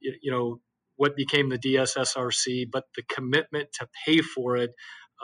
you 0.02 0.32
know 0.32 0.60
what 0.96 1.16
became 1.16 1.50
the 1.50 1.58
DSSRC, 1.58 2.68
but 2.72 2.86
the 2.96 3.04
commitment 3.04 3.70
to 3.74 3.88
pay 4.06 4.20
for 4.20 4.56
it 4.56 4.72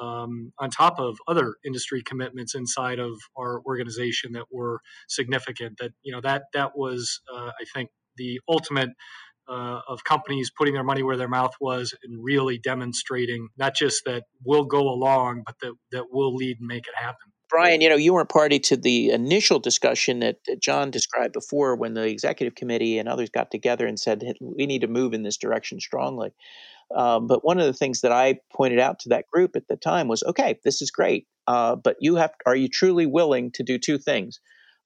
um, 0.02 0.52
on 0.60 0.70
top 0.70 1.00
of 1.00 1.18
other 1.28 1.56
industry 1.66 2.02
commitments 2.04 2.56
inside 2.56 3.00
of 3.00 3.14
our 3.38 3.62
organization 3.66 4.34
that 4.34 4.46
were 4.52 4.80
significant. 5.08 5.78
That 5.80 5.92
you 6.04 6.14
know 6.14 6.22
that 6.22 6.44
that 6.54 6.72
was, 6.76 7.22
uh, 7.34 7.52
I 7.60 7.66
think, 7.74 7.90
the 8.18 8.40
ultimate. 8.48 8.90
Uh, 9.52 9.82
of 9.88 10.04
companies 10.04 10.52
putting 10.56 10.76
their 10.76 10.84
money 10.84 11.02
where 11.02 11.18
their 11.18 11.28
mouth 11.28 11.54
was 11.60 11.92
and 12.04 12.24
really 12.24 12.60
demonstrating 12.60 13.48
not 13.58 13.74
just 13.74 14.06
that 14.06 14.26
we'll 14.46 14.64
go 14.64 14.82
along, 14.82 15.42
but 15.44 15.56
that, 15.60 15.74
that 15.92 16.04
we'll 16.12 16.36
lead 16.36 16.58
and 16.60 16.68
make 16.68 16.86
it 16.86 16.94
happen. 16.96 17.32
Brian, 17.50 17.82
you 17.82 17.90
know, 17.90 17.96
you 17.96 18.14
weren't 18.14 18.30
party 18.30 18.60
to 18.60 18.78
the 18.78 19.10
initial 19.10 19.58
discussion 19.58 20.20
that, 20.20 20.38
that 20.46 20.62
John 20.62 20.92
described 20.92 21.34
before 21.34 21.76
when 21.76 21.96
the 21.96 22.04
executive 22.04 22.54
committee 22.54 23.00
and 23.00 23.10
others 23.10 23.32
got 23.32 23.50
together 23.50 23.88
and 23.88 24.00
said, 24.00 24.24
we 24.40 24.68
need 24.68 24.82
to 24.82 24.88
move 24.88 25.14
in 25.14 25.24
this 25.24 25.38
direction 25.38 25.80
strongly. 25.80 26.30
Um, 26.96 27.28
but 27.28 27.46
one 27.46 27.60
of 27.60 27.66
the 27.66 27.74
things 27.74 28.02
that 28.02 28.12
I 28.12 28.40
pointed 28.54 28.80
out 28.80 29.00
to 29.00 29.10
that 29.10 29.26
group 29.32 29.56
at 29.56 29.68
the 29.68 29.76
time 29.76 30.08
was, 30.08 30.24
okay, 30.24 30.60
this 30.64 30.82
is 30.82 30.90
great, 30.90 31.28
uh, 31.48 31.76
but 31.76 31.98
you 32.00 32.16
have, 32.16 32.32
are 32.46 32.56
you 32.56 32.68
truly 32.68 33.06
willing 33.06 33.52
to 33.54 33.64
do 33.64 33.78
two 33.78 33.98
things? 33.98 34.40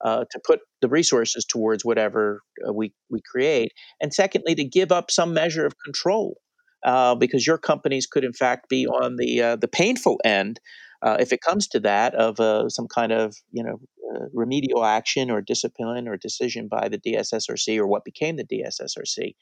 Uh, 0.03 0.25
to 0.31 0.39
put 0.45 0.59
the 0.81 0.89
resources 0.89 1.45
towards 1.45 1.85
whatever 1.85 2.41
uh, 2.67 2.73
we, 2.73 2.93
we 3.09 3.21
create. 3.31 3.71
And 4.01 4.13
secondly, 4.13 4.53
to 4.55 4.65
give 4.65 4.91
up 4.91 5.09
some 5.09 5.33
measure 5.33 5.65
of 5.65 5.75
control. 5.81 6.41
Uh, 6.83 7.15
because 7.15 7.47
your 7.47 7.57
companies 7.57 8.05
could, 8.05 8.25
in 8.25 8.33
fact, 8.33 8.67
be 8.67 8.85
on 8.85 9.15
the 9.15 9.41
uh, 9.41 9.55
the 9.55 9.69
painful 9.69 10.19
end 10.25 10.59
uh, 11.01 11.15
if 11.17 11.31
it 11.31 11.39
comes 11.39 11.65
to 11.65 11.79
that 11.79 12.13
of 12.15 12.35
some 12.69 12.89
kind 12.89 13.13
of 13.13 13.37
you 13.53 13.63
know 13.63 13.79
remedial 14.33 14.83
action 14.83 15.31
or 15.31 15.41
discipline 15.41 16.09
or 16.09 16.17
decision 16.17 16.67
by 16.67 16.89
the 16.89 16.97
DSSRC 16.97 17.77
or 17.77 17.87
what 17.87 18.03
became 18.03 18.35
the 18.35 18.43
DSSRC. 18.43 19.35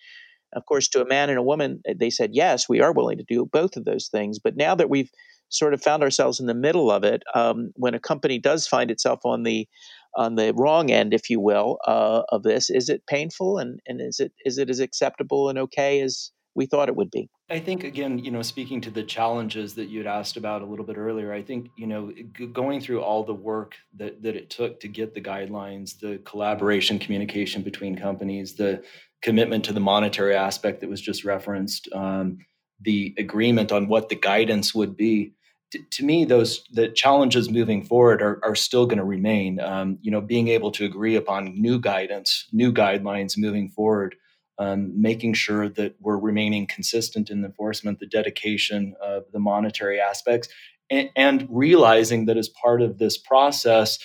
Of 0.53 0.65
course, 0.65 0.87
to 0.89 1.01
a 1.01 1.07
man 1.07 1.29
and 1.29 1.39
a 1.39 1.43
woman, 1.43 1.81
they 1.95 2.09
said 2.09 2.31
yes, 2.33 2.67
we 2.67 2.81
are 2.81 2.91
willing 2.93 3.17
to 3.17 3.23
do 3.23 3.45
both 3.45 3.77
of 3.77 3.85
those 3.85 4.07
things. 4.07 4.39
But 4.39 4.57
now 4.57 4.75
that 4.75 4.89
we've 4.89 5.09
sort 5.49 5.73
of 5.73 5.81
found 5.81 6.01
ourselves 6.03 6.39
in 6.39 6.47
the 6.47 6.53
middle 6.53 6.89
of 6.91 7.03
it, 7.03 7.23
um, 7.35 7.71
when 7.75 7.93
a 7.93 7.99
company 7.99 8.39
does 8.39 8.67
find 8.67 8.89
itself 8.91 9.21
on 9.25 9.43
the 9.43 9.67
on 10.15 10.35
the 10.35 10.53
wrong 10.55 10.91
end, 10.91 11.13
if 11.13 11.29
you 11.29 11.39
will, 11.39 11.77
uh, 11.87 12.23
of 12.29 12.43
this, 12.43 12.69
is 12.69 12.89
it 12.89 13.05
painful 13.07 13.57
and, 13.57 13.79
and 13.87 14.01
is 14.01 14.19
it 14.19 14.33
is 14.45 14.57
it 14.57 14.69
as 14.69 14.79
acceptable 14.79 15.49
and 15.49 15.57
okay 15.57 16.01
as 16.01 16.31
we 16.55 16.65
thought 16.65 16.89
it 16.89 16.95
would 16.95 17.11
be. 17.11 17.29
I 17.49 17.59
think 17.59 17.83
again, 17.83 18.19
you 18.19 18.31
know, 18.31 18.41
speaking 18.41 18.81
to 18.81 18.91
the 18.91 19.03
challenges 19.03 19.75
that 19.75 19.85
you 19.85 19.99
had 19.99 20.07
asked 20.07 20.37
about 20.37 20.61
a 20.61 20.65
little 20.65 20.85
bit 20.85 20.97
earlier, 20.97 21.33
I 21.33 21.41
think 21.41 21.69
you 21.77 21.87
know, 21.87 22.11
going 22.51 22.81
through 22.81 23.01
all 23.01 23.23
the 23.23 23.33
work 23.33 23.75
that 23.97 24.21
that 24.23 24.35
it 24.35 24.49
took 24.49 24.79
to 24.81 24.87
get 24.87 25.13
the 25.13 25.21
guidelines, 25.21 25.99
the 25.99 26.19
collaboration, 26.25 26.99
communication 26.99 27.61
between 27.61 27.95
companies, 27.97 28.55
the 28.55 28.83
commitment 29.21 29.63
to 29.65 29.73
the 29.73 29.79
monetary 29.79 30.35
aspect 30.35 30.81
that 30.81 30.89
was 30.89 31.01
just 31.01 31.23
referenced, 31.23 31.87
um, 31.93 32.39
the 32.81 33.13
agreement 33.17 33.71
on 33.71 33.87
what 33.87 34.09
the 34.09 34.15
guidance 34.15 34.73
would 34.73 34.97
be. 34.97 35.33
To, 35.71 35.79
to 35.91 36.03
me, 36.03 36.25
those 36.25 36.65
the 36.73 36.89
challenges 36.89 37.49
moving 37.49 37.83
forward 37.83 38.21
are, 38.21 38.43
are 38.43 38.55
still 38.55 38.85
going 38.85 38.97
to 38.97 39.05
remain. 39.05 39.59
Um, 39.61 39.99
you 40.01 40.11
know, 40.11 40.19
being 40.19 40.49
able 40.49 40.71
to 40.71 40.85
agree 40.85 41.15
upon 41.15 41.61
new 41.61 41.79
guidance, 41.79 42.47
new 42.51 42.73
guidelines 42.73 43.37
moving 43.37 43.69
forward 43.69 44.15
um, 44.57 44.99
making 44.99 45.33
sure 45.33 45.69
that 45.69 45.95
we're 45.99 46.17
remaining 46.17 46.67
consistent 46.67 47.29
in 47.29 47.43
enforcement, 47.43 47.99
the 47.99 48.05
dedication 48.05 48.95
of 49.01 49.23
the 49.31 49.39
monetary 49.39 49.99
aspects, 49.99 50.49
and, 50.89 51.09
and, 51.15 51.47
realizing 51.49 52.25
that 52.25 52.37
as 52.37 52.49
part 52.49 52.81
of 52.81 52.97
this 52.97 53.17
process, 53.17 53.97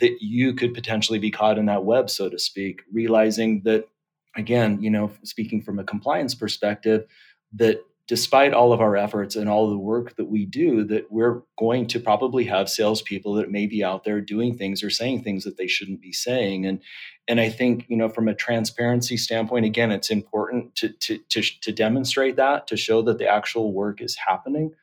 that 0.00 0.16
you 0.20 0.52
could 0.52 0.74
potentially 0.74 1.18
be 1.18 1.30
caught 1.30 1.58
in 1.58 1.66
that 1.66 1.84
web, 1.84 2.10
so 2.10 2.28
to 2.28 2.38
speak. 2.38 2.82
Realizing 2.92 3.62
that, 3.64 3.88
again, 4.36 4.82
you 4.82 4.90
know, 4.90 5.10
speaking 5.22 5.62
from 5.62 5.78
a 5.78 5.84
compliance 5.84 6.34
perspective, 6.34 7.06
that 7.54 7.80
despite 8.06 8.52
all 8.52 8.72
of 8.72 8.80
our 8.80 8.96
efforts 8.96 9.34
and 9.34 9.48
all 9.48 9.70
the 9.70 9.78
work 9.78 10.16
that 10.16 10.26
we 10.26 10.44
do, 10.44 10.84
that 10.84 11.10
we're 11.10 11.42
going 11.58 11.86
to 11.86 11.98
probably 11.98 12.44
have 12.44 12.68
salespeople 12.68 13.34
that 13.34 13.50
may 13.50 13.66
be 13.66 13.82
out 13.82 14.04
there 14.04 14.20
doing 14.20 14.56
things 14.56 14.82
or 14.82 14.90
saying 14.90 15.22
things 15.22 15.44
that 15.44 15.56
they 15.56 15.66
shouldn't 15.66 16.02
be 16.02 16.12
saying. 16.12 16.66
And 16.66 16.80
and 17.26 17.40
I 17.40 17.48
think 17.48 17.86
you 17.88 17.96
know 17.96 18.08
from 18.08 18.28
a 18.28 18.34
transparency 18.34 19.16
standpoint, 19.16 19.64
again, 19.64 19.90
it's 19.90 20.10
important 20.10 20.74
to 20.76 20.90
to 20.90 21.18
to, 21.30 21.42
to 21.60 21.72
demonstrate 21.72 22.36
that 22.36 22.66
to 22.66 22.76
show 22.76 23.00
that 23.02 23.18
the 23.18 23.28
actual 23.28 23.72
work 23.72 24.02
is 24.02 24.16
happening. 24.16 24.74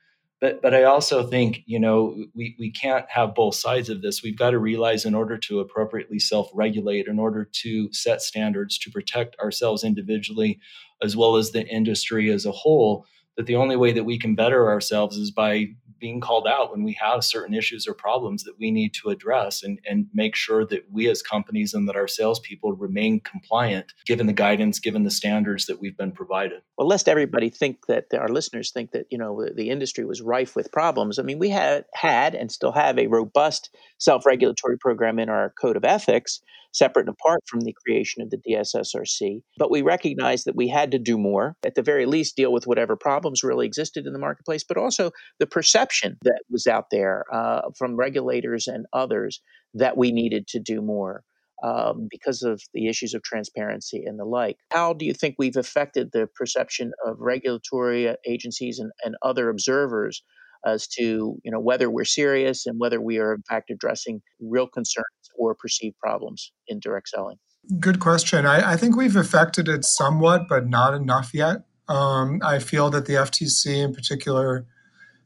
But 0.42 0.62
but 0.62 0.74
I 0.74 0.84
also 0.84 1.26
think 1.28 1.62
you 1.68 1.80
know 1.80 2.26
we 2.36 2.56
we 2.60 2.72
can't 2.72 3.06
have 3.10 3.36
both 3.36 3.56
sides 3.56 3.90
of 3.90 4.02
this. 4.02 4.24
We've 4.24 4.38
got 4.38 4.50
to 4.50 4.60
realize 4.60 5.06
in 5.06 5.16
order 5.16 5.38
to 5.38 5.60
appropriately 5.60 6.20
self-regulate, 6.20 7.08
in 7.08 7.20
order 7.20 7.46
to 7.46 7.94
set 7.94 8.22
standards 8.22 8.78
to 8.80 8.92
protect 8.92 9.40
ourselves 9.40 9.84
individually 9.84 10.60
as 11.04 11.16
well 11.16 11.36
as 11.36 11.52
the 11.52 11.66
industry 11.68 12.32
as 12.32 12.46
a 12.46 12.52
whole, 12.52 13.06
that 13.38 13.46
the 13.46 13.56
only 13.56 13.76
way 13.76 13.92
that 13.92 14.04
we 14.04 14.20
can 14.20 14.36
better 14.36 14.68
ourselves 14.68 15.16
is 15.16 15.32
by 15.32 15.68
being 16.02 16.20
called 16.20 16.48
out 16.48 16.72
when 16.72 16.84
we 16.84 16.94
have 16.94 17.24
certain 17.24 17.54
issues 17.54 17.88
or 17.88 17.94
problems 17.94 18.44
that 18.44 18.60
we 18.60 18.72
need 18.72 18.94
to 18.96 19.10
address 19.10 19.64
and, 19.64 19.80
and 19.88 20.08
make 20.14 20.36
sure 20.36 20.66
that 20.66 20.92
we 20.92 21.08
as 21.08 21.22
companies 21.22 21.74
and 21.74 21.88
that 21.88 21.96
our 21.96 22.08
salespeople 22.08 22.74
remain 22.74 23.22
compliant 23.22 23.94
given 24.06 24.28
the 24.28 24.34
guidance, 24.34 24.80
given 24.80 25.04
the 25.04 25.12
standards 25.12 25.68
that 25.68 25.80
we've 25.80 25.96
been 25.96 26.12
provided. 26.12 26.62
Well, 26.78 26.88
lest 26.88 27.08
everybody 27.08 27.50
think 27.50 27.86
that 27.88 28.08
our 28.14 28.28
listeners 28.28 28.72
think 28.72 28.92
that, 28.92 29.06
you 29.12 29.18
know, 29.18 29.48
the 29.56 29.70
industry 29.70 30.04
was 30.04 30.22
rife 30.22 30.56
with 30.56 30.72
problems. 30.72 31.20
I 31.20 31.24
mean, 31.24 31.40
we 31.40 31.50
had 31.50 31.86
had 31.94 32.36
and 32.36 32.52
still 32.52 32.72
have 32.72 32.98
a 32.98 33.08
robust 33.08 33.70
self-regulatory 34.02 34.78
program 34.78 35.20
in 35.20 35.30
our 35.30 35.54
code 35.62 35.78
of 35.78 35.86
ethics 35.86 36.42
separate 36.74 37.08
and 37.08 37.16
apart 37.20 37.42
from 37.48 37.62
the 37.62 37.76
creation 37.86 38.22
of 38.22 38.30
the 38.30 38.38
DSSRC. 38.38 39.42
But 39.58 39.72
we 39.72 39.82
recognized 39.82 40.46
that 40.46 40.56
we 40.56 40.68
had 40.68 40.92
to 40.92 41.00
do 41.00 41.18
more, 41.18 41.56
at 41.66 41.76
the 41.76 41.82
very 41.82 42.06
least, 42.06 42.36
deal 42.36 42.52
with 42.52 42.68
whatever 42.68 42.96
problems 42.96 43.44
really 43.44 43.66
existed 43.66 44.06
in 44.06 44.14
the 44.14 44.20
marketplace, 44.20 44.64
but 44.64 44.78
also 44.78 45.12
the 45.40 45.48
perception 45.48 46.18
that 46.24 46.42
was 46.50 46.68
out 46.68 46.86
there 46.90 47.26
uh, 47.32 47.70
from 47.78 47.96
regulators 47.96 48.68
and 48.68 48.86
others 48.94 49.42
that 49.74 49.98
we 49.98 50.12
needed 50.12 50.48
to 50.48 50.60
do 50.60 50.82
more. 50.82 51.24
Um, 51.64 52.08
because 52.10 52.42
of 52.42 52.60
the 52.74 52.88
issues 52.88 53.14
of 53.14 53.22
transparency 53.22 54.04
and 54.04 54.20
the 54.20 54.26
like. 54.26 54.58
How 54.72 54.94
do 54.94 55.06
you 55.06 55.14
think 55.14 55.36
we've 55.38 55.56
affected 55.56 56.10
the 56.12 56.28
perception 56.34 56.92
of 57.06 57.20
regulatory 57.20 58.16
agencies 58.28 58.80
and, 58.80 58.92
and 59.06 59.16
other 59.22 59.48
observers 59.48 60.24
as 60.66 60.88
to 60.88 61.38
you 61.44 61.52
know 61.52 61.60
whether 61.60 61.90
we're 61.90 62.06
serious 62.06 62.66
and 62.66 62.80
whether 62.80 63.02
we 63.02 63.18
are 63.18 63.34
in 63.34 63.44
fact 63.50 63.70
addressing 63.70 64.22
real 64.40 64.68
concerns 64.68 65.06
or 65.38 65.56
perceived 65.56 65.98
problems 66.00 66.52
in 66.68 66.80
direct 66.80 67.10
selling? 67.10 67.38
Good 67.80 68.00
question. 68.00 68.46
I, 68.46 68.74
I 68.74 68.78
think 68.78 68.96
we've 68.96 69.16
affected 69.16 69.68
it 69.68 69.86
somewhat, 69.86 70.48
but 70.50 70.68
not 70.68 70.94
enough 70.94 71.32
yet. 71.34 71.64
Um, 71.88 72.40
I 72.44 72.60
feel 72.60 72.90
that 72.90 73.06
the 73.06 73.14
FTC, 73.14 73.84
in 73.84 73.94
particular, 73.94 74.66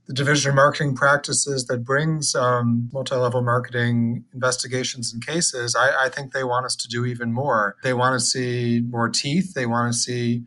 the 0.08 0.14
Division 0.14 0.50
of 0.50 0.56
Marketing 0.56 0.96
Practices 0.96 1.66
that 1.66 1.84
brings 1.84 2.36
um, 2.36 2.90
multi 2.94 3.16
level 3.16 3.42
marketing 3.42 4.26
investigations 4.34 5.14
and 5.14 5.26
cases, 5.26 5.76
I, 5.76 6.06
I, 6.06 6.10
think 6.10 6.32
they 6.32 6.44
want 6.44 6.66
us 6.66 6.76
to 6.76 6.88
do 6.88 7.06
even 7.06 7.34
more. 7.34 7.76
They 7.84 7.94
want 7.94 8.20
to 8.20 8.26
see 8.26 8.82
more 8.88 9.10
teeth. 9.10 9.54
They 9.54 9.66
want 9.66 9.92
to 9.94 9.98
see 9.98 10.44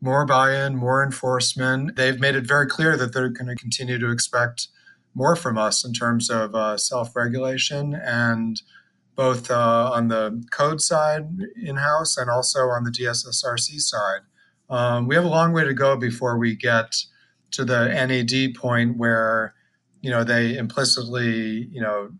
more 0.00 0.24
buy 0.24 0.54
in, 0.64 0.76
more 0.76 1.04
enforcement. 1.04 1.96
They've 1.96 2.18
made 2.18 2.34
it 2.34 2.46
very 2.46 2.66
clear 2.66 2.96
that 2.96 3.12
they're 3.12 3.28
going 3.28 3.48
to 3.48 3.54
continue 3.54 3.98
to 3.98 4.10
expect 4.10 4.68
more 5.14 5.36
from 5.36 5.58
us 5.58 5.84
in 5.84 5.92
terms 5.92 6.30
of 6.30 6.54
uh, 6.54 6.76
self 6.76 7.14
regulation 7.14 7.94
and 7.94 8.60
both 9.16 9.50
uh, 9.50 9.90
on 9.92 10.08
the 10.08 10.42
code 10.50 10.80
side 10.80 11.26
in 11.62 11.76
house 11.76 12.16
and 12.16 12.30
also 12.30 12.60
on 12.68 12.84
the 12.84 12.90
DSSRC 12.90 13.80
side. 13.80 14.20
Um, 14.70 15.08
we 15.08 15.14
have 15.16 15.24
a 15.24 15.28
long 15.28 15.52
way 15.52 15.64
to 15.64 15.74
go 15.74 15.96
before 15.96 16.38
we 16.38 16.54
get 16.54 16.94
to 17.50 17.64
the 17.64 17.88
NAD 17.88 18.54
point 18.54 18.96
where 18.96 19.54
you 20.00 20.10
know 20.10 20.24
they 20.24 20.56
implicitly 20.56 21.68
you 21.70 21.80
know 21.80 22.10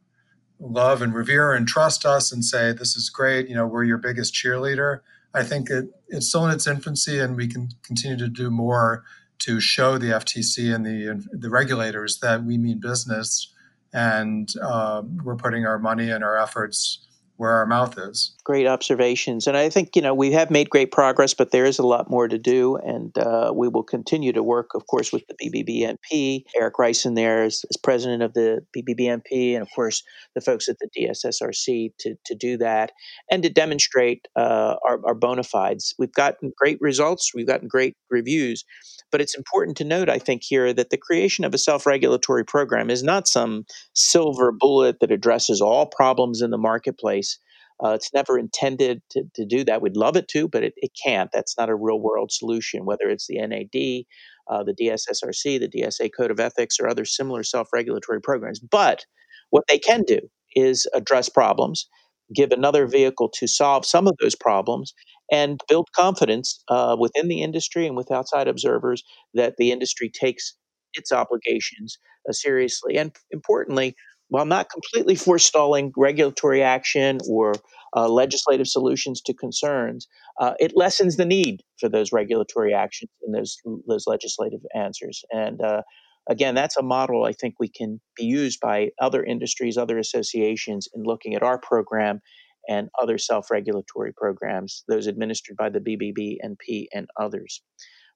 love 0.59 1.01
and 1.01 1.15
revere 1.15 1.55
and 1.55 1.67
trust 1.67 2.05
us 2.05 2.33
and 2.33 2.45
say 2.45 2.73
this 2.73 2.97
is 2.97 3.09
great 3.09 3.49
you 3.49 3.55
know 3.55 3.67
we're 3.67 3.85
your 3.85 3.97
biggest 3.97 4.35
cheerleader 4.35 5.01
I 5.35 5.43
think 5.43 5.71
it, 5.71 5.87
it's 6.09 6.29
still 6.29 6.45
in 6.47 6.51
its 6.53 6.67
infancy, 6.67 7.19
and 7.19 7.37
we 7.37 7.47
can 7.47 7.69
continue 7.83 8.17
to 8.19 8.29
do 8.29 8.51
more 8.51 9.05
to 9.41 9.61
show 9.61 9.97
the 9.97 10.09
FTC 10.09 10.75
and 10.75 10.85
the 10.85 11.27
the 11.33 11.51
regulators 11.51 12.19
that 12.19 12.45
we 12.45 12.59
mean 12.59 12.81
business, 12.81 13.53
and 13.93 14.49
uh, 14.63 15.03
we're 15.25 15.37
putting 15.37 15.67
our 15.67 15.79
money 15.79 16.11
and 16.11 16.25
our 16.25 16.37
efforts 16.37 17.07
where 17.41 17.53
our 17.53 17.65
mouth 17.65 17.97
is. 17.97 18.37
Great 18.45 18.67
observations. 18.67 19.47
And 19.47 19.57
I 19.57 19.71
think, 19.71 19.97
you 19.97 20.03
know, 20.03 20.13
we 20.13 20.31
have 20.33 20.51
made 20.51 20.69
great 20.69 20.93
progress, 20.93 21.33
but 21.33 21.53
there 21.53 21.65
is 21.65 21.79
a 21.79 21.87
lot 21.87 22.11
more 22.11 22.29
to 22.29 22.37
do. 22.37 22.77
And 22.77 23.17
uh, 23.17 23.51
we 23.57 23.67
will 23.67 23.83
continue 23.83 24.31
to 24.35 24.43
work, 24.43 24.75
of 24.75 24.87
course, 24.87 25.11
with 25.11 25.23
the 25.27 25.35
BBBNP. 25.43 26.45
Eric 26.55 26.75
Reicin 26.75 27.17
there 27.17 27.43
is, 27.43 27.65
is 27.71 27.79
president 27.79 28.23
of 28.23 28.35
the 28.35 28.61
BBBNP, 28.77 29.55
and 29.55 29.63
of 29.63 29.71
course, 29.75 30.03
the 30.35 30.43
folks 30.43 30.69
at 30.69 30.77
the 30.81 30.91
DSSRC 30.95 31.93
to, 32.01 32.15
to 32.27 32.35
do 32.35 32.59
that 32.59 32.93
and 33.31 33.43
to 33.43 33.49
demonstrate 33.49 34.29
uh, 34.37 34.77
our, 34.87 35.01
our 35.07 35.15
bona 35.15 35.43
fides. 35.43 35.95
We've 35.99 36.13
gotten 36.13 36.53
great 36.59 36.77
results, 36.83 37.33
we've 37.35 37.47
gotten 37.47 37.69
great 37.69 37.97
reviews. 38.11 38.67
But 39.11 39.21
it's 39.21 39.37
important 39.37 39.77
to 39.79 39.85
note, 39.85 40.09
I 40.09 40.19
think, 40.19 40.43
here 40.43 40.73
that 40.73 40.91
the 40.91 40.97
creation 40.97 41.45
of 41.45 41.55
a 41.55 41.59
self 41.59 41.87
regulatory 41.87 42.45
program 42.45 42.91
is 42.91 43.03
not 43.03 43.29
some 43.29 43.65
silver 43.95 44.53
bullet 44.53 45.01
that 45.01 45.11
addresses 45.11 45.61
all 45.61 45.87
problems 45.87 46.43
in 46.43 46.51
the 46.51 46.59
marketplace. 46.59 47.39
Uh, 47.83 47.91
it's 47.91 48.13
never 48.13 48.39
intended 48.39 49.01
to, 49.11 49.25
to 49.35 49.47
do 49.47 49.65
that. 49.65 49.81
We'd 49.81 49.97
love 49.97 50.17
it 50.17 50.29
to, 50.29 50.49
but 50.49 50.63
it, 50.63 50.75
it 50.77 50.91
can't. 51.03 51.31
That's 51.33 51.57
not 51.57 51.71
a 51.71 51.75
real 51.75 51.99
world 51.99 52.31
solution, 52.31 52.85
whether 52.85 53.09
it's 53.09 53.27
the 53.27 53.39
NAD, 53.39 54.05
uh, 54.51 54.65
the 54.65 54.75
DSSRC, 54.75 55.59
the 55.59 55.69
DSA 55.69 56.11
Code 56.15 56.31
of 56.31 56.41
Ethics, 56.41 56.79
or 56.79 56.89
other 56.89 57.05
similar 57.07 57.43
self 57.43 57.69
regulatory 57.73 58.21
programs. 58.21 58.61
But 58.61 59.07
what 59.51 59.65
they 59.69 59.79
can 59.79 60.03
do 60.03 60.21
is 60.55 60.87
address 60.95 61.29
problems, 61.29 61.89
give 62.35 62.53
another 62.53 62.87
vehicle 62.87 63.31
to 63.37 63.47
solve 63.47 63.87
some 63.87 64.07
of 64.07 64.15
those 64.21 64.35
problems, 64.35 64.93
and 65.31 65.61
build 65.69 65.89
confidence 65.95 66.63
uh, 66.69 66.97
within 66.99 67.29
the 67.29 67.43
industry 67.43 67.87
and 67.87 67.97
with 67.97 68.11
outside 68.11 68.49
observers 68.49 69.03
that 69.35 69.55
the 69.59 69.71
industry 69.71 70.11
takes 70.11 70.57
its 70.95 71.13
obligations 71.13 71.99
uh, 72.29 72.33
seriously. 72.33 72.97
And 72.97 73.13
importantly, 73.31 73.95
while 74.29 74.47
not 74.47 74.71
completely 74.71 75.17
forestalling 75.17 75.93
regulatory 75.97 76.63
action 76.63 77.19
or 77.29 77.53
uh, 77.97 78.09
legislative 78.09 78.69
solutions 78.69 79.21
to 79.23 79.35
concerns, 79.35 80.07
uh, 80.41 80.55
it 80.61 80.73
lessens 80.77 81.17
the 81.17 81.25
need 81.25 81.63
for 81.79 81.89
those 81.89 82.13
regulatory 82.13 82.73
actions 82.73 83.11
and 83.23 83.35
those 83.35 83.57
those 83.89 84.05
legislative 84.07 84.61
answers. 84.75 85.23
And 85.33 85.61
uh, 85.61 85.83
again, 86.29 86.55
that's 86.55 86.77
a 86.77 86.83
model 86.83 87.25
I 87.25 87.33
think 87.33 87.57
we 87.59 87.69
can 87.69 88.01
be 88.17 88.25
used 88.25 88.61
by 88.61 88.91
other 89.01 89.25
industries, 89.25 89.77
other 89.77 89.99
associations 89.99 90.89
in 90.95 91.03
looking 91.03 91.35
at 91.35 91.43
our 91.43 91.59
program 91.59 92.21
and 92.69 92.89
other 93.01 93.19
self 93.19 93.51
regulatory 93.51 94.13
programs, 94.13 94.85
those 94.89 95.07
administered 95.07 95.57
by 95.57 95.69
the 95.69 95.81
BBBNP 95.81 96.87
and 96.93 97.09
others. 97.19 97.63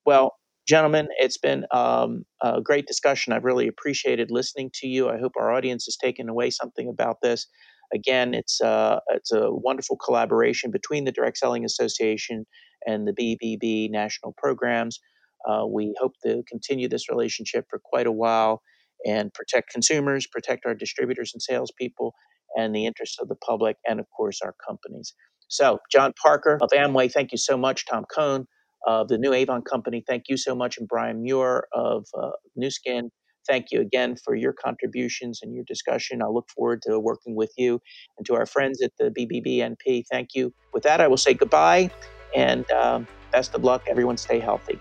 Well, 0.07 0.34
gentlemen, 0.66 1.09
it's 1.18 1.38
been 1.38 1.66
um, 1.72 2.24
a 2.42 2.61
great 2.61 2.86
discussion. 2.86 3.32
I've 3.32 3.45
really 3.45 3.68
appreciated 3.68 4.30
listening 4.30 4.70
to 4.74 4.86
you. 4.86 5.09
I 5.09 5.18
hope 5.18 5.32
our 5.38 5.53
audience 5.53 5.84
has 5.86 5.97
taken 5.97 6.28
away 6.28 6.51
something 6.51 6.88
about 6.88 7.16
this. 7.22 7.47
Again, 7.92 8.34
it's 8.34 8.61
uh, 8.61 9.01
it's 9.09 9.32
a 9.32 9.49
wonderful 9.51 9.97
collaboration 9.97 10.70
between 10.70 11.05
the 11.05 11.12
Direct 11.12 11.38
Selling 11.38 11.64
Association 11.64 12.47
and 12.86 13.07
the 13.07 13.12
BBB 13.12 13.90
national 13.90 14.34
programs. 14.36 15.01
Uh, 15.49 15.66
we 15.66 15.95
hope 16.01 16.12
to 16.24 16.42
continue 16.49 16.88
this 16.88 17.11
relationship 17.11 17.66
for 17.68 17.78
quite 17.82 18.07
a 18.07 18.12
while 18.12 18.62
and 19.05 19.32
protect 19.34 19.70
consumers, 19.70 20.26
protect 20.26 20.64
our 20.64 20.74
distributors 20.74 21.32
and 21.34 21.42
salespeople, 21.42 22.14
and 22.57 22.75
the 22.75 22.87
interests 22.87 23.19
of 23.21 23.29
the 23.29 23.37
public, 23.37 23.77
and 23.87 24.01
of 24.01 24.07
course, 24.17 24.41
our 24.43 24.55
companies. 24.67 25.15
So, 25.49 25.79
John 25.91 26.13
Parker 26.21 26.59
of 26.61 26.71
Amway, 26.71 27.13
thank 27.13 27.33
you 27.33 27.39
so 27.39 27.57
much. 27.57 27.87
Tom 27.87 28.05
Cohn 28.13 28.47
of 28.87 29.09
the 29.09 29.19
New 29.19 29.33
Avon 29.33 29.63
Company, 29.63 30.03
thank 30.07 30.25
you 30.29 30.37
so 30.37 30.55
much. 30.55 30.79
And 30.79 30.89
Brian 30.89 31.23
Muir 31.23 31.67
of 31.73 32.07
uh, 32.21 32.31
Nu 32.57 32.71
Skin, 32.71 33.11
thank 33.47 33.67
you 33.71 33.81
again 33.81 34.17
for 34.25 34.35
your 34.35 34.53
contributions 34.53 35.41
and 35.43 35.55
your 35.55 35.65
discussion. 35.67 36.23
I 36.23 36.27
look 36.27 36.49
forward 36.55 36.83
to 36.83 36.99
working 36.99 37.35
with 37.35 37.53
you. 37.57 37.81
And 38.19 38.27
to 38.27 38.35
our 38.35 38.47
friends 38.47 38.83
at 38.83 38.93
the 38.99 39.11
BBBNP, 39.11 40.05
thank 40.11 40.31
you. 40.35 40.53
With 40.73 40.83
that, 40.85 41.01
I 41.01 41.09
will 41.09 41.17
say 41.17 41.35
goodbye 41.35 41.91
and 42.35 42.69
um, 42.73 43.07
best 43.33 43.55
of 43.55 43.65
luck. 43.65 43.85
Everyone 43.89 44.17
stay 44.17 44.39
healthy. 44.39 44.79